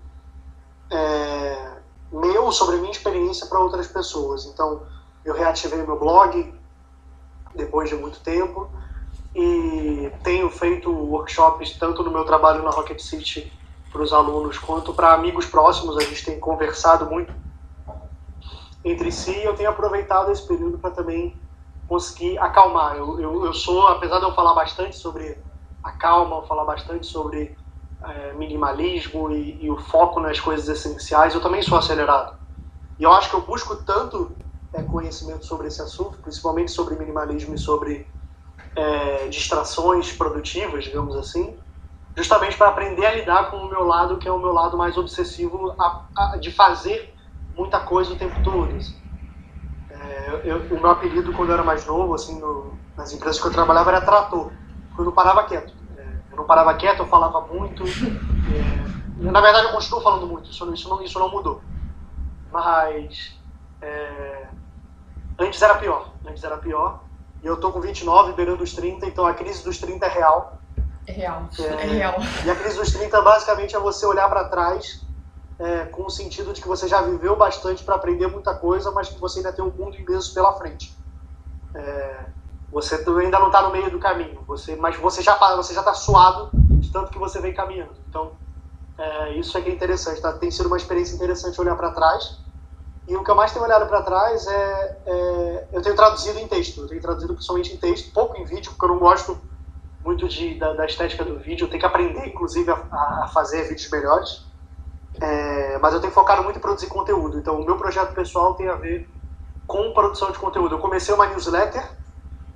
é, 0.91 1.77
meu 2.11 2.51
sobre 2.51 2.75
a 2.75 2.79
minha 2.79 2.91
experiência 2.91 3.47
para 3.47 3.59
outras 3.59 3.87
pessoas. 3.87 4.45
Então, 4.45 4.83
eu 5.23 5.33
reativei 5.33 5.81
meu 5.81 5.97
blog 5.97 6.53
depois 7.55 7.89
de 7.89 7.95
muito 7.95 8.19
tempo 8.19 8.69
e 9.33 10.11
tenho 10.23 10.49
feito 10.49 10.91
workshops 10.91 11.77
tanto 11.79 12.03
no 12.03 12.11
meu 12.11 12.25
trabalho 12.25 12.61
na 12.63 12.69
Rocket 12.69 12.99
City 12.99 13.51
para 13.89 14.01
os 14.01 14.11
alunos 14.11 14.57
quanto 14.57 14.93
para 14.93 15.13
amigos 15.13 15.45
próximos. 15.45 15.97
A 15.97 16.01
gente 16.01 16.25
tem 16.25 16.37
conversado 16.37 17.05
muito 17.05 17.33
entre 18.83 19.09
si 19.09 19.31
e 19.31 19.45
eu 19.45 19.55
tenho 19.55 19.69
aproveitado 19.69 20.31
esse 20.31 20.45
período 20.45 20.77
para 20.77 20.91
também 20.91 21.39
conseguir 21.87 22.37
acalmar. 22.39 22.97
Eu, 22.97 23.21
eu, 23.21 23.45
eu 23.45 23.53
sou, 23.53 23.87
apesar 23.87 24.19
de 24.19 24.25
eu 24.25 24.33
falar 24.33 24.53
bastante 24.53 24.97
sobre 24.97 25.37
a 25.83 25.91
calma, 25.91 26.43
falar 26.43 26.65
bastante 26.65 27.05
sobre 27.05 27.57
é, 28.03 28.33
minimalismo 28.33 29.31
e, 29.31 29.65
e, 29.65 29.71
o 29.71 29.77
foco 29.77 30.19
nas 30.19 30.39
coisas 30.39 30.67
essenciais. 30.67 31.33
Eu 31.33 31.41
também 31.41 31.61
sou 31.61 31.77
acelerado. 31.77 32.33
E 32.97 33.03
eu 33.03 33.11
acho 33.11 33.29
que 33.29 33.35
eu 33.35 33.41
busco 33.41 33.75
tanto 33.75 34.37
é, 34.73 34.81
conhecimento 34.81 35.45
sobre 35.45 35.67
esse 35.67 35.81
assunto, 35.81 36.19
principalmente 36.19 36.71
sobre 36.71 36.95
minimalismo 36.95 37.53
e 37.53 37.57
sobre 37.57 38.07
é, 38.75 39.27
distrações 39.27 40.11
produtivas, 40.11 40.83
digamos 40.83 41.15
assim, 41.15 41.59
justamente 42.15 42.57
para 42.57 42.69
aprender 42.69 43.05
a 43.05 43.15
lidar 43.15 43.49
com 43.49 43.57
o 43.57 43.69
meu 43.69 43.83
lado, 43.83 44.17
que 44.17 44.27
é 44.27 44.31
o 44.31 44.39
meu 44.39 44.51
lado 44.51 44.77
mais 44.77 44.97
obsessivo 44.97 45.75
a, 45.79 46.07
a, 46.15 46.37
de 46.37 46.51
fazer 46.51 47.13
muita 47.55 47.79
coisa 47.79 48.13
o 48.13 48.17
tempo 48.17 48.39
todo. 48.41 48.75
Assim. 48.75 48.95
É, 49.89 50.41
eu, 50.45 50.75
o 50.75 50.79
meu 50.79 50.89
apelido 50.89 51.33
quando 51.33 51.49
eu 51.49 51.55
era 51.55 51.63
mais 51.63 51.85
novo, 51.85 52.13
assim, 52.13 52.39
no, 52.39 52.79
nas 52.97 53.11
empresas 53.13 53.41
que 53.41 53.47
eu 53.47 53.51
trabalhava 53.51 53.91
era 53.91 54.01
trator, 54.01 54.51
eu 54.97 55.05
não 55.05 55.11
parava 55.11 55.43
quieto. 55.43 55.73
É, 55.97 56.05
eu 56.31 56.37
não 56.37 56.45
parava 56.45 56.73
quieto, 56.75 56.99
eu 56.99 57.07
falava 57.07 57.41
muito. 57.41 57.83
É, 57.83 59.31
na 59.31 59.41
verdade, 59.41 59.67
eu 59.67 59.71
continuo 59.71 60.01
falando 60.01 60.27
muito, 60.27 60.49
isso, 60.49 60.73
isso, 60.73 60.89
não, 60.89 61.01
isso 61.01 61.19
não 61.19 61.29
mudou. 61.29 61.61
Mas 62.51 63.39
é, 63.81 64.47
antes 65.39 65.61
era 65.61 65.75
pior, 65.75 66.13
antes 66.25 66.43
era 66.43 66.57
pior. 66.57 67.03
E 67.41 67.47
eu 67.47 67.57
tô 67.57 67.71
com 67.71 67.81
29, 67.81 68.33
beirando 68.33 68.63
os 68.63 68.73
30, 68.73 69.05
então 69.05 69.25
a 69.25 69.33
crise 69.33 69.63
dos 69.63 69.77
30 69.77 70.05
é 70.05 70.09
real. 70.09 70.59
É 71.05 71.11
real, 71.11 71.49
é, 71.59 71.63
é 71.63 71.85
real. 71.85 72.15
E 72.45 72.49
a 72.49 72.55
crise 72.55 72.77
dos 72.77 72.91
30 72.91 73.21
basicamente 73.21 73.75
é 73.75 73.79
você 73.79 74.05
olhar 74.05 74.29
para 74.29 74.45
trás 74.45 75.05
é, 75.59 75.85
com 75.85 76.05
o 76.05 76.09
sentido 76.09 76.53
de 76.53 76.61
que 76.61 76.67
você 76.67 76.87
já 76.87 77.01
viveu 77.01 77.35
bastante 77.35 77.83
para 77.83 77.95
aprender 77.95 78.27
muita 78.27 78.55
coisa, 78.55 78.91
mas 78.91 79.09
que 79.09 79.19
você 79.19 79.39
ainda 79.39 79.51
tem 79.51 79.63
um 79.63 79.71
mundo 79.71 79.95
imenso 79.97 80.33
pela 80.33 80.53
frente. 80.53 80.97
É, 81.75 82.25
você 82.73 82.95
ainda 82.95 83.39
não 83.39 83.47
está 83.47 83.61
no 83.61 83.71
meio 83.71 83.91
do 83.91 83.99
caminho, 83.99 84.41
você, 84.47 84.75
mas 84.75 84.97
você 84.97 85.21
já 85.21 85.35
você 85.55 85.75
já 85.75 85.81
está 85.81 85.93
suado 85.93 86.49
de 86.53 86.91
tanto 86.91 87.11
que 87.11 87.19
você 87.19 87.39
vem 87.39 87.53
caminhando. 87.53 87.93
Então, 88.09 88.31
é, 88.97 89.37
isso 89.37 89.55
é 89.57 89.61
que 89.61 89.69
é 89.69 89.73
interessante. 89.73 90.19
Tá? 90.19 90.33
Tem 90.33 90.49
sido 90.49 90.65
uma 90.65 90.77
experiência 90.77 91.15
interessante 91.15 91.61
olhar 91.61 91.75
para 91.75 91.91
trás. 91.91 92.39
E 93.07 93.15
o 93.15 93.23
que 93.23 93.29
eu 93.29 93.35
mais 93.35 93.51
tenho 93.51 93.63
olhado 93.63 93.85
para 93.87 94.01
trás 94.01 94.47
é, 94.47 94.97
é, 95.05 95.67
Eu 95.71 95.81
tenho 95.81 95.95
traduzido 95.95 96.39
em 96.39 96.47
texto. 96.47 96.81
Eu 96.81 96.87
tenho 96.87 97.01
traduzido 97.01 97.33
principalmente 97.33 97.73
em 97.73 97.77
texto, 97.77 98.11
pouco 98.11 98.37
em 98.37 98.45
vídeo, 98.45 98.71
porque 98.71 98.85
eu 98.85 98.89
não 98.89 98.99
gosto 98.99 99.37
muito 100.03 100.27
de, 100.27 100.57
da, 100.57 100.73
da 100.73 100.85
estética 100.85 101.23
do 101.23 101.37
vídeo. 101.37 101.65
Eu 101.65 101.69
tenho 101.69 101.79
que 101.79 101.85
aprender, 101.85 102.27
inclusive, 102.27 102.71
a, 102.71 102.75
a 103.23 103.29
fazer 103.31 103.63
vídeos 103.63 103.89
melhores. 103.91 104.45
É, 105.21 105.77
mas 105.77 105.93
eu 105.93 106.01
tenho 106.01 106.11
focado 106.11 106.43
muito 106.43 106.57
em 106.57 106.61
produzir 106.61 106.87
conteúdo. 106.87 107.37
Então, 107.37 107.59
o 107.59 107.65
meu 107.65 107.77
projeto 107.77 108.13
pessoal 108.15 108.55
tem 108.55 108.67
a 108.67 108.75
ver 108.75 109.07
com 109.67 109.93
produção 109.93 110.31
de 110.31 110.39
conteúdo. 110.39 110.75
Eu 110.75 110.79
comecei 110.79 111.13
uma 111.13 111.27
newsletter, 111.27 111.83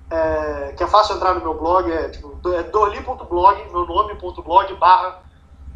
é, 0.09 0.73
que 0.75 0.83
é 0.83 0.87
fácil 0.87 1.15
entrar 1.15 1.33
no 1.33 1.41
meu 1.41 1.53
blog, 1.53 1.91
é, 1.91 2.09
tipo, 2.09 2.39
é 2.53 2.63
dorli.blog, 2.63 3.71
meu 3.71 3.85
nome.blog, 3.85 4.73
barra 4.75 5.21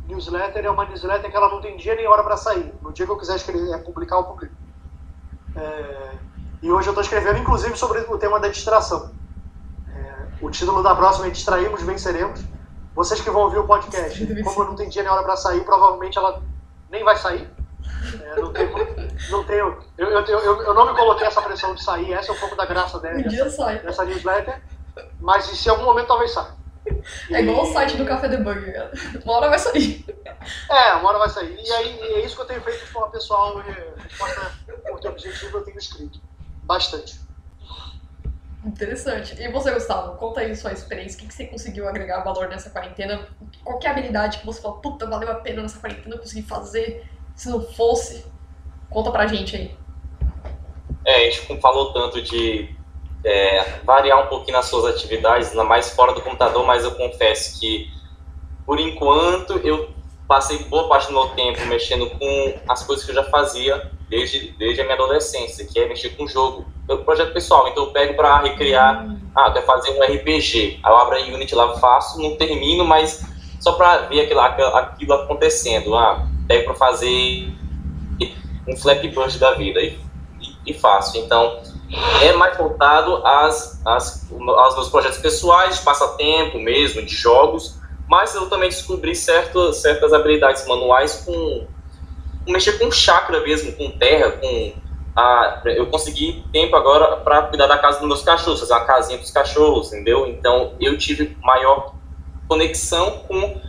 newsletter. 0.07 0.65
É 0.65 0.69
uma 0.69 0.85
newsletter 0.85 1.29
que 1.29 1.35
ela 1.35 1.49
não 1.49 1.61
tem 1.61 1.77
dia 1.77 1.95
nem 1.95 2.07
hora 2.07 2.23
para 2.23 2.37
sair. 2.37 2.73
No 2.81 2.91
dia 2.93 3.05
que 3.05 3.11
eu 3.11 3.17
quiser 3.17 3.35
escrever, 3.35 3.73
é, 3.73 3.77
publicar, 3.77 4.17
eu 4.17 4.23
publico. 4.23 4.53
É, 5.55 6.11
e 6.61 6.71
hoje 6.71 6.87
eu 6.87 6.91
estou 6.91 7.03
escrevendo, 7.03 7.39
inclusive, 7.39 7.75
sobre 7.75 7.99
o 7.99 8.17
tema 8.17 8.39
da 8.39 8.47
distração. 8.47 9.11
É, 9.93 10.27
o 10.41 10.49
título 10.49 10.81
da 10.81 10.95
próxima 10.95 11.27
é 11.27 11.29
Distraímos, 11.29 11.81
Venceremos. 11.81 12.41
Vocês 12.95 13.21
que 13.21 13.29
vão 13.29 13.43
ouvir 13.43 13.57
o 13.57 13.65
podcast, 13.65 14.25
como 14.43 14.61
eu 14.61 14.65
não 14.65 14.75
tem 14.75 14.89
dia 14.89 15.01
nem 15.01 15.11
hora 15.11 15.23
para 15.23 15.37
sair, 15.37 15.63
provavelmente 15.63 16.17
ela 16.17 16.41
nem 16.89 17.03
vai 17.03 17.15
sair. 17.17 17.49
É, 18.19 18.35
não 18.39 18.53
tenho, 18.53 18.71
não 19.29 19.43
tenho 19.45 19.77
eu, 19.97 20.09
eu, 20.09 20.25
eu, 20.25 20.63
eu, 20.63 20.73
não 20.73 20.91
me 20.91 20.97
coloquei 20.97 21.27
essa 21.27 21.41
pressão 21.41 21.75
de 21.75 21.83
sair, 21.83 22.13
essa 22.13 22.31
é 22.31 22.35
um 22.35 22.39
pouco 22.39 22.55
da 22.55 22.65
graça 22.65 22.99
dela, 22.99 23.19
um 23.19 23.23
dessa, 23.23 23.49
sai. 23.49 23.79
dessa 23.79 24.05
newsletter, 24.05 24.61
mas 25.19 25.45
se 25.45 25.67
em 25.67 25.71
algum 25.71 25.85
momento 25.85 26.07
talvez 26.07 26.31
saia. 26.31 26.61
É 27.29 27.41
igual 27.41 27.63
o 27.63 27.73
site 27.73 27.95
do 27.95 28.05
Café 28.05 28.27
Debug, 28.27 28.71
cara. 28.71 28.91
Uma 29.23 29.33
hora 29.33 29.49
vai 29.49 29.59
sair. 29.59 30.03
É, 30.69 30.93
uma 30.93 31.09
hora 31.09 31.19
vai 31.19 31.29
sair. 31.29 31.55
E 31.55 31.71
aí 31.71 31.99
é 31.99 32.25
isso 32.25 32.35
que 32.35 32.41
eu 32.41 32.45
tenho 32.47 32.61
feito 32.61 32.79
de 32.79 32.91
forma 32.91 33.11
pessoal, 33.11 33.55
resposta 33.57 34.51
por 34.89 34.99
teu 34.99 35.11
objetivo, 35.11 35.59
eu 35.59 35.63
tenho 35.63 35.77
escrito. 35.77 36.19
Bastante. 36.63 37.21
Interessante. 38.65 39.41
E 39.41 39.51
você, 39.51 39.71
Gustavo, 39.71 40.17
conta 40.17 40.41
aí 40.41 40.55
sua 40.55 40.71
experiência, 40.71 41.17
o 41.17 41.21
que, 41.21 41.27
que 41.27 41.33
você 41.33 41.47
conseguiu 41.47 41.87
agregar 41.87 42.21
valor 42.21 42.47
nessa 42.47 42.69
quarentena? 42.69 43.27
Qual 43.63 43.79
é 43.81 43.87
a 43.87 43.91
habilidade 43.91 44.39
que 44.39 44.45
você 44.45 44.61
falou, 44.61 44.77
puta, 44.77 45.07
valeu 45.07 45.31
a 45.31 45.35
pena 45.35 45.63
nessa 45.63 45.79
quarentena 45.79 46.15
eu 46.15 46.19
consegui 46.19 46.43
fazer, 46.43 47.07
se 47.41 47.49
não 47.49 47.59
fosse? 47.59 48.23
Conta 48.87 49.09
pra 49.09 49.25
gente 49.25 49.55
aí. 49.55 49.71
É, 51.03 51.15
a 51.15 51.31
gente 51.31 51.59
falou 51.59 51.91
tanto 51.91 52.21
de 52.21 52.69
é, 53.25 53.79
variar 53.83 54.23
um 54.23 54.27
pouquinho 54.27 54.57
nas 54.57 54.67
suas 54.67 54.93
atividades, 54.95 55.51
mais 55.55 55.89
fora 55.89 56.13
do 56.13 56.21
computador, 56.21 56.63
mas 56.67 56.83
eu 56.83 56.91
confesso 56.91 57.59
que, 57.59 57.89
por 58.63 58.79
enquanto, 58.79 59.53
eu 59.63 59.89
passei 60.27 60.59
boa 60.65 60.87
parte 60.87 61.07
do 61.07 61.13
meu 61.13 61.29
tempo 61.29 61.65
mexendo 61.65 62.11
com 62.11 62.59
as 62.69 62.83
coisas 62.83 63.03
que 63.03 63.09
eu 63.09 63.15
já 63.15 63.23
fazia 63.23 63.91
desde, 64.07 64.51
desde 64.51 64.81
a 64.81 64.83
minha 64.83 64.95
adolescência, 64.95 65.65
que 65.65 65.79
é 65.79 65.87
mexer 65.87 66.11
com 66.11 66.27
jogo. 66.27 66.67
É 66.87 66.93
um 66.93 67.03
projeto 67.03 67.33
pessoal, 67.33 67.67
então 67.67 67.85
eu 67.85 67.91
pego 67.91 68.13
para 68.13 68.37
recriar, 68.37 69.03
hum. 69.03 69.19
ah, 69.35 69.47
eu 69.47 69.53
quero 69.53 69.65
fazer 69.65 69.89
um 69.97 70.03
RPG, 70.03 70.79
aí 70.83 70.91
eu 70.91 70.95
abro 70.95 71.15
a 71.15 71.21
Unity 71.21 71.55
lá, 71.55 71.75
faço, 71.79 72.21
não 72.21 72.35
termino, 72.35 72.85
mas 72.85 73.25
só 73.59 73.71
para 73.71 74.05
ver 74.09 74.25
aquilo, 74.25 74.41
aquilo 74.41 75.13
acontecendo, 75.13 75.95
ah, 75.95 76.27
pego 76.47 76.65
para 76.65 76.75
fazer 76.75 77.53
um 78.67 78.75
Flappy 78.77 79.09
Bird 79.09 79.37
da 79.39 79.53
vida 79.53 79.79
e, 79.81 79.99
e, 80.39 80.71
e 80.71 80.73
faço. 80.73 81.17
Então, 81.17 81.61
é 82.21 82.31
mais 82.33 82.57
voltado 82.57 83.25
às, 83.25 83.81
às, 83.85 84.31
aos 84.31 84.75
meus 84.75 84.89
projetos 84.89 85.17
pessoais, 85.17 85.79
de 85.79 85.81
passatempo 85.83 86.59
mesmo, 86.59 87.01
de 87.01 87.15
jogos, 87.15 87.79
mas 88.07 88.33
eu 88.35 88.49
também 88.49 88.69
descobri 88.69 89.15
certo, 89.15 89.73
certas 89.73 90.13
habilidades 90.13 90.65
manuais 90.67 91.23
com, 91.25 91.67
com 92.45 92.51
mexer 92.51 92.73
com 92.73 92.91
chakra 92.91 93.39
mesmo, 93.41 93.73
com 93.73 93.89
terra, 93.91 94.31
com 94.31 94.73
a, 95.15 95.61
eu 95.65 95.87
consegui 95.87 96.43
tempo 96.53 96.75
agora 96.75 97.17
para 97.17 97.43
cuidar 97.43 97.67
da 97.67 97.77
casa 97.77 97.99
dos 97.99 98.07
meus 98.07 98.23
cachorros, 98.23 98.61
fazer 98.61 98.73
uma 98.73 98.85
casinha 98.85 99.17
para 99.17 99.25
os 99.25 99.31
cachorros, 99.31 99.91
entendeu? 99.91 100.27
Então 100.27 100.73
eu 100.79 100.97
tive 100.97 101.37
maior 101.43 101.95
conexão 102.47 103.23
com, 103.27 103.61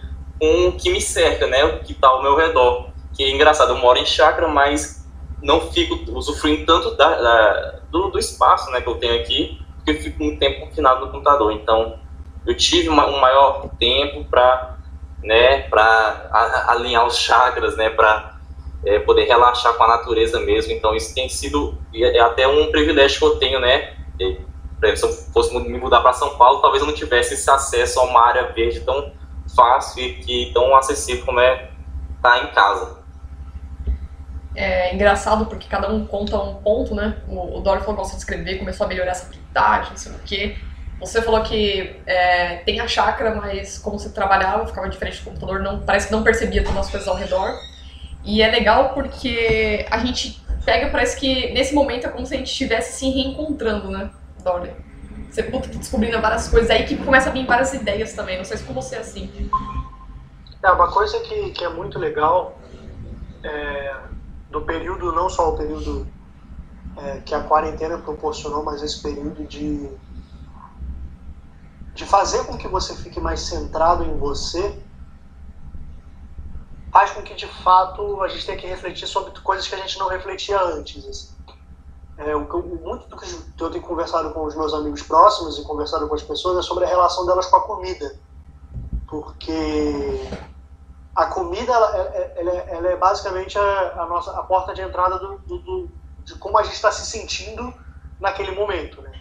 com 0.42 0.66
o 0.66 0.72
que 0.72 0.90
me 0.90 1.00
cerca, 1.00 1.46
né? 1.46 1.64
O 1.64 1.78
que 1.84 1.92
está 1.92 2.08
ao 2.08 2.20
meu 2.20 2.34
redor. 2.34 2.88
Que 3.14 3.22
é 3.22 3.30
engraçado, 3.30 3.70
eu 3.70 3.76
moro 3.76 4.00
em 4.00 4.04
chácara, 4.04 4.48
mas 4.48 5.06
não 5.40 5.60
fico 5.70 5.94
usufruindo 6.10 6.66
tanto 6.66 6.96
da, 6.96 7.14
da, 7.14 7.74
do, 7.88 8.08
do, 8.08 8.18
espaço 8.18 8.68
né, 8.72 8.80
que 8.80 8.88
eu 8.88 8.96
tenho 8.96 9.20
aqui, 9.20 9.60
porque 9.76 9.92
eu 9.92 10.02
fico 10.02 10.20
muito 10.20 10.40
tempo 10.40 10.66
confinado 10.66 11.06
no 11.06 11.12
computador. 11.12 11.52
Então 11.52 11.96
eu 12.44 12.56
tive 12.56 12.88
uma, 12.88 13.06
um 13.06 13.20
maior 13.20 13.68
tempo 13.78 14.24
para 14.24 14.78
né, 15.22 15.68
alinhar 16.66 17.06
os 17.06 17.18
chakras, 17.18 17.76
né, 17.76 17.90
para 17.90 18.36
é, 18.84 18.98
poder 18.98 19.26
relaxar 19.26 19.74
com 19.74 19.84
a 19.84 19.88
natureza 19.88 20.40
mesmo. 20.40 20.72
Então 20.72 20.92
isso 20.96 21.14
tem 21.14 21.28
sido 21.28 21.78
é 21.94 22.18
até 22.18 22.48
um 22.48 22.68
privilégio 22.72 23.20
que 23.20 23.24
eu 23.24 23.36
tenho, 23.36 23.60
né? 23.60 23.94
Se 24.96 25.04
eu 25.04 25.12
fosse 25.32 25.56
me 25.56 25.78
mudar 25.78 26.00
para 26.00 26.12
São 26.12 26.36
Paulo, 26.36 26.60
talvez 26.60 26.82
eu 26.82 26.88
não 26.88 26.94
tivesse 26.94 27.34
esse 27.34 27.48
acesso 27.48 28.00
a 28.00 28.02
uma 28.02 28.26
área 28.26 28.50
verde 28.50 28.80
tão 28.80 29.12
fácil 29.54 30.02
e 30.02 30.14
que 30.14 30.50
tão 30.52 30.74
acessível 30.76 31.24
como 31.24 31.40
é 31.40 31.70
estar 32.16 32.38
tá 32.38 32.38
em 32.38 32.46
casa. 32.48 33.02
É 34.54 34.94
engraçado 34.94 35.46
porque 35.46 35.66
cada 35.66 35.90
um 35.90 36.06
conta 36.06 36.38
um 36.38 36.56
ponto, 36.56 36.94
né? 36.94 37.16
O, 37.26 37.58
o 37.58 37.62
falou 37.62 37.78
que 37.78 37.92
gosta 37.92 38.14
de 38.14 38.18
escrever, 38.18 38.58
começou 38.58 38.84
a 38.84 38.88
melhorar 38.88 39.12
essa 39.12 39.26
habilidade, 39.26 39.90
não 39.90 39.96
sei 39.96 40.12
o 40.12 40.18
quê. 40.24 40.56
Você 41.00 41.20
falou 41.22 41.42
que 41.42 41.96
é, 42.06 42.56
tem 42.58 42.78
a 42.78 42.86
chácara, 42.86 43.34
mas 43.34 43.78
como 43.78 43.98
você 43.98 44.10
trabalhava, 44.10 44.66
ficava 44.66 44.88
diferente 44.88 45.18
do 45.18 45.24
computador, 45.24 45.60
não, 45.60 45.80
parece 45.80 46.06
que 46.06 46.12
não 46.12 46.22
percebia 46.22 46.62
todas 46.62 46.78
as 46.78 46.90
coisas 46.90 47.08
ao 47.08 47.16
redor. 47.16 47.58
E 48.24 48.40
é 48.40 48.50
legal 48.50 48.90
porque 48.90 49.84
a 49.90 49.98
gente 49.98 50.40
pega, 50.64 50.90
parece 50.90 51.18
que 51.18 51.50
nesse 51.52 51.74
momento 51.74 52.06
é 52.06 52.10
como 52.10 52.24
se 52.24 52.34
a 52.34 52.38
gente 52.38 52.50
estivesse 52.50 52.98
se 52.98 53.10
reencontrando, 53.10 53.90
né, 53.90 54.10
Dolly? 54.44 54.70
Você 55.32 55.42
puta, 55.44 55.66
tá 55.66 55.78
descobrindo 55.78 56.20
várias 56.20 56.46
coisas, 56.46 56.68
aí 56.68 56.84
que 56.84 56.94
começa 57.02 57.30
a 57.30 57.32
vir 57.32 57.46
várias 57.46 57.72
ideias 57.72 58.12
também, 58.12 58.36
não 58.36 58.44
sei 58.44 58.58
se 58.58 58.64
com 58.64 58.74
você 58.74 58.96
é 58.96 58.98
assim. 58.98 59.50
É, 60.62 60.70
uma 60.70 60.92
coisa 60.92 61.18
que, 61.20 61.50
que 61.52 61.64
é 61.64 61.70
muito 61.70 61.98
legal 61.98 62.58
é, 63.42 63.96
do 64.50 64.60
período, 64.60 65.10
não 65.10 65.30
só 65.30 65.54
o 65.54 65.56
período 65.56 66.06
é, 66.98 67.20
que 67.24 67.34
a 67.34 67.40
quarentena 67.44 67.96
proporcionou, 67.96 68.62
mas 68.62 68.82
esse 68.82 69.02
período 69.02 69.44
de 69.46 69.90
de 71.94 72.06
fazer 72.06 72.44
com 72.46 72.56
que 72.56 72.68
você 72.68 72.96
fique 72.96 73.20
mais 73.20 73.40
centrado 73.40 74.02
em 74.04 74.16
você, 74.16 74.82
faz 76.90 77.10
com 77.10 77.22
que 77.22 77.34
de 77.34 77.46
fato 77.46 78.22
a 78.22 78.28
gente 78.28 78.46
tenha 78.46 78.58
que 78.58 78.66
refletir 78.66 79.06
sobre 79.06 79.38
coisas 79.40 79.68
que 79.68 79.74
a 79.74 79.78
gente 79.78 79.98
não 79.98 80.08
refletia 80.08 80.60
antes. 80.60 81.06
Assim. 81.06 81.31
É, 82.24 82.36
o, 82.36 82.62
muito 82.84 83.08
do 83.08 83.16
que 83.16 83.62
eu 83.62 83.70
tenho 83.70 83.84
conversado 83.84 84.32
com 84.32 84.44
os 84.44 84.54
meus 84.54 84.72
amigos 84.74 85.02
próximos 85.02 85.58
e 85.58 85.62
conversado 85.62 86.08
com 86.08 86.14
as 86.14 86.22
pessoas 86.22 86.58
é 86.58 86.62
sobre 86.62 86.84
a 86.84 86.88
relação 86.88 87.26
delas 87.26 87.46
com 87.46 87.56
a 87.56 87.60
comida. 87.62 88.16
Porque 89.08 90.28
a 91.14 91.26
comida 91.26 91.72
ela, 91.72 91.96
ela, 92.36 92.50
ela 92.50 92.88
é 92.88 92.96
basicamente 92.96 93.58
a, 93.58 94.02
a, 94.02 94.06
nossa, 94.06 94.30
a 94.32 94.42
porta 94.42 94.72
de 94.72 94.80
entrada 94.80 95.18
do, 95.18 95.38
do, 95.38 95.58
do 95.58 95.90
de 96.24 96.34
como 96.36 96.58
a 96.58 96.62
gente 96.62 96.74
está 96.74 96.90
se 96.90 97.04
sentindo 97.04 97.74
naquele 98.20 98.52
momento. 98.52 99.02
Né? 99.02 99.12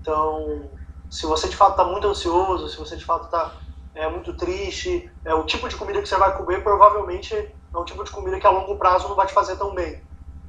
Então, 0.00 0.68
se 1.10 1.26
você 1.26 1.48
de 1.48 1.56
fato 1.56 1.72
está 1.72 1.84
muito 1.84 2.06
ansioso, 2.06 2.68
se 2.68 2.76
você 2.76 2.96
de 2.96 3.04
fato 3.04 3.26
está 3.26 3.52
é, 3.94 4.08
muito 4.08 4.34
triste, 4.34 5.10
é, 5.24 5.34
o 5.34 5.44
tipo 5.44 5.68
de 5.68 5.76
comida 5.76 6.02
que 6.02 6.08
você 6.08 6.16
vai 6.16 6.36
comer 6.36 6.62
provavelmente 6.62 7.34
é 7.34 7.78
um 7.78 7.84
tipo 7.84 8.04
de 8.04 8.10
comida 8.10 8.38
que 8.38 8.46
a 8.46 8.50
longo 8.50 8.76
prazo 8.76 9.08
não 9.08 9.14
vai 9.14 9.26
te 9.26 9.32
fazer 9.32 9.56
tão 9.56 9.74
bem. 9.74 10.02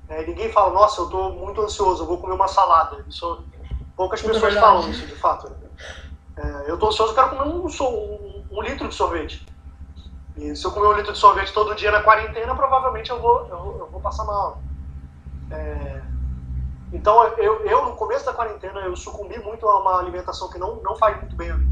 É, 0.10 0.26
ninguém 0.26 0.52
fala, 0.52 0.74
nossa, 0.74 1.02
eu 1.02 1.06
estou 1.06 1.34
muito 1.34 1.62
ansioso, 1.62 2.04
eu 2.04 2.08
vou 2.08 2.20
comer 2.20 2.34
uma 2.34 2.48
salada. 2.48 3.04
Isso, 3.08 3.48
poucas 3.96 4.20
Isso 4.20 4.30
é 4.30 4.34
pessoas 4.34 4.54
verdade. 4.54 4.62
falam 4.62 4.90
isso, 4.90 5.06
de 5.06 5.16
fato. 5.16 5.48
É, 6.38 6.70
eu 6.70 6.76
estou 6.76 6.90
ansioso, 6.90 7.12
eu 7.12 7.16
quero 7.16 7.30
comer 7.32 7.44
um, 7.50 7.66
um- 7.68 8.48
um 8.52 8.62
litro 8.62 8.88
de 8.88 8.96
sorvete. 8.96 9.46
E 10.36 10.56
se 10.56 10.66
eu 10.66 10.72
comer 10.72 10.88
um 10.88 10.94
litro 10.94 11.14
de 11.14 11.20
sorvete 11.20 11.54
todo 11.54 11.76
dia 11.76 11.92
na 11.92 12.04
quarentena, 12.04 12.56
provavelmente 12.56 13.10
eu 13.12 13.22
vou, 13.22 13.48
eu 13.50 13.80
eu 13.82 13.92
vou 13.92 14.02
passar 14.02 14.26
mal. 14.26 14.66
É, 15.52 16.04
então, 16.92 17.24
eu, 17.38 17.66
eu, 17.66 17.86
no 17.86 17.96
começo 17.96 18.26
da 18.26 18.34
quarentena, 18.34 18.82
eu 18.82 18.96
sucumbi 18.96 19.40
muito 19.40 19.68
a 19.68 19.80
uma 19.82 20.00
alimentação 20.00 20.50
que 20.50 20.58
não, 20.60 20.78
não 20.84 20.96
faz 20.96 21.18
muito 21.20 21.36
bem 21.38 21.52
a 21.52 21.58
mim. 21.58 21.72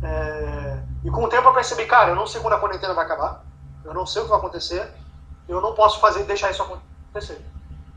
É, 0.00 0.84
e 1.04 1.10
com 1.10 1.24
o 1.24 1.28
tempo 1.28 1.48
eu 1.48 1.54
percebi, 1.54 1.86
cara, 1.86 2.10
eu 2.10 2.16
não 2.16 2.26
sei 2.26 2.40
quando 2.40 2.54
a 2.54 2.58
quarentena 2.60 2.94
vai 2.94 3.04
acabar, 3.04 3.44
eu 3.84 3.94
não 3.94 4.04
sei 4.06 4.22
o 4.22 4.24
que 4.24 4.30
vai 4.30 4.38
acontecer, 4.38 4.92
eu 5.48 5.60
não 5.60 5.74
posso 5.74 6.00
fazer 6.00 6.24
deixar 6.24 6.50
isso 6.50 6.62
acontecer. 6.62 6.91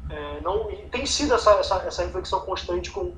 É, 0.09 0.41
não, 0.41 0.69
e 0.69 0.77
tem 0.89 1.05
sido 1.05 1.33
essa, 1.33 1.51
essa, 1.53 1.75
essa 1.77 2.03
reflexão 2.03 2.41
constante 2.41 2.91
com, 2.91 3.13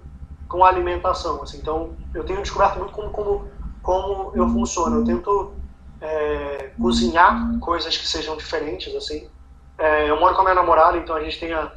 com 0.47 0.63
a 0.63 0.69
alimentação. 0.69 1.41
Assim, 1.43 1.57
então, 1.57 1.95
eu 2.13 2.23
tenho 2.25 2.41
descoberto 2.41 2.77
muito 2.77 2.93
como, 2.93 3.09
como, 3.11 3.47
como 3.81 4.31
eu 4.35 4.47
funciono. 4.49 4.97
Eu 4.97 5.05
tento 5.05 5.53
é, 5.99 6.71
cozinhar 6.79 7.59
coisas 7.59 7.97
que 7.97 8.07
sejam 8.07 8.37
diferentes. 8.37 8.95
assim. 8.95 9.29
É, 9.77 10.09
eu 10.09 10.19
moro 10.19 10.35
com 10.35 10.41
a 10.41 10.43
minha 10.43 10.55
namorada, 10.55 10.97
então 10.97 11.15
a 11.15 11.23
gente 11.23 11.39
tem 11.39 11.53
a, 11.53 11.71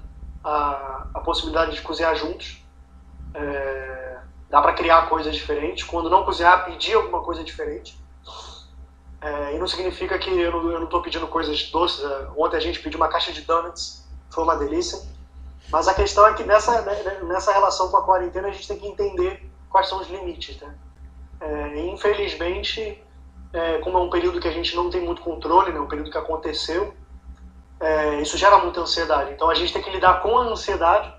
a, 0.44 1.06
a 1.14 1.20
possibilidade 1.20 1.72
de 1.74 1.82
cozinhar 1.82 2.14
juntos. 2.16 2.64
É, 3.34 4.18
dá 4.48 4.60
para 4.60 4.74
criar 4.74 5.08
coisas 5.08 5.34
diferentes. 5.34 5.84
Quando 5.84 6.10
não 6.10 6.24
cozinhar, 6.24 6.64
pedir 6.64 6.94
alguma 6.94 7.22
coisa 7.22 7.42
diferente. 7.42 7.98
É, 9.20 9.54
e 9.54 9.58
não 9.58 9.66
significa 9.66 10.18
que 10.18 10.30
eu 10.30 10.80
não, 10.80 10.86
tô 10.86 11.02
pedindo 11.02 11.26
coisas 11.26 11.70
doces. 11.70 12.02
É, 12.02 12.28
Ontem 12.36 12.56
a 12.56 12.60
gente 12.60 12.80
pediu 12.80 12.98
uma 12.98 13.08
caixa 13.08 13.32
de 13.32 13.42
donuts, 13.42 13.99
foi 14.30 14.44
uma 14.44 14.56
delícia. 14.56 15.00
Mas 15.70 15.86
a 15.86 15.94
questão 15.94 16.26
é 16.26 16.34
que 16.34 16.42
nessa, 16.42 16.82
né, 16.82 17.20
nessa 17.22 17.52
relação 17.52 17.88
com 17.90 17.96
a 17.96 18.02
quarentena 18.02 18.48
a 18.48 18.50
gente 18.50 18.66
tem 18.66 18.78
que 18.78 18.86
entender 18.86 19.48
quais 19.68 19.88
são 19.88 20.00
os 20.00 20.08
limites. 20.08 20.60
Né? 20.60 20.74
É, 21.40 21.86
infelizmente, 21.86 23.02
é, 23.52 23.78
como 23.78 23.98
é 23.98 24.00
um 24.00 24.10
período 24.10 24.40
que 24.40 24.48
a 24.48 24.52
gente 24.52 24.74
não 24.74 24.90
tem 24.90 25.00
muito 25.00 25.22
controle, 25.22 25.72
né, 25.72 25.80
um 25.80 25.86
período 25.86 26.10
que 26.10 26.18
aconteceu, 26.18 26.94
é, 27.78 28.20
isso 28.20 28.36
gera 28.36 28.58
muita 28.58 28.80
ansiedade. 28.80 29.32
Então 29.32 29.48
a 29.48 29.54
gente 29.54 29.72
tem 29.72 29.82
que 29.82 29.90
lidar 29.90 30.20
com 30.22 30.36
a 30.36 30.42
ansiedade 30.42 31.12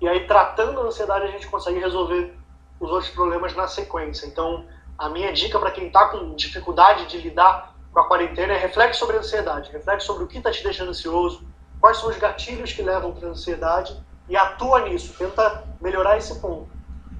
e 0.00 0.08
aí 0.08 0.26
tratando 0.26 0.80
a 0.80 0.84
ansiedade 0.84 1.26
a 1.26 1.30
gente 1.30 1.46
consegue 1.48 1.78
resolver 1.78 2.34
os 2.78 2.90
outros 2.90 3.10
problemas 3.10 3.54
na 3.54 3.66
sequência. 3.66 4.26
Então 4.26 4.64
a 4.96 5.08
minha 5.08 5.32
dica 5.32 5.58
para 5.58 5.70
quem 5.70 5.88
está 5.88 6.08
com 6.08 6.34
dificuldade 6.34 7.06
de 7.06 7.18
lidar 7.18 7.74
com 7.92 8.00
a 8.00 8.06
quarentena 8.06 8.54
é 8.54 8.56
reflete 8.56 8.96
sobre 8.96 9.16
a 9.16 9.20
ansiedade, 9.20 9.70
reflete 9.72 10.04
sobre 10.04 10.24
o 10.24 10.26
que 10.26 10.38
está 10.38 10.50
te 10.50 10.62
deixando 10.62 10.90
ansioso, 10.90 11.46
quais 11.80 11.96
são 11.96 12.10
os 12.10 12.18
gatilhos 12.18 12.72
que 12.72 12.82
levam 12.82 13.12
para 13.12 13.28
a 13.28 13.30
ansiedade 13.30 13.96
e 14.28 14.36
atua 14.36 14.80
nisso, 14.82 15.14
tenta 15.18 15.64
melhorar 15.80 16.18
esse 16.18 16.38
ponto. 16.38 16.68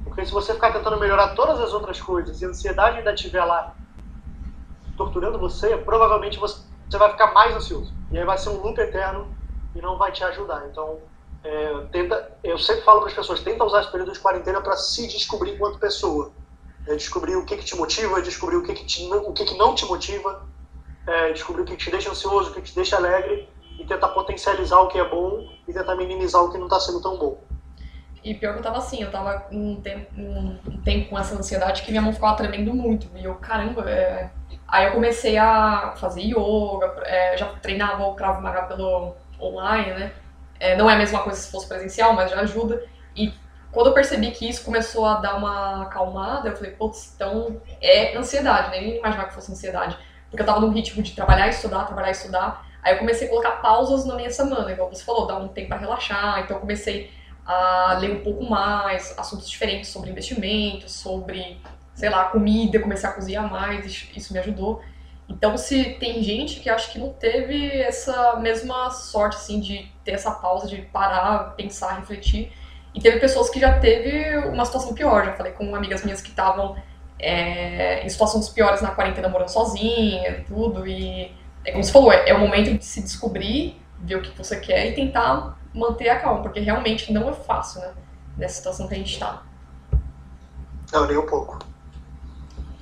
Porque 0.04 0.24
se 0.24 0.32
você 0.32 0.54
ficar 0.54 0.72
tentando 0.72 0.98
melhorar 0.98 1.34
todas 1.34 1.60
as 1.60 1.72
outras 1.72 2.00
coisas 2.00 2.40
e 2.40 2.44
a 2.44 2.48
ansiedade 2.48 2.98
ainda 2.98 3.12
estiver 3.12 3.44
lá 3.44 3.74
torturando 4.96 5.38
você, 5.38 5.76
provavelmente 5.78 6.38
você 6.38 6.62
vai 6.92 7.10
ficar 7.10 7.32
mais 7.32 7.54
ansioso. 7.54 7.92
E 8.10 8.18
aí 8.18 8.24
vai 8.24 8.36
ser 8.36 8.50
um 8.50 8.60
loop 8.60 8.78
eterno 8.78 9.34
e 9.74 9.80
não 9.80 9.96
vai 9.96 10.12
te 10.12 10.22
ajudar. 10.24 10.66
Então, 10.68 10.98
é, 11.42 11.86
tenta, 11.90 12.38
eu 12.44 12.58
sempre 12.58 12.82
falo 12.82 13.00
para 13.00 13.08
as 13.08 13.14
pessoas, 13.14 13.40
tenta 13.40 13.64
usar 13.64 13.80
esse 13.80 13.90
período 13.90 14.12
de 14.12 14.18
quarentena 14.18 14.60
para 14.60 14.76
se 14.76 15.08
descobrir 15.08 15.54
enquanto 15.54 15.78
pessoa. 15.78 16.32
É 16.86 16.94
descobrir 16.94 17.36
o 17.36 17.44
que, 17.44 17.56
que 17.56 17.64
te 17.64 17.76
motiva, 17.76 18.20
descobrir 18.20 18.56
o 18.56 18.62
que, 18.62 18.74
que, 18.74 18.84
te, 18.84 19.10
o 19.12 19.32
que, 19.32 19.44
que 19.44 19.56
não 19.56 19.74
te 19.74 19.86
motiva, 19.86 20.46
é, 21.06 21.32
descobrir 21.32 21.62
o 21.62 21.64
que, 21.64 21.76
que 21.76 21.84
te 21.84 21.90
deixa 21.90 22.10
ansioso, 22.10 22.50
o 22.50 22.54
que, 22.54 22.62
te 22.62 22.74
deixa 22.74 22.96
alegre 22.96 23.48
e 23.80 23.84
tentar 23.86 24.08
potencializar 24.08 24.78
o 24.80 24.88
que 24.88 24.98
é 24.98 25.08
bom 25.08 25.48
e 25.66 25.72
tentar 25.72 25.96
minimizar 25.96 26.42
o 26.42 26.52
que 26.52 26.58
não 26.58 26.66
está 26.66 26.78
sendo 26.78 27.00
tão 27.00 27.18
bom. 27.18 27.38
E 28.22 28.34
pior 28.34 28.52
que 28.52 28.58
eu 28.58 28.62
tava 28.62 28.76
assim, 28.76 29.02
eu 29.02 29.10
tava 29.10 29.46
um 29.50 29.80
tempo, 29.80 30.12
um 30.14 30.82
tempo 30.84 31.08
com 31.08 31.18
essa 31.18 31.34
ansiedade 31.34 31.82
que 31.82 31.90
minha 31.90 32.02
mão 32.02 32.12
ficava 32.12 32.36
tremendo 32.36 32.74
muito. 32.74 33.08
E 33.16 33.24
eu, 33.24 33.34
caramba, 33.36 33.90
é... 33.90 34.30
Aí 34.68 34.86
eu 34.86 34.92
comecei 34.92 35.38
a 35.38 35.94
fazer 35.96 36.20
yoga, 36.20 37.02
é, 37.04 37.36
já 37.36 37.46
treinava 37.46 38.04
o 38.04 38.14
Krav 38.14 38.40
Maga 38.40 38.62
pelo 38.64 39.16
online, 39.40 39.92
né? 39.94 40.12
É, 40.60 40.76
não 40.76 40.88
é 40.88 40.94
a 40.94 40.98
mesma 40.98 41.20
coisa 41.20 41.40
se 41.40 41.50
fosse 41.50 41.66
presencial, 41.66 42.12
mas 42.12 42.30
já 42.30 42.40
ajuda. 42.40 42.84
E 43.16 43.32
quando 43.72 43.86
eu 43.86 43.94
percebi 43.94 44.30
que 44.30 44.48
isso 44.48 44.64
começou 44.64 45.06
a 45.06 45.14
dar 45.14 45.36
uma 45.36 45.84
acalmada, 45.84 46.50
eu 46.50 46.56
falei, 46.56 46.72
putz, 46.72 47.14
então 47.14 47.60
é 47.80 48.16
ansiedade, 48.16 48.70
né? 48.70 48.78
Eu 48.78 48.82
nem 48.82 48.98
imaginava 48.98 49.28
que 49.28 49.34
fosse 49.34 49.50
ansiedade. 49.50 49.96
Porque 50.28 50.42
eu 50.42 50.46
tava 50.46 50.60
num 50.60 50.70
ritmo 50.70 51.02
de 51.02 51.12
trabalhar, 51.14 51.48
estudar, 51.48 51.84
trabalhar, 51.86 52.10
estudar. 52.10 52.69
Aí 52.82 52.94
eu 52.94 52.98
comecei 52.98 53.26
a 53.26 53.30
colocar 53.30 53.52
pausas 53.62 54.04
na 54.06 54.14
minha 54.14 54.30
semana, 54.30 54.70
igual 54.72 54.88
você 54.88 55.04
falou, 55.04 55.26
dar 55.26 55.36
um 55.38 55.48
tempo 55.48 55.68
pra 55.68 55.76
relaxar. 55.76 56.40
Então 56.40 56.56
eu 56.56 56.60
comecei 56.60 57.10
a 57.44 57.98
ler 58.00 58.12
um 58.12 58.22
pouco 58.22 58.44
mais, 58.44 59.16
assuntos 59.18 59.48
diferentes 59.48 59.90
sobre 59.90 60.10
investimentos, 60.10 60.92
sobre, 60.92 61.60
sei 61.94 62.08
lá, 62.08 62.24
comida, 62.26 62.78
comecei 62.78 63.08
a 63.08 63.12
cozinhar 63.12 63.50
mais, 63.50 63.84
isso- 63.86 64.06
isso 64.14 64.32
me 64.32 64.38
ajudou. 64.38 64.80
Então, 65.28 65.56
se 65.56 65.84
tem 65.94 66.22
gente 66.22 66.58
que 66.60 66.68
acho 66.68 66.90
que 66.90 66.98
não 66.98 67.12
teve 67.12 67.80
essa 67.80 68.36
mesma 68.36 68.90
sorte, 68.90 69.36
assim, 69.36 69.60
de 69.60 69.88
ter 70.04 70.12
essa 70.12 70.32
pausa, 70.32 70.66
de 70.66 70.82
parar, 70.82 71.54
pensar, 71.56 71.96
refletir, 71.98 72.52
e 72.92 73.00
teve 73.00 73.20
pessoas 73.20 73.48
que 73.48 73.60
já 73.60 73.78
teve 73.78 74.36
uma 74.48 74.64
situação 74.64 74.92
pior, 74.92 75.24
já 75.24 75.32
falei 75.34 75.52
com 75.52 75.72
amigas 75.74 76.02
minhas 76.04 76.20
que 76.20 76.30
estavam 76.30 76.76
é, 77.18 78.04
em 78.04 78.08
situações 78.08 78.48
piores 78.48 78.80
na 78.82 78.90
quarentena, 78.90 79.28
morando 79.28 79.50
sozinha, 79.50 80.30
e 80.30 80.44
tudo, 80.44 80.86
e 80.86 81.32
é 81.64 81.72
como 81.72 81.84
você 81.84 81.92
falou, 81.92 82.12
é, 82.12 82.28
é 82.28 82.34
o 82.34 82.38
momento 82.38 82.76
de 82.76 82.84
se 82.84 83.02
descobrir, 83.02 83.80
ver 83.98 84.16
o 84.16 84.22
que 84.22 84.36
você 84.36 84.58
quer 84.58 84.90
e 84.90 84.94
tentar 84.94 85.58
manter 85.74 86.08
a 86.08 86.18
calma, 86.18 86.42
porque 86.42 86.60
realmente 86.60 87.12
não 87.12 87.28
é 87.28 87.32
fácil, 87.32 87.80
né? 87.80 87.92
Nessa 88.36 88.56
situação 88.56 88.88
que 88.88 88.94
a 88.94 88.98
gente 88.98 89.18
tá. 89.18 89.42
Não, 90.92 91.06
nem 91.06 91.16
um 91.16 91.26
pouco. 91.26 91.58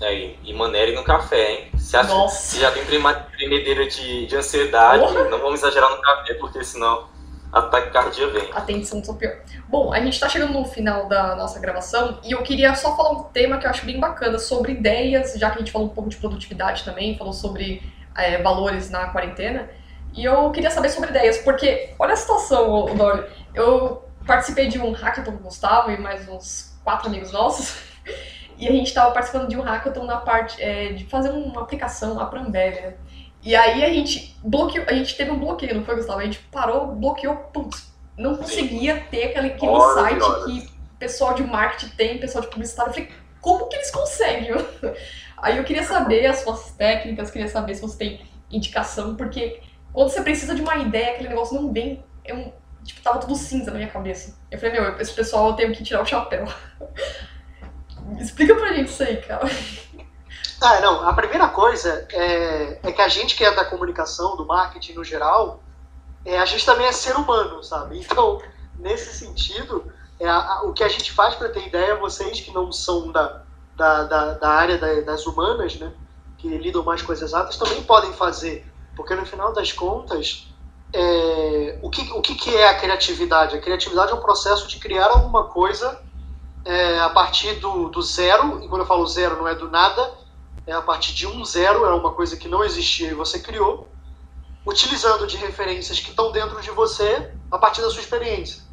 Aí, 0.00 0.38
e 0.44 0.54
manere 0.54 0.94
no 0.94 1.02
café, 1.02 1.52
hein? 1.52 1.70
Se, 1.76 2.00
Nossa. 2.04 2.36
se 2.36 2.60
já 2.60 2.70
tem 2.70 2.84
tremedeira 2.84 3.88
de, 3.88 4.26
de 4.26 4.36
ansiedade, 4.36 5.02
Porra. 5.02 5.24
não 5.24 5.38
vamos 5.38 5.60
exagerar 5.60 5.90
no 5.90 6.00
café, 6.00 6.34
porque 6.34 6.62
senão 6.62 7.08
ataque 7.52 7.90
cardíaco 7.90 8.32
vem. 8.32 8.48
a 8.52 8.60
tensão 8.60 9.00
do 9.00 9.14
pior. 9.14 9.36
Bom, 9.68 9.92
a 9.92 10.00
gente 10.00 10.20
tá 10.20 10.28
chegando 10.28 10.52
no 10.52 10.64
final 10.64 11.08
da 11.08 11.34
nossa 11.34 11.58
gravação 11.58 12.20
e 12.22 12.32
eu 12.32 12.42
queria 12.42 12.74
só 12.74 12.94
falar 12.96 13.10
um 13.12 13.24
tema 13.24 13.58
que 13.58 13.66
eu 13.66 13.70
acho 13.70 13.84
bem 13.84 13.98
bacana 13.98 14.38
sobre 14.38 14.72
ideias, 14.72 15.34
já 15.34 15.50
que 15.50 15.56
a 15.56 15.58
gente 15.58 15.72
falou 15.72 15.88
um 15.88 15.90
pouco 15.90 16.10
de 16.10 16.16
produtividade 16.16 16.84
também, 16.84 17.16
falou 17.16 17.32
sobre 17.32 17.82
é, 18.18 18.42
valores 18.42 18.90
na 18.90 19.08
quarentena. 19.08 19.70
E 20.14 20.24
eu 20.24 20.50
queria 20.50 20.70
saber 20.70 20.90
sobre 20.90 21.10
ideias, 21.10 21.38
porque 21.38 21.94
olha 21.98 22.12
a 22.12 22.16
situação, 22.16 22.86
Dolly. 22.96 23.24
Eu 23.54 24.04
participei 24.26 24.68
de 24.68 24.78
um 24.78 24.92
hackathon 24.92 25.32
com 25.32 25.38
o 25.38 25.42
Gustavo 25.44 25.90
e 25.90 25.96
mais 25.96 26.28
uns 26.28 26.78
quatro 26.84 27.08
amigos 27.08 27.32
nossos. 27.32 27.76
E 28.60 28.66
a 28.66 28.72
gente 28.72 28.92
tava 28.92 29.12
participando 29.12 29.48
de 29.48 29.56
um 29.56 29.60
hackathon 29.60 30.02
na 30.02 30.16
parte 30.16 30.60
é, 30.60 30.92
de 30.92 31.04
fazer 31.04 31.30
uma 31.30 31.62
aplicação, 31.62 32.18
a 32.18 32.26
Prambev, 32.26 32.74
né? 32.74 32.94
E 33.40 33.54
aí 33.54 33.84
a 33.84 33.88
gente 33.88 34.36
bloqueou, 34.42 34.84
a 34.88 34.92
gente 34.92 35.16
teve 35.16 35.30
um 35.30 35.38
bloqueio, 35.38 35.76
não 35.76 35.84
foi, 35.84 35.94
Gustavo? 35.94 36.18
A 36.18 36.24
gente 36.24 36.40
parou, 36.50 36.88
bloqueou, 36.88 37.36
putz, 37.36 37.88
não 38.16 38.36
conseguia 38.36 39.00
ter 39.12 39.26
aquele, 39.26 39.52
aquele 39.52 40.44
que 40.44 40.72
pessoal 40.98 41.34
de 41.34 41.44
marketing 41.44 41.94
tem, 41.94 42.18
pessoal 42.18 42.42
de 42.42 42.50
publicitário. 42.50 42.90
Eu 42.90 42.94
falei, 42.94 43.10
como 43.40 43.68
que 43.68 43.76
eles 43.76 43.92
conseguem? 43.92 44.50
Aí 45.42 45.56
eu 45.56 45.64
queria 45.64 45.82
saber 45.84 46.26
as 46.26 46.40
suas 46.40 46.72
técnicas, 46.72 47.30
queria 47.30 47.48
saber 47.48 47.74
se 47.74 47.80
você 47.82 47.96
tem 47.98 48.20
indicação, 48.50 49.14
porque 49.16 49.60
quando 49.92 50.10
você 50.10 50.22
precisa 50.22 50.54
de 50.54 50.62
uma 50.62 50.76
ideia, 50.76 51.12
aquele 51.12 51.28
negócio 51.30 51.60
não 51.60 51.72
vem, 51.72 52.04
é 52.24 52.34
um, 52.34 52.52
tipo, 52.84 53.00
tava 53.02 53.18
tudo 53.18 53.34
cinza 53.34 53.70
na 53.70 53.76
minha 53.78 53.90
cabeça. 53.90 54.38
Eu 54.50 54.58
falei, 54.58 54.80
meu, 54.80 54.98
esse 55.00 55.12
pessoal 55.12 55.48
eu 55.48 55.54
tenho 55.54 55.72
que 55.74 55.82
tirar 55.82 56.02
o 56.02 56.06
chapéu. 56.06 56.44
Explica 58.18 58.54
pra 58.54 58.72
gente 58.72 58.88
isso 58.88 59.02
aí, 59.02 59.18
cara. 59.18 59.46
Ah, 60.60 60.80
não. 60.80 61.06
A 61.08 61.12
primeira 61.12 61.48
coisa 61.48 62.06
é, 62.12 62.80
é 62.82 62.92
que 62.92 63.00
a 63.02 63.08
gente 63.08 63.36
que 63.36 63.44
é 63.44 63.54
da 63.54 63.64
comunicação, 63.64 64.36
do 64.36 64.46
marketing 64.46 64.94
no 64.94 65.04
geral, 65.04 65.62
é, 66.24 66.38
a 66.38 66.44
gente 66.44 66.64
também 66.64 66.86
é 66.86 66.92
ser 66.92 67.16
humano, 67.16 67.62
sabe? 67.62 67.98
Então, 68.10 68.40
nesse 68.78 69.16
sentido, 69.18 69.92
é, 70.18 70.28
a- 70.28 70.62
o 70.64 70.72
que 70.72 70.82
a 70.82 70.88
gente 70.88 71.12
faz 71.12 71.34
para 71.34 71.48
ter 71.48 71.66
ideia, 71.66 71.96
vocês 71.96 72.40
que 72.40 72.52
não 72.52 72.72
são 72.72 73.12
da, 73.12 73.42
da, 73.78 74.04
da, 74.04 74.34
da 74.34 74.50
área 74.50 74.76
da- 74.78 75.00
das 75.02 75.26
humanas, 75.26 75.76
né, 75.78 75.94
que 76.36 76.48
lidam 76.48 76.84
mais 76.84 77.00
com 77.02 77.12
as 77.12 77.22
exatas, 77.22 77.56
também 77.56 77.82
podem 77.84 78.12
fazer. 78.12 78.66
Porque 78.96 79.14
no 79.14 79.24
final 79.24 79.52
das 79.52 79.72
contas, 79.72 80.52
é, 80.92 81.78
o, 81.82 81.90
que, 81.90 82.02
o 82.12 82.20
que, 82.22 82.56
é 82.56 82.68
a 82.68 82.78
criatividade? 82.78 83.56
A 83.56 83.60
criatividade 83.60 84.12
é 84.12 84.14
um 84.14 84.20
processo 84.20 84.66
de 84.68 84.78
criar 84.78 85.06
alguma 85.06 85.44
coisa 85.48 86.02
é, 86.64 86.98
a 87.00 87.10
partir 87.10 87.54
do, 87.60 87.88
do 87.88 88.02
zero, 88.02 88.62
e 88.62 88.68
quando 88.68 88.82
eu 88.82 88.86
falo 88.86 89.06
zero 89.06 89.36
não 89.36 89.48
é 89.48 89.54
do 89.54 89.70
nada, 89.70 90.12
é 90.66 90.72
a 90.72 90.82
partir 90.82 91.14
de 91.14 91.26
um 91.26 91.44
zero, 91.44 91.84
é 91.86 91.94
uma 91.94 92.12
coisa 92.12 92.36
que 92.36 92.48
não 92.48 92.64
existia 92.64 93.10
e 93.10 93.14
você 93.14 93.40
criou, 93.40 93.88
utilizando 94.66 95.26
de 95.26 95.36
referências 95.36 96.00
que 96.00 96.10
estão 96.10 96.30
dentro 96.32 96.60
de 96.60 96.70
você 96.70 97.32
a 97.50 97.58
partir 97.58 97.80
da 97.80 97.90
sua 97.90 98.00
experiência. 98.00 98.67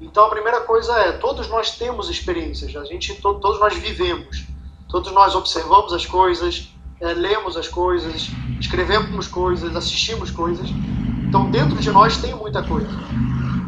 Então 0.00 0.24
a 0.26 0.30
primeira 0.30 0.62
coisa 0.62 0.92
é, 1.00 1.12
todos 1.12 1.48
nós 1.48 1.76
temos 1.78 2.08
experiências, 2.10 2.74
a 2.76 2.84
gente, 2.86 3.14
to- 3.20 3.40
todos 3.40 3.60
nós 3.60 3.74
vivemos, 3.76 4.48
todos 4.88 5.12
nós 5.12 5.34
observamos 5.36 5.92
as 5.92 6.06
coisas, 6.06 6.74
é, 7.00 7.12
lemos 7.14 7.56
as 7.56 7.68
coisas, 7.68 8.40
escrevemos 8.60 9.28
coisas, 9.28 9.76
assistimos 9.76 10.30
coisas, 10.30 10.74
Então, 11.28 11.50
dentro 11.50 11.80
de 11.80 11.90
nós 11.92 12.18
tem 12.18 12.34
muita 12.34 12.62
coisa. 12.64 13.02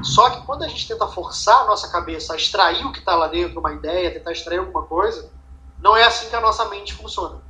Só 0.02 0.30
que 0.30 0.46
quando 0.46 0.64
a 0.64 0.68
gente 0.68 0.88
tenta 0.88 1.06
forçar 1.08 1.62
a 1.62 1.66
nossa 1.66 1.90
cabeça 1.90 2.34
a 2.34 2.36
extrair 2.36 2.84
o 2.86 2.92
que 2.92 3.00
está 3.00 3.16
lá 3.16 3.28
dentro, 3.28 3.60
uma 3.60 3.72
ideia, 3.74 4.12
tentar 4.12 4.32
extrair 4.32 4.58
alguma 4.58 4.84
coisa, 4.86 5.32
não 5.78 5.96
é 5.96 6.04
assim 6.04 6.28
que 6.30 6.36
a 6.36 6.40
nossa 6.40 6.66
mente 6.68 6.94
funciona. 6.94 7.42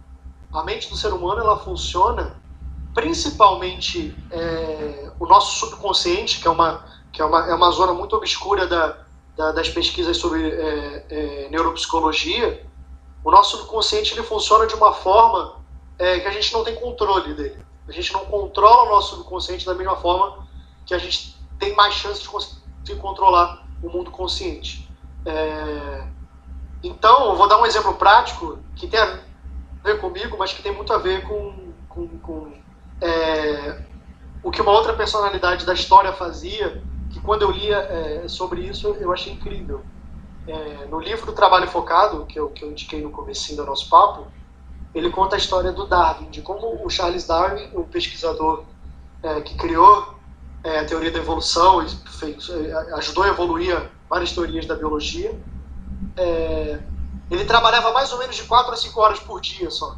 A 0.53 0.62
mente 0.64 0.89
do 0.91 0.97
ser 0.97 1.12
humano 1.12 1.41
ela 1.41 1.59
funciona 1.59 2.43
principalmente 2.95 4.22
é, 4.30 5.12
o 5.18 5.26
nosso 5.26 5.59
subconsciente, 5.61 6.41
que 6.41 6.49
é 6.49 6.51
uma, 6.51 6.85
que 7.13 7.21
é 7.21 7.25
uma, 7.25 7.47
é 7.49 7.55
uma 7.55 7.71
zona 7.71 7.93
muito 7.93 8.17
obscura 8.17 8.67
da, 8.67 8.97
da, 9.37 9.53
das 9.53 9.69
pesquisas 9.69 10.17
sobre 10.17 10.49
é, 10.49 11.07
é, 11.11 11.49
neuropsicologia, 11.51 12.67
o 13.25 13.31
nosso 13.31 13.59
subconsciente 13.59 14.15
ele 14.15 14.23
funciona 14.23 14.67
de 14.67 14.75
uma 14.75 14.93
forma 14.93 15.61
é, 15.99 16.21
que 16.21 16.27
a 16.27 16.33
gente 16.33 16.53
não 16.53 16.65
tem 16.65 16.75
controle 16.75 17.35
dele. 17.35 17.63
A 17.87 17.93
gente 17.93 18.13
não 18.13 18.25
controla 18.27 18.85
o 18.85 18.95
nosso 18.95 19.17
subconsciente 19.17 19.67
da 19.67 19.75
mesma 19.75 19.97
forma 19.97 20.47
que 20.87 20.95
a 20.95 20.99
gente 20.99 21.37
tem 21.59 21.75
mais 21.75 21.95
chance 21.95 22.23
de 22.23 22.29
conseguir 22.29 22.99
controlar 23.01 23.65
o 23.83 23.89
mundo 23.89 24.11
consciente. 24.11 24.89
É... 25.25 26.07
Então, 26.83 27.31
eu 27.31 27.37
vou 27.37 27.47
dar 27.47 27.61
um 27.61 27.67
exemplo 27.67 27.95
prático 27.95 28.59
que 28.75 28.89
tem 28.89 28.99
a 28.99 29.21
ver 29.85 30.01
comigo, 30.01 30.37
mas 30.37 30.53
que 30.53 30.63
tem 30.63 30.75
muito 30.75 30.93
a 30.93 30.99
ver 30.99 31.23
com, 31.27 31.73
com, 31.89 32.09
com 32.19 32.53
é... 33.01 33.81
o 34.43 34.51
que 34.51 34.61
uma 34.61 34.73
outra 34.73 34.95
personalidade 34.95 35.65
da 35.65 35.75
história 35.75 36.13
fazia, 36.13 36.83
quando 37.25 37.43
eu 37.43 37.51
lia 37.51 37.77
é, 37.77 38.29
sobre 38.29 38.62
isso 38.62 38.97
eu 39.01 39.12
achei 39.12 39.33
incrível. 39.33 39.83
É, 40.47 40.87
no 40.87 40.99
livro 40.99 41.33
Trabalho 41.33 41.68
Focado, 41.68 42.27
que 42.27 42.39
eu, 42.39 42.49
que 42.51 42.64
eu 42.64 42.70
indiquei 42.70 43.01
no 43.01 43.11
começo 43.11 43.55
do 43.55 43.64
nosso 43.64 43.89
papo, 43.89 44.27
ele 44.95 45.11
conta 45.11 45.37
a 45.37 45.39
história 45.39 45.73
do 45.73 45.87
Darwin, 45.87 46.31
de 46.31 46.43
como 46.43 46.85
o 46.85 46.91
Charles 46.91 47.27
Darwin, 47.27 47.70
o 47.75 47.85
pesquisador 47.85 48.64
é, 49.23 49.41
que 49.41 49.55
criou 49.57 50.14
é, 50.64 50.81
a 50.81 50.85
teoria 50.85 51.11
da 51.11 51.18
evolução 51.18 51.83
e 51.83 51.89
fez, 51.89 52.49
é, 52.51 52.95
ajudou 52.95 53.25
a 53.25 53.29
evoluir 53.29 53.91
várias 54.11 54.33
teorias 54.33 54.66
da 54.66 54.75
biologia, 54.75 55.41
é, 56.16 56.81
ele 57.31 57.45
trabalhava 57.45 57.93
mais 57.93 58.12
ou 58.12 58.18
menos 58.18 58.37
de 58.37 58.43
4 58.43 58.73
a 58.73 58.77
5 58.77 59.01
horas 59.01 59.20
por 59.20 59.41
dia 59.41 59.70
só. 59.70 59.97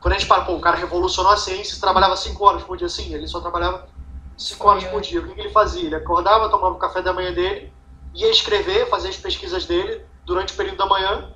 Quando 0.00 0.14
a 0.14 0.18
gente 0.18 0.28
para, 0.28 0.44
pô, 0.44 0.54
o 0.54 0.60
cara 0.60 0.76
revolucionou 0.76 1.32
a 1.32 1.36
ciência, 1.36 1.80
trabalhava 1.80 2.16
5 2.16 2.44
horas 2.44 2.62
por 2.62 2.76
dia, 2.76 2.88
sim, 2.88 3.12
ele 3.12 3.26
só 3.26 3.40
trabalhava 3.40 3.88
5 4.36 4.68
horas 4.68 4.84
por 4.84 5.00
dia. 5.00 5.20
O 5.20 5.26
que, 5.26 5.34
que 5.34 5.40
ele 5.40 5.50
fazia? 5.50 5.86
Ele 5.86 5.94
acordava, 5.94 6.48
tomava 6.48 6.74
o 6.74 6.78
café 6.78 7.00
da 7.00 7.12
manhã 7.12 7.32
dele, 7.32 7.72
ia 8.14 8.30
escrever, 8.30 8.88
fazer 8.88 9.08
as 9.08 9.16
pesquisas 9.16 9.66
dele 9.66 10.04
durante 10.24 10.52
o 10.52 10.56
período 10.56 10.78
da 10.78 10.86
manhã, 10.86 11.32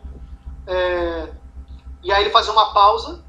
é, 0.67 1.29
e 2.03 2.13
aí 2.13 2.23
ele 2.23 2.31
fazia 2.31 2.53
uma 2.53 2.73
pausa 2.73 3.23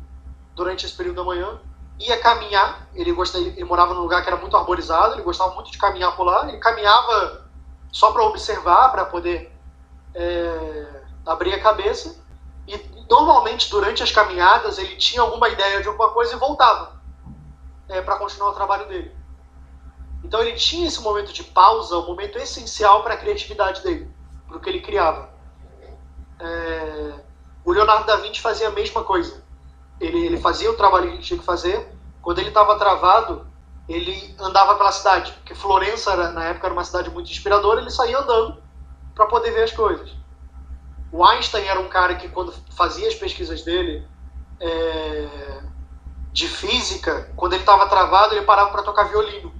durante 0.55 0.85
esse 0.85 0.95
período 0.95 1.17
da 1.17 1.23
manhã, 1.23 1.59
ia 1.99 2.17
caminhar, 2.17 2.87
ele, 2.95 3.11
gostava, 3.11 3.43
ele 3.43 3.63
morava 3.63 3.93
num 3.93 4.01
lugar 4.01 4.23
que 4.23 4.27
era 4.27 4.37
muito 4.37 4.57
arborizado, 4.57 5.13
ele 5.13 5.21
gostava 5.21 5.53
muito 5.53 5.71
de 5.71 5.77
caminhar 5.77 6.15
por 6.15 6.23
lá, 6.23 6.47
ele 6.47 6.57
caminhava 6.57 7.45
só 7.91 8.11
para 8.11 8.23
observar, 8.23 8.89
para 8.89 9.05
poder 9.05 9.55
é, 10.15 11.03
abrir 11.25 11.53
a 11.53 11.61
cabeça, 11.61 12.19
e 12.67 12.79
normalmente 13.09 13.69
durante 13.69 14.01
as 14.01 14.11
caminhadas 14.11 14.77
ele 14.77 14.95
tinha 14.95 15.21
alguma 15.21 15.49
ideia 15.49 15.81
de 15.81 15.87
alguma 15.87 16.09
coisa 16.09 16.35
e 16.35 16.39
voltava 16.39 16.99
é, 17.89 18.01
para 18.01 18.17
continuar 18.17 18.49
o 18.49 18.53
trabalho 18.53 18.87
dele. 18.87 19.20
Então 20.23 20.39
ele 20.41 20.53
tinha 20.53 20.87
esse 20.87 21.01
momento 21.01 21.33
de 21.33 21.43
pausa, 21.43 21.97
um 21.97 22.07
momento 22.07 22.37
essencial 22.37 23.03
para 23.03 23.15
a 23.15 23.17
criatividade 23.17 23.81
dele, 23.81 24.09
para 24.47 24.57
o 24.57 24.59
que 24.59 24.69
ele 24.69 24.81
criava. 24.81 25.29
É, 26.39 27.13
o 27.63 27.71
Leonardo 27.71 28.05
da 28.05 28.17
Vinci 28.17 28.39
fazia 28.39 28.67
a 28.67 28.71
mesma 28.71 29.03
coisa. 29.03 29.43
Ele, 29.99 30.25
ele 30.25 30.37
fazia 30.37 30.69
o 30.71 30.75
trabalho 30.75 31.07
que 31.09 31.15
ele 31.15 31.23
tinha 31.23 31.39
que 31.39 31.45
fazer. 31.45 31.95
Quando 32.21 32.39
ele 32.39 32.49
estava 32.49 32.77
travado, 32.77 33.47
ele 33.87 34.35
andava 34.39 34.75
pela 34.75 34.91
cidade, 34.91 35.31
porque 35.33 35.53
Florença, 35.53 36.11
era, 36.11 36.31
na 36.31 36.45
época, 36.45 36.67
era 36.67 36.73
uma 36.73 36.83
cidade 36.83 37.09
muito 37.09 37.29
inspiradora, 37.31 37.81
ele 37.81 37.89
saía 37.89 38.17
andando 38.17 38.61
para 39.13 39.25
poder 39.25 39.51
ver 39.51 39.63
as 39.63 39.71
coisas. 39.71 40.11
O 41.11 41.25
Einstein 41.25 41.65
era 41.65 41.79
um 41.79 41.89
cara 41.89 42.15
que, 42.15 42.29
quando 42.29 42.53
fazia 42.71 43.07
as 43.07 43.15
pesquisas 43.15 43.63
dele 43.63 44.07
é, 44.59 45.61
de 46.31 46.47
física, 46.47 47.31
quando 47.35 47.53
ele 47.53 47.63
estava 47.63 47.87
travado, 47.87 48.33
ele 48.33 48.45
parava 48.45 48.71
para 48.71 48.83
tocar 48.83 49.03
violino. 49.09 49.53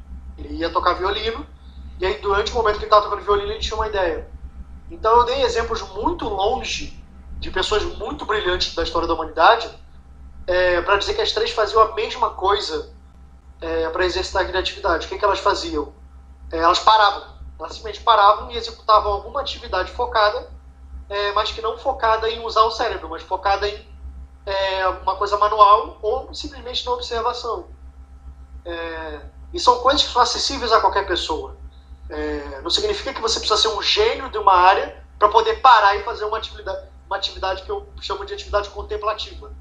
Ele 0.44 0.56
ia 0.56 0.70
tocar 0.70 0.94
violino, 0.94 1.46
e 2.00 2.06
aí, 2.06 2.20
durante 2.20 2.52
o 2.52 2.56
momento 2.56 2.78
que 2.78 2.80
ele 2.80 2.86
estava 2.86 3.04
tocando 3.04 3.24
violino, 3.24 3.52
ele 3.52 3.60
tinha 3.60 3.76
uma 3.76 3.88
ideia. 3.88 4.28
Então, 4.90 5.18
eu 5.18 5.24
dei 5.24 5.44
exemplos 5.44 5.82
muito 5.94 6.28
longe 6.28 7.02
de 7.40 7.50
pessoas 7.50 7.84
muito 7.84 8.26
brilhantes 8.26 8.76
da 8.76 8.84
história 8.84 9.08
da 9.08 9.14
humanidade, 9.14 9.70
é, 10.48 10.82
para 10.82 10.98
dizer 10.98 11.14
que 11.14 11.22
as 11.22 11.32
três 11.32 11.52
faziam 11.52 11.82
a 11.82 11.94
mesma 11.94 12.32
coisa 12.32 12.92
é, 13.62 13.90
para 13.90 14.06
exercitar 14.06 14.44
a 14.44 14.46
criatividade. 14.46 15.06
O 15.06 15.10
que, 15.10 15.18
que 15.18 15.24
elas 15.24 15.40
faziam? 15.40 15.94
É, 16.52 16.58
elas 16.58 16.80
paravam. 16.80 17.36
Elas 17.60 17.74
simplesmente 17.74 18.04
paravam 18.04 18.52
e 18.52 18.58
executavam 18.58 19.14
alguma 19.14 19.42
atividade 19.42 19.92
focada, 19.92 20.50
é, 21.08 21.32
mas 21.34 21.52
que 21.52 21.62
não 21.62 21.78
focada 21.78 22.30
em 22.30 22.44
usar 22.44 22.64
o 22.64 22.72
cérebro, 22.72 23.10
mas 23.10 23.22
focada 23.22 23.68
em 23.68 23.88
é, 24.46 24.88
uma 24.88 25.16
coisa 25.16 25.38
manual 25.38 26.00
ou 26.02 26.34
simplesmente 26.34 26.86
na 26.86 26.94
observação. 26.94 27.68
É, 28.66 29.22
e 29.54 29.60
são 29.60 29.80
coisas 29.80 30.04
que 30.04 30.12
são 30.12 30.22
acessíveis 30.22 30.72
a 30.72 30.80
qualquer 30.80 31.06
pessoa. 31.06 31.58
não 32.64 32.70
significa 32.70 33.14
que 33.14 33.22
você 33.22 33.40
precisa 33.40 33.62
ser 33.62 33.70
um 33.70 33.82
gênio 33.82 34.30
de 34.30 34.38
uma 34.38 34.54
área 34.54 35.02
para 35.18 35.30
poder 35.30 35.62
parar 35.62 35.96
e 35.96 36.04
fazer 36.04 36.26
uma 36.26 36.38
atividade 36.38 36.92
uma 37.12 37.18
atividade 37.18 37.64
que 37.64 37.70
eu 37.70 37.86
chamo 38.00 38.26
de 38.26 38.34
atividade 38.34 38.70
contemplativa. 38.70 39.52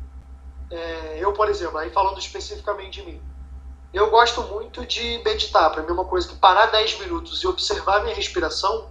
É, 0.71 1.19
eu, 1.19 1.33
por 1.33 1.49
exemplo, 1.49 1.79
aí 1.79 1.91
falando 1.91 2.17
especificamente 2.21 3.01
de 3.01 3.07
mim, 3.07 3.21
eu 3.93 4.09
gosto 4.09 4.41
muito 4.43 4.87
de 4.87 5.21
meditar. 5.25 5.69
Para 5.73 5.83
mim 5.83 5.89
é 5.89 5.93
uma 5.93 6.05
coisa 6.05 6.29
que 6.29 6.37
parar 6.37 6.67
10 6.67 7.01
minutos 7.01 7.43
e 7.43 7.49
observar 7.49 8.05
minha 8.05 8.15
respiração 8.15 8.89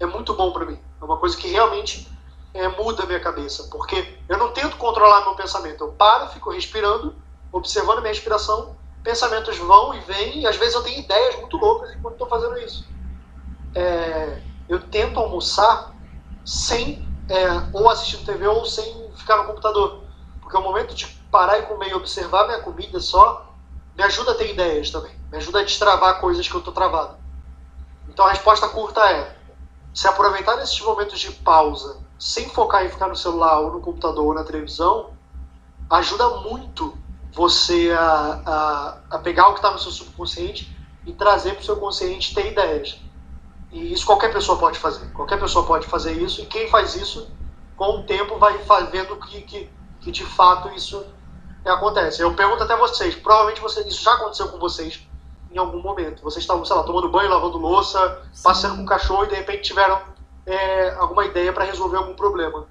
é 0.00 0.06
muito 0.06 0.32
bom 0.32 0.52
para 0.52 0.64
mim. 0.64 0.80
É 0.98 1.04
uma 1.04 1.18
coisa 1.18 1.36
que 1.36 1.48
realmente 1.48 2.10
é, 2.54 2.66
muda 2.68 3.02
a 3.02 3.06
minha 3.06 3.20
cabeça, 3.20 3.68
porque 3.70 4.18
eu 4.26 4.38
não 4.38 4.52
tento 4.52 4.78
controlar 4.78 5.20
meu 5.26 5.34
pensamento. 5.34 5.84
Eu 5.84 5.92
paro, 5.92 6.28
fico 6.28 6.50
respirando, 6.50 7.14
observando 7.52 7.98
minha 7.98 8.08
respiração, 8.08 8.74
pensamentos 9.08 9.56
vão 9.56 9.94
e 9.94 10.00
vêm, 10.00 10.42
e 10.42 10.46
às 10.46 10.56
vezes 10.56 10.74
eu 10.74 10.82
tenho 10.82 11.00
ideias 11.00 11.36
muito 11.36 11.56
loucas 11.56 11.94
enquanto 11.94 12.12
estou 12.12 12.28
fazendo 12.28 12.58
isso. 12.58 12.86
É, 13.74 14.42
eu 14.68 14.80
tento 14.80 15.18
almoçar 15.18 15.94
sem 16.44 17.08
é, 17.26 17.46
ou 17.72 17.88
assistindo 17.88 18.26
TV 18.26 18.46
ou 18.46 18.66
sem 18.66 19.10
ficar 19.16 19.38
no 19.38 19.44
computador. 19.44 20.04
Porque 20.42 20.54
o 20.54 20.60
momento 20.60 20.94
de 20.94 21.06
parar 21.30 21.58
e 21.58 21.62
comer 21.62 21.88
e 21.88 21.94
observar 21.94 22.46
minha 22.46 22.60
comida 22.60 23.00
só 23.00 23.50
me 23.96 24.04
ajuda 24.04 24.32
a 24.32 24.34
ter 24.34 24.52
ideias 24.52 24.90
também. 24.90 25.14
Me 25.32 25.38
ajuda 25.38 25.60
a 25.60 25.64
destravar 25.64 26.20
coisas 26.20 26.46
que 26.46 26.54
eu 26.54 26.58
estou 26.58 26.74
travado. 26.74 27.16
Então 28.10 28.26
a 28.26 28.30
resposta 28.30 28.68
curta 28.68 29.00
é: 29.10 29.34
se 29.94 30.06
aproveitar 30.06 30.56
nesses 30.56 30.78
momentos 30.82 31.18
de 31.18 31.32
pausa, 31.32 31.98
sem 32.18 32.46
focar 32.50 32.84
em 32.84 32.90
ficar 32.90 33.08
no 33.08 33.16
celular 33.16 33.60
ou 33.60 33.72
no 33.72 33.80
computador 33.80 34.26
ou 34.26 34.34
na 34.34 34.44
televisão, 34.44 35.14
ajuda 35.88 36.28
muito 36.40 36.94
você 37.32 37.92
a, 37.92 38.42
a, 39.10 39.16
a 39.16 39.18
pegar 39.18 39.48
o 39.48 39.52
que 39.52 39.58
está 39.58 39.70
no 39.70 39.78
seu 39.78 39.90
subconsciente 39.90 40.76
e 41.06 41.12
trazer 41.12 41.52
para 41.52 41.60
o 41.60 41.64
seu 41.64 41.76
consciente 41.76 42.34
ter 42.34 42.50
ideias. 42.50 43.00
E 43.70 43.92
isso 43.92 44.06
qualquer 44.06 44.32
pessoa 44.32 44.58
pode 44.58 44.78
fazer. 44.78 45.10
Qualquer 45.12 45.38
pessoa 45.38 45.64
pode 45.66 45.86
fazer 45.86 46.12
isso. 46.12 46.40
E 46.40 46.46
quem 46.46 46.68
faz 46.68 46.94
isso, 46.94 47.30
com 47.76 48.00
o 48.00 48.02
tempo, 48.04 48.38
vai 48.38 48.58
vendo 48.90 49.16
que, 49.16 49.42
que, 49.42 49.70
que 50.00 50.10
de 50.10 50.24
fato 50.24 50.68
isso 50.74 51.04
acontece. 51.64 52.22
Eu 52.22 52.34
pergunto 52.34 52.62
até 52.62 52.76
vocês. 52.76 53.14
Provavelmente 53.14 53.60
você, 53.60 53.86
isso 53.86 54.02
já 54.02 54.14
aconteceu 54.14 54.48
com 54.48 54.58
vocês 54.58 55.06
em 55.50 55.58
algum 55.58 55.80
momento. 55.80 56.22
Vocês 56.22 56.42
estavam, 56.42 56.64
sei 56.64 56.76
lá, 56.76 56.82
tomando 56.82 57.08
banho, 57.08 57.30
lavando 57.30 57.58
louça, 57.58 58.22
Sim. 58.32 58.42
passeando 58.42 58.76
com 58.76 58.82
o 58.82 58.86
cachorro 58.86 59.24
e 59.24 59.28
de 59.28 59.34
repente 59.34 59.62
tiveram 59.62 60.00
é, 60.46 60.90
alguma 60.94 61.24
ideia 61.26 61.52
para 61.52 61.64
resolver 61.64 61.98
algum 61.98 62.14
problema. 62.14 62.66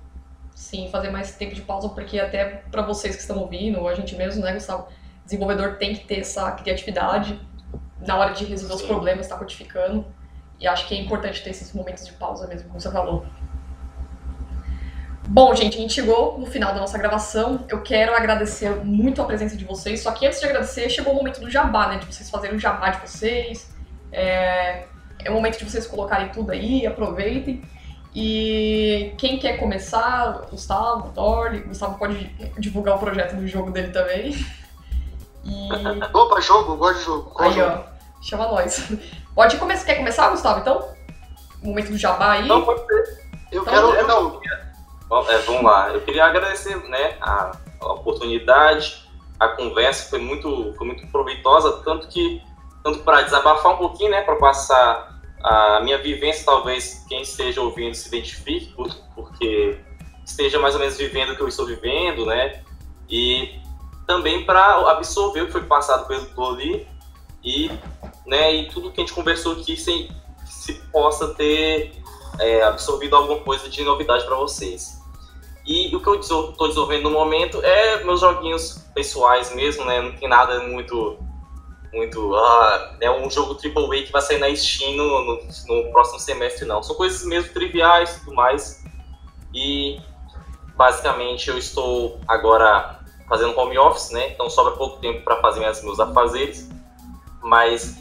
Sim, 0.58 0.90
fazer 0.92 1.12
mais 1.12 1.36
tempo 1.36 1.54
de 1.54 1.62
pausa, 1.62 1.88
porque 1.90 2.20
até 2.20 2.64
para 2.72 2.82
vocês 2.82 3.16
que 3.16 3.22
estão 3.22 3.38
ouvindo, 3.38 3.80
ou 3.80 3.88
a 3.88 3.94
gente 3.94 4.16
mesmo, 4.16 4.42
né, 4.44 4.54
Gustavo? 4.54 4.88
Desenvolvedor 5.24 5.76
tem 5.76 5.94
que 5.94 6.04
ter 6.06 6.22
essa 6.22 6.52
criatividade 6.52 7.40
na 8.00 8.18
hora 8.18 8.34
de 8.34 8.44
resolver 8.44 8.74
Sim. 8.76 8.82
os 8.82 8.88
problemas, 8.88 9.28
está 9.28 9.38
codificando. 9.38 10.04
E 10.60 10.68
acho 10.68 10.88
que 10.88 10.96
é 10.96 11.00
importante 11.00 11.44
ter 11.44 11.52
esses 11.52 11.72
momentos 11.74 12.08
de 12.08 12.14
pausa 12.14 12.48
mesmo, 12.48 12.70
como 12.70 12.82
você 12.82 12.92
falou. 12.92 13.24
Bom, 15.28 15.54
gente, 15.54 15.78
a 15.78 15.80
gente 15.80 15.94
chegou 15.94 16.40
no 16.40 16.48
final 16.48 16.74
da 16.74 16.80
nossa 16.80 16.98
gravação. 16.98 17.64
Eu 17.70 17.84
quero 17.84 18.16
agradecer 18.16 18.84
muito 18.84 19.22
a 19.22 19.26
presença 19.26 19.56
de 19.56 19.64
vocês. 19.64 20.02
Só 20.02 20.12
que 20.12 20.26
antes 20.26 20.40
de 20.40 20.48
agradecer, 20.48 20.90
chegou 20.90 21.14
o 21.14 21.18
momento 21.18 21.40
do 21.40 21.52
jabá, 21.52 21.88
né? 21.88 21.98
De 22.00 22.08
vocês 22.08 22.32
fazerem 22.32 22.58
o 22.58 22.60
jabá 22.60 22.90
de 22.90 23.08
vocês. 23.08 23.72
É, 24.12 24.86
é 25.24 25.30
o 25.30 25.36
momento 25.36 25.60
de 25.60 25.66
vocês 25.66 25.86
colocarem 25.86 26.30
tudo 26.30 26.52
aí, 26.52 26.88
aproveitem. 26.88 27.64
E 28.16 29.14
quem 29.18 29.38
quer 29.38 29.58
começar, 29.58 30.48
Gustavo, 30.50 31.10
Dorley, 31.10 31.62
Gustavo 31.62 31.98
pode 31.98 32.26
divulgar 32.58 32.96
o 32.96 33.00
projeto 33.00 33.36
do 33.36 33.48
jogo 33.48 33.72
dele 33.72 33.92
também. 33.92 34.34
E... 35.44 35.70
Opa, 36.14 36.42
jogo, 36.42 36.76
gosto 36.78 37.00
de 37.00 37.06
jogo. 37.06 37.30
Qual 37.32 37.50
aí, 37.50 37.56
jogo? 37.56 37.72
ó, 37.72 38.22
chama 38.22 38.48
nós. 38.48 38.92
Pode 39.36 39.58
começar. 39.58 39.86
Quer 39.86 39.96
começar, 39.96 40.30
Gustavo, 40.30 40.62
então? 40.62 40.90
O 41.62 41.68
momento 41.68 41.92
do 41.92 41.98
jabá 41.98 42.32
aí? 42.32 42.48
Não, 42.48 42.64
pode 42.64 42.86
ser. 42.86 43.28
Eu 43.52 43.62
então, 43.62 43.92
quero. 43.92 43.96
Eu 43.96 44.08
não, 44.08 44.42
é, 45.30 45.38
vamos 45.40 45.64
lá. 45.64 45.90
Eu 45.90 46.02
queria 46.02 46.26
agradecer 46.26 46.76
né, 46.90 47.18
a, 47.22 47.52
a 47.82 47.94
oportunidade 47.94 49.08
a 49.40 49.50
conversa 49.50 50.10
foi 50.10 50.20
muito, 50.20 50.74
foi 50.78 50.88
muito 50.88 51.06
proveitosa, 51.08 51.82
tanto 51.84 52.08
que 52.08 52.42
tanto 52.84 53.00
para 53.00 53.22
desabafar 53.22 53.74
um 53.74 53.78
pouquinho, 53.78 54.12
né, 54.12 54.22
para 54.22 54.36
passar 54.38 55.17
a 55.44 55.82
minha 55.82 55.98
vivência, 55.98 56.46
talvez 56.46 57.06
quem 57.08 57.22
esteja 57.22 57.62
ouvindo 57.62 57.96
se 57.96 58.08
identifique, 58.08 58.74
porque 59.16 59.80
esteja 60.26 60.60
mais 60.60 60.74
ou 60.76 60.82
menos 60.82 60.98
vivendo 60.98 61.32
o 61.32 61.36
que 61.36 61.42
eu 61.42 61.48
estou 61.48 61.66
vivendo, 61.66 62.26
né, 62.26 62.64
e 63.10 63.60
também 64.06 64.46
para 64.46 64.92
absorver 64.92 65.42
o 65.42 65.46
que 65.48 65.52
foi 65.52 65.64
passado 65.64 66.08
pelo 66.08 66.26
Toli 66.28 66.88
e, 67.44 67.72
né, 68.26 68.54
e 68.54 68.68
tudo 68.70 68.92
que 68.92 69.02
a 69.02 69.04
gente 69.04 69.14
conversou 69.14 69.54
aqui 69.54 69.78
sem 69.78 70.10
se 70.46 70.74
possa 70.92 71.34
ter 71.34 71.94
é, 72.40 72.64
absorvido 72.64 73.16
alguma 73.16 73.40
coisa 73.40 73.70
de 73.70 73.84
novidade 73.84 74.26
para 74.26 74.36
vocês. 74.36 74.98
E 75.66 75.94
o 75.94 76.00
que 76.02 76.08
eu 76.08 76.20
estou 76.20 76.54
desenvolvendo 76.54 77.04
no 77.04 77.12
momento 77.12 77.62
é 77.62 78.02
meus 78.04 78.22
joguinhos 78.22 78.86
pessoais 78.96 79.54
mesmo, 79.54 79.84
né? 79.84 80.02
Não 80.02 80.14
tem 80.14 80.30
nada 80.30 80.62
muito. 80.62 81.18
Muito. 81.94 82.36
Ah, 82.36 82.98
é 83.02 83.10
um 83.10 83.30
jogo 83.30 83.54
AAA 83.54 84.04
que 84.04 84.12
vai 84.12 84.22
sair 84.22 84.40
na 84.40 84.54
Steam 84.56 84.96
no, 84.96 85.24
no, 85.24 85.40
no 85.68 85.92
próximo 85.92 86.20
semestre, 86.20 86.66
não. 86.66 86.84
São 86.84 86.96
coisas 86.96 87.26
mesmo 87.26 87.54
triviais 87.54 88.16
e 88.16 88.20
tudo 88.20 88.36
mais. 88.36 88.84
E 89.54 90.00
basicamente 90.76 91.50
eu 91.50 91.58
estou 91.58 92.20
agora 92.28 93.00
fazendo 93.28 93.58
home 93.58 93.78
office, 93.78 94.12
né? 94.12 94.30
Então 94.30 94.50
sobra 94.50 94.74
pouco 94.74 95.00
tempo 95.00 95.24
para 95.24 95.38
fazer 95.42 95.60
minhas, 95.60 95.84
meus 95.84 96.00
afazeres. 96.00 96.70
Mas 97.42 97.98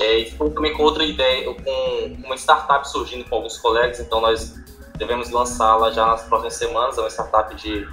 é, 0.00 0.18
estou 0.20 0.50
também 0.50 0.72
com 0.76 0.82
outra 0.82 1.04
ideia, 1.04 1.52
com 1.54 2.16
uma 2.24 2.36
startup 2.36 2.88
surgindo 2.88 3.28
com 3.28 3.36
alguns 3.36 3.58
colegas, 3.58 4.00
então 4.00 4.20
nós 4.20 4.54
devemos 4.96 5.30
lançá-la 5.30 5.90
já 5.90 6.06
nas 6.06 6.22
próximas 6.24 6.54
semanas. 6.54 6.98
É 6.98 7.00
uma 7.00 7.10
startup 7.10 7.54
de, 7.54 7.86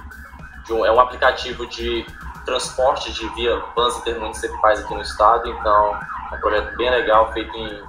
de 0.64 0.72
um, 0.72 0.84
é 0.84 0.92
um 0.92 1.00
aplicativo 1.00 1.66
de 1.66 2.04
transporte 2.46 3.12
de 3.12 3.28
via 3.34 3.62
vans 3.74 3.98
intermunicipais 3.98 4.80
aqui 4.80 4.94
no 4.94 5.02
estado. 5.02 5.50
Então, 5.50 6.00
é 6.32 6.36
um 6.36 6.40
projeto 6.40 6.76
bem 6.76 6.90
legal, 6.90 7.30
feito 7.32 7.54
em 7.54 7.82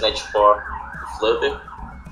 .NET 0.00 0.30
Core 0.32 0.60
e 0.60 1.18
Flutter. 1.18 1.60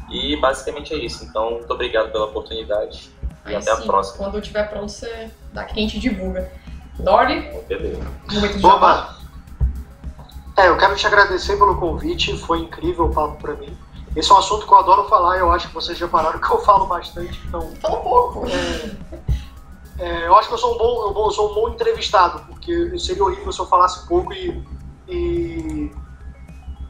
E 0.09 0.37
basicamente 0.37 0.95
é 0.95 0.97
isso. 0.97 1.25
Então, 1.25 1.51
muito 1.51 1.71
obrigado 1.71 2.11
pela 2.11 2.27
oportunidade. 2.27 3.11
Aí 3.45 3.53
e 3.53 3.57
até 3.57 3.75
sim, 3.75 3.83
a 3.83 3.87
próxima. 3.87 4.17
Quando 4.19 4.41
tiver 4.41 4.65
pronto, 4.65 4.89
você 4.91 5.31
dá 5.53 5.65
que 5.65 5.73
a 5.73 5.83
gente 5.83 5.99
divulga. 5.99 6.51
Dori, 6.99 7.51
Beleza. 7.69 8.03
momento 8.31 8.59
de 8.59 8.67
Opa. 8.67 9.17
É, 10.57 10.69
eu 10.69 10.77
quero 10.77 10.95
te 10.95 11.07
agradecer 11.07 11.57
pelo 11.57 11.77
convite, 11.77 12.37
foi 12.37 12.61
incrível 12.61 13.07
o 13.07 13.15
papo 13.15 13.41
para 13.41 13.55
mim. 13.55 13.75
Esse 14.15 14.31
é 14.31 14.35
um 14.35 14.39
assunto 14.39 14.67
que 14.67 14.73
eu 14.73 14.79
adoro 14.79 15.09
falar, 15.09 15.39
eu 15.39 15.51
acho 15.51 15.69
que 15.69 15.75
vocês 15.75 15.97
já 15.97 16.07
pararam 16.07 16.39
que 16.41 16.51
eu 16.51 16.59
falo 16.59 16.87
bastante, 16.87 17.41
então. 17.47 17.73
Fala 17.81 17.99
um 17.99 18.03
pouco. 18.03 18.47
É, 18.47 19.19
é, 20.01 20.27
eu 20.27 20.35
acho 20.35 20.49
que 20.49 20.55
eu 20.55 20.59
sou 20.59 20.75
um 20.75 20.79
bom, 20.79 21.27
eu 21.27 21.31
sou 21.31 21.51
um 21.51 21.55
bom 21.55 21.69
entrevistado, 21.69 22.41
porque 22.47 22.99
seria 22.99 23.23
horrível 23.23 23.53
se 23.53 23.61
eu 23.61 23.67
falasse 23.67 24.09
pouco 24.09 24.33
e, 24.33 24.65
e, 25.07 25.93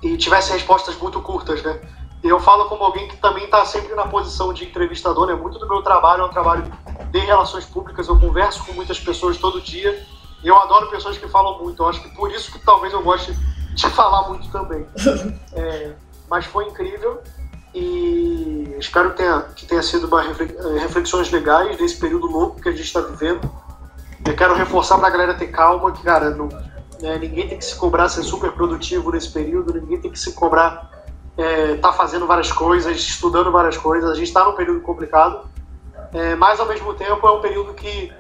e 0.01 0.17
tivesse 0.17 0.53
respostas 0.53 0.97
muito 0.97 1.21
curtas, 1.21 1.61
né? 1.63 1.81
Eu 2.23 2.39
falo 2.39 2.67
como 2.67 2.85
alguém 2.85 3.09
que 3.09 3.17
também 3.17 3.45
está 3.47 3.65
sempre 3.65 3.95
na 3.97 4.07
posição 4.07 4.53
de 4.53 4.65
entrevistador, 4.65 5.27
né? 5.27 5.35
Muito 5.35 5.59
do 5.59 5.67
meu 5.67 5.83
trabalho 5.83 6.23
é 6.23 6.27
um 6.27 6.31
trabalho 6.31 6.71
de 7.11 7.19
relações 7.19 7.65
públicas, 7.65 8.07
eu 8.07 8.17
converso 8.17 8.65
com 8.65 8.75
muitas 8.75 9.01
pessoas 9.01 9.39
todo 9.39 9.61
dia 9.61 10.07
e 10.45 10.47
eu 10.47 10.57
adoro 10.57 10.89
pessoas 10.89 11.19
que 11.19 11.27
falam 11.27 11.59
muito. 11.59 11.83
Eu 11.83 11.89
acho 11.89 12.01
que 12.01 12.15
por 12.15 12.31
isso 12.31 12.53
que 12.53 12.61
talvez 12.61 12.93
eu 12.93 13.03
goste 13.03 13.33
de 13.75 13.89
falar 13.91 14.29
muito 14.29 14.49
também. 14.53 14.87
É, 15.53 15.95
mas 16.29 16.45
foi 16.45 16.67
incrível 16.67 17.21
e 17.75 18.77
espero 18.79 19.11
que 19.11 19.17
tenha, 19.19 19.41
que 19.55 19.67
tenha 19.67 19.83
sido 19.83 20.07
uma 20.07 20.25
eh, 20.25 20.79
reflexões 20.79 21.31
legais 21.31 21.77
desse 21.77 21.99
período 21.99 22.27
louco 22.27 22.61
que 22.61 22.69
a 22.69 22.73
gente 22.73 22.85
está 22.85 23.01
vivendo. 23.01 23.49
Eu 24.27 24.35
quero 24.37 24.55
reforçar 24.55 24.99
para 24.99 25.09
a 25.09 25.11
galera 25.11 25.35
ter 25.35 25.49
calma, 25.49 25.93
que, 25.93 26.03
cara, 26.03 26.31
não, 26.31 26.49
né, 27.01 27.19
ninguém 27.19 27.49
tem 27.49 27.59
que 27.59 27.65
se 27.65 27.77
cobrar 27.77 28.09
ser 28.09 28.23
super 28.23 28.53
produtivo 28.53 29.13
nesse 29.13 29.31
período, 29.31 29.73
ninguém 29.75 30.01
tem 30.01 30.11
que 30.11 30.19
se 30.19 30.33
cobrar 30.33 30.91
é, 31.37 31.77
tá 31.77 31.93
fazendo 31.93 32.27
várias 32.27 32.53
coisas, 32.53 32.97
estudando 32.97 33.51
várias 33.51 33.77
coisas. 33.77 34.11
A 34.11 34.15
gente 34.15 34.29
está 34.29 34.45
num 34.45 34.53
período 34.53 34.81
complicado, 34.81 35.49
é, 36.13 36.35
mas 36.35 36.61
ao 36.61 36.67
mesmo 36.67 36.93
tempo 36.95 37.27
é 37.27 37.31
um 37.31 37.41
período 37.41 37.73
que, 37.73 38.13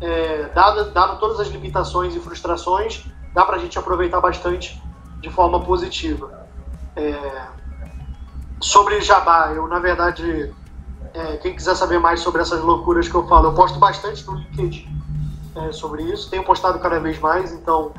é, 0.00 0.44
dado, 0.54 0.90
dado 0.90 1.18
todas 1.18 1.40
as 1.40 1.48
limitações 1.48 2.14
e 2.14 2.20
frustrações, 2.20 3.04
dá 3.34 3.44
para 3.44 3.56
a 3.56 3.58
gente 3.58 3.78
aproveitar 3.78 4.20
bastante 4.20 4.80
de 5.20 5.30
forma 5.30 5.60
positiva. 5.60 6.46
É, 6.96 7.14
sobre 8.62 9.00
Jabá, 9.00 9.52
eu 9.54 9.66
na 9.66 9.78
verdade, 9.78 10.54
é, 11.12 11.36
quem 11.38 11.54
quiser 11.54 11.74
saber 11.74 11.98
mais 11.98 12.20
sobre 12.20 12.40
essas 12.40 12.62
loucuras 12.62 13.08
que 13.08 13.14
eu 13.14 13.26
falo, 13.26 13.48
eu 13.48 13.54
posto 13.54 13.78
bastante 13.78 14.24
no 14.26 14.36
LinkedIn 14.36 14.88
é, 15.56 15.72
sobre 15.72 16.04
isso. 16.04 16.30
Tenho 16.30 16.44
postado 16.44 16.78
cada 16.78 16.98
vez 17.00 17.18
mais, 17.18 17.52
então 17.52 17.92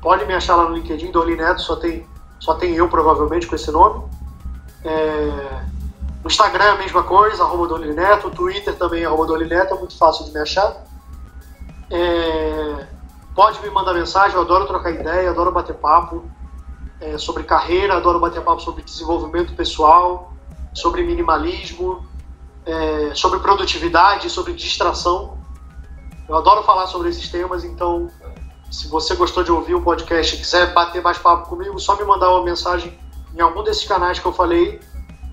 pode 0.00 0.26
me 0.26 0.34
achar 0.34 0.56
lá 0.56 0.64
no 0.64 0.74
LinkedIn, 0.74 1.12
Dorli 1.12 1.36
Neto, 1.36 1.62
só 1.62 1.76
tem, 1.76 2.06
só 2.40 2.54
tem 2.54 2.74
eu 2.74 2.88
provavelmente 2.88 3.46
com 3.46 3.54
esse 3.54 3.70
nome. 3.70 4.04
É, 4.84 5.64
no 6.22 6.28
Instagram 6.28 6.64
é 6.64 6.70
a 6.70 6.78
mesma 6.78 7.04
coisa, 7.04 7.44
arroba 7.44 7.68
Dorli 7.68 7.94
Neto, 7.94 8.30
Twitter 8.30 8.74
também, 8.76 9.04
arroba 9.04 9.26
Dorli 9.26 9.46
Neto, 9.48 9.74
é 9.74 9.78
muito 9.78 9.96
fácil 9.96 10.24
de 10.24 10.32
me 10.32 10.40
achar. 10.40 10.84
É, 11.90 12.86
pode 13.34 13.62
me 13.62 13.70
mandar 13.70 13.94
mensagem, 13.94 14.34
eu 14.34 14.42
adoro 14.42 14.66
trocar 14.66 14.90
ideia, 14.90 15.30
adoro 15.30 15.52
bater 15.52 15.76
papo 15.76 16.24
é, 17.02 17.18
sobre 17.18 17.42
carreira, 17.42 17.96
adoro 17.96 18.20
bater 18.20 18.42
papo 18.42 18.62
sobre 18.62 18.82
desenvolvimento 18.82 19.54
pessoal, 19.54 20.32
sobre 20.72 21.02
minimalismo, 21.02 22.06
é, 22.64 23.12
sobre 23.14 23.40
produtividade, 23.40 24.30
sobre 24.30 24.52
distração. 24.52 25.36
Eu 26.28 26.36
adoro 26.36 26.62
falar 26.62 26.86
sobre 26.86 27.08
esses 27.08 27.28
temas, 27.28 27.64
então 27.64 28.08
se 28.70 28.88
você 28.88 29.14
gostou 29.16 29.42
de 29.42 29.50
ouvir 29.50 29.74
o 29.74 29.82
podcast 29.82 30.34
e 30.34 30.38
quiser 30.38 30.72
bater 30.72 31.02
mais 31.02 31.18
papo 31.18 31.48
comigo, 31.48 31.78
só 31.78 31.96
me 31.96 32.04
mandar 32.04 32.30
uma 32.30 32.44
mensagem 32.44 32.96
em 33.34 33.40
algum 33.40 33.62
desses 33.64 33.86
canais 33.86 34.18
que 34.18 34.26
eu 34.26 34.32
falei, 34.32 34.80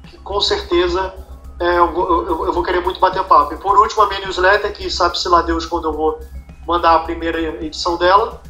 que 0.07 0.17
com 0.17 0.41
certeza 0.41 1.13
é, 1.59 1.77
eu, 1.77 1.85
eu, 1.85 2.45
eu, 2.47 2.53
vou, 2.53 2.63
querer 2.63 2.81
muito 2.81 2.99
bater 2.99 3.23
papo. 3.25 3.53
E 3.53 3.57
por 3.57 3.77
último, 3.77 4.01
a 4.01 4.07
minha 4.07 4.21
newsletter, 4.21 4.73
que 4.73 4.89
sabe-se 4.89 5.29
lá 5.29 5.41
Deus 5.41 5.65
quando 5.65 5.87
eu 5.87 5.93
vou 5.93 6.19
mandar 6.65 6.95
a 6.95 6.99
primeira 6.99 7.39
edição 7.63 7.95
dela 7.95 8.41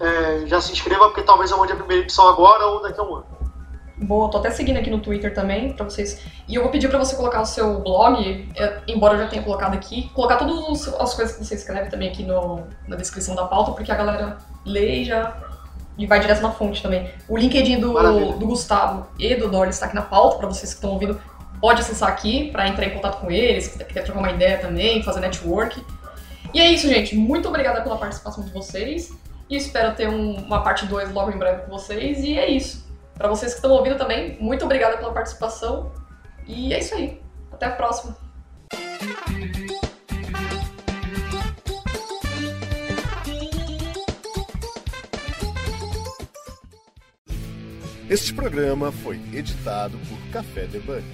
é, 0.00 0.46
já 0.46 0.60
se 0.60 0.72
inscreva, 0.72 1.06
porque 1.06 1.22
talvez 1.22 1.50
eu 1.50 1.58
mande 1.58 1.72
a 1.72 1.76
primeira 1.76 2.02
edição 2.02 2.28
agora 2.28 2.66
ou 2.66 2.82
daqui 2.82 3.00
a 3.00 3.02
um 3.02 3.16
ano. 3.16 3.26
Boa, 3.98 4.30
tô 4.30 4.38
até 4.38 4.50
seguindo 4.50 4.76
aqui 4.76 4.90
no 4.90 5.00
Twitter 5.00 5.32
também, 5.32 5.72
para 5.72 5.84
vocês. 5.84 6.20
E 6.46 6.54
eu 6.54 6.62
vou 6.62 6.70
pedir 6.70 6.88
para 6.88 6.98
você 6.98 7.16
colocar 7.16 7.40
o 7.40 7.46
seu 7.46 7.80
blog, 7.80 8.48
é, 8.54 8.80
embora 8.86 9.14
eu 9.14 9.20
já 9.20 9.28
tenha 9.28 9.42
colocado 9.42 9.74
aqui, 9.74 10.10
colocar 10.10 10.36
todas 10.36 10.86
as 10.86 11.14
coisas 11.14 11.36
que 11.36 11.44
você 11.44 11.54
escreve 11.54 11.88
também 11.88 12.10
aqui 12.10 12.22
no, 12.22 12.62
na 12.86 12.96
descrição 12.96 13.34
da 13.34 13.44
pauta, 13.44 13.72
porque 13.72 13.90
a 13.90 13.94
galera 13.94 14.36
lê 14.66 14.96
e 14.96 15.04
já 15.04 15.34
e 15.98 16.06
vai 16.06 16.20
direto 16.20 16.42
na 16.42 16.50
fonte 16.50 16.82
também. 16.82 17.10
O 17.26 17.38
LinkedIn 17.38 17.80
do, 17.80 17.94
do 18.38 18.46
Gustavo 18.46 19.06
e 19.18 19.34
do 19.34 19.48
Dori 19.48 19.70
está 19.70 19.86
aqui 19.86 19.94
na 19.94 20.02
pauta, 20.02 20.36
para 20.36 20.48
vocês 20.48 20.72
que 20.72 20.76
estão 20.76 20.90
ouvindo, 20.90 21.18
pode 21.58 21.80
acessar 21.80 22.10
aqui 22.10 22.50
para 22.50 22.68
entrar 22.68 22.84
em 22.84 22.90
contato 22.90 23.18
com 23.18 23.30
eles, 23.30 23.64
se 23.64 23.84
quer 23.84 24.04
trocar 24.04 24.20
uma 24.20 24.30
ideia 24.30 24.58
também, 24.58 25.02
fazer 25.02 25.20
network. 25.20 25.82
E 26.52 26.60
é 26.60 26.70
isso, 26.70 26.86
gente. 26.86 27.16
Muito 27.16 27.48
obrigada 27.48 27.80
pela 27.80 27.96
participação 27.96 28.44
de 28.44 28.50
vocês. 28.50 29.10
E 29.48 29.56
espero 29.56 29.94
ter 29.94 30.08
um, 30.08 30.34
uma 30.36 30.62
parte 30.62 30.86
2 30.86 31.12
logo 31.12 31.30
em 31.30 31.38
breve 31.38 31.62
com 31.62 31.70
vocês. 31.70 32.18
E 32.24 32.38
é 32.38 32.48
isso. 32.48 32.86
Para 33.14 33.28
vocês 33.28 33.52
que 33.52 33.58
estão 33.58 33.70
ouvindo 33.70 33.96
também, 33.96 34.36
muito 34.40 34.64
obrigada 34.64 34.98
pela 34.98 35.12
participação. 35.12 35.92
E 36.46 36.74
é 36.74 36.78
isso 36.78 36.94
aí. 36.94 37.20
Até 37.52 37.66
a 37.66 37.70
próxima. 37.70 38.16
Este 48.08 48.32
programa 48.32 48.92
foi 48.92 49.16
editado 49.32 49.98
por 50.08 50.32
Café 50.32 50.66
Debug. 50.66 51.04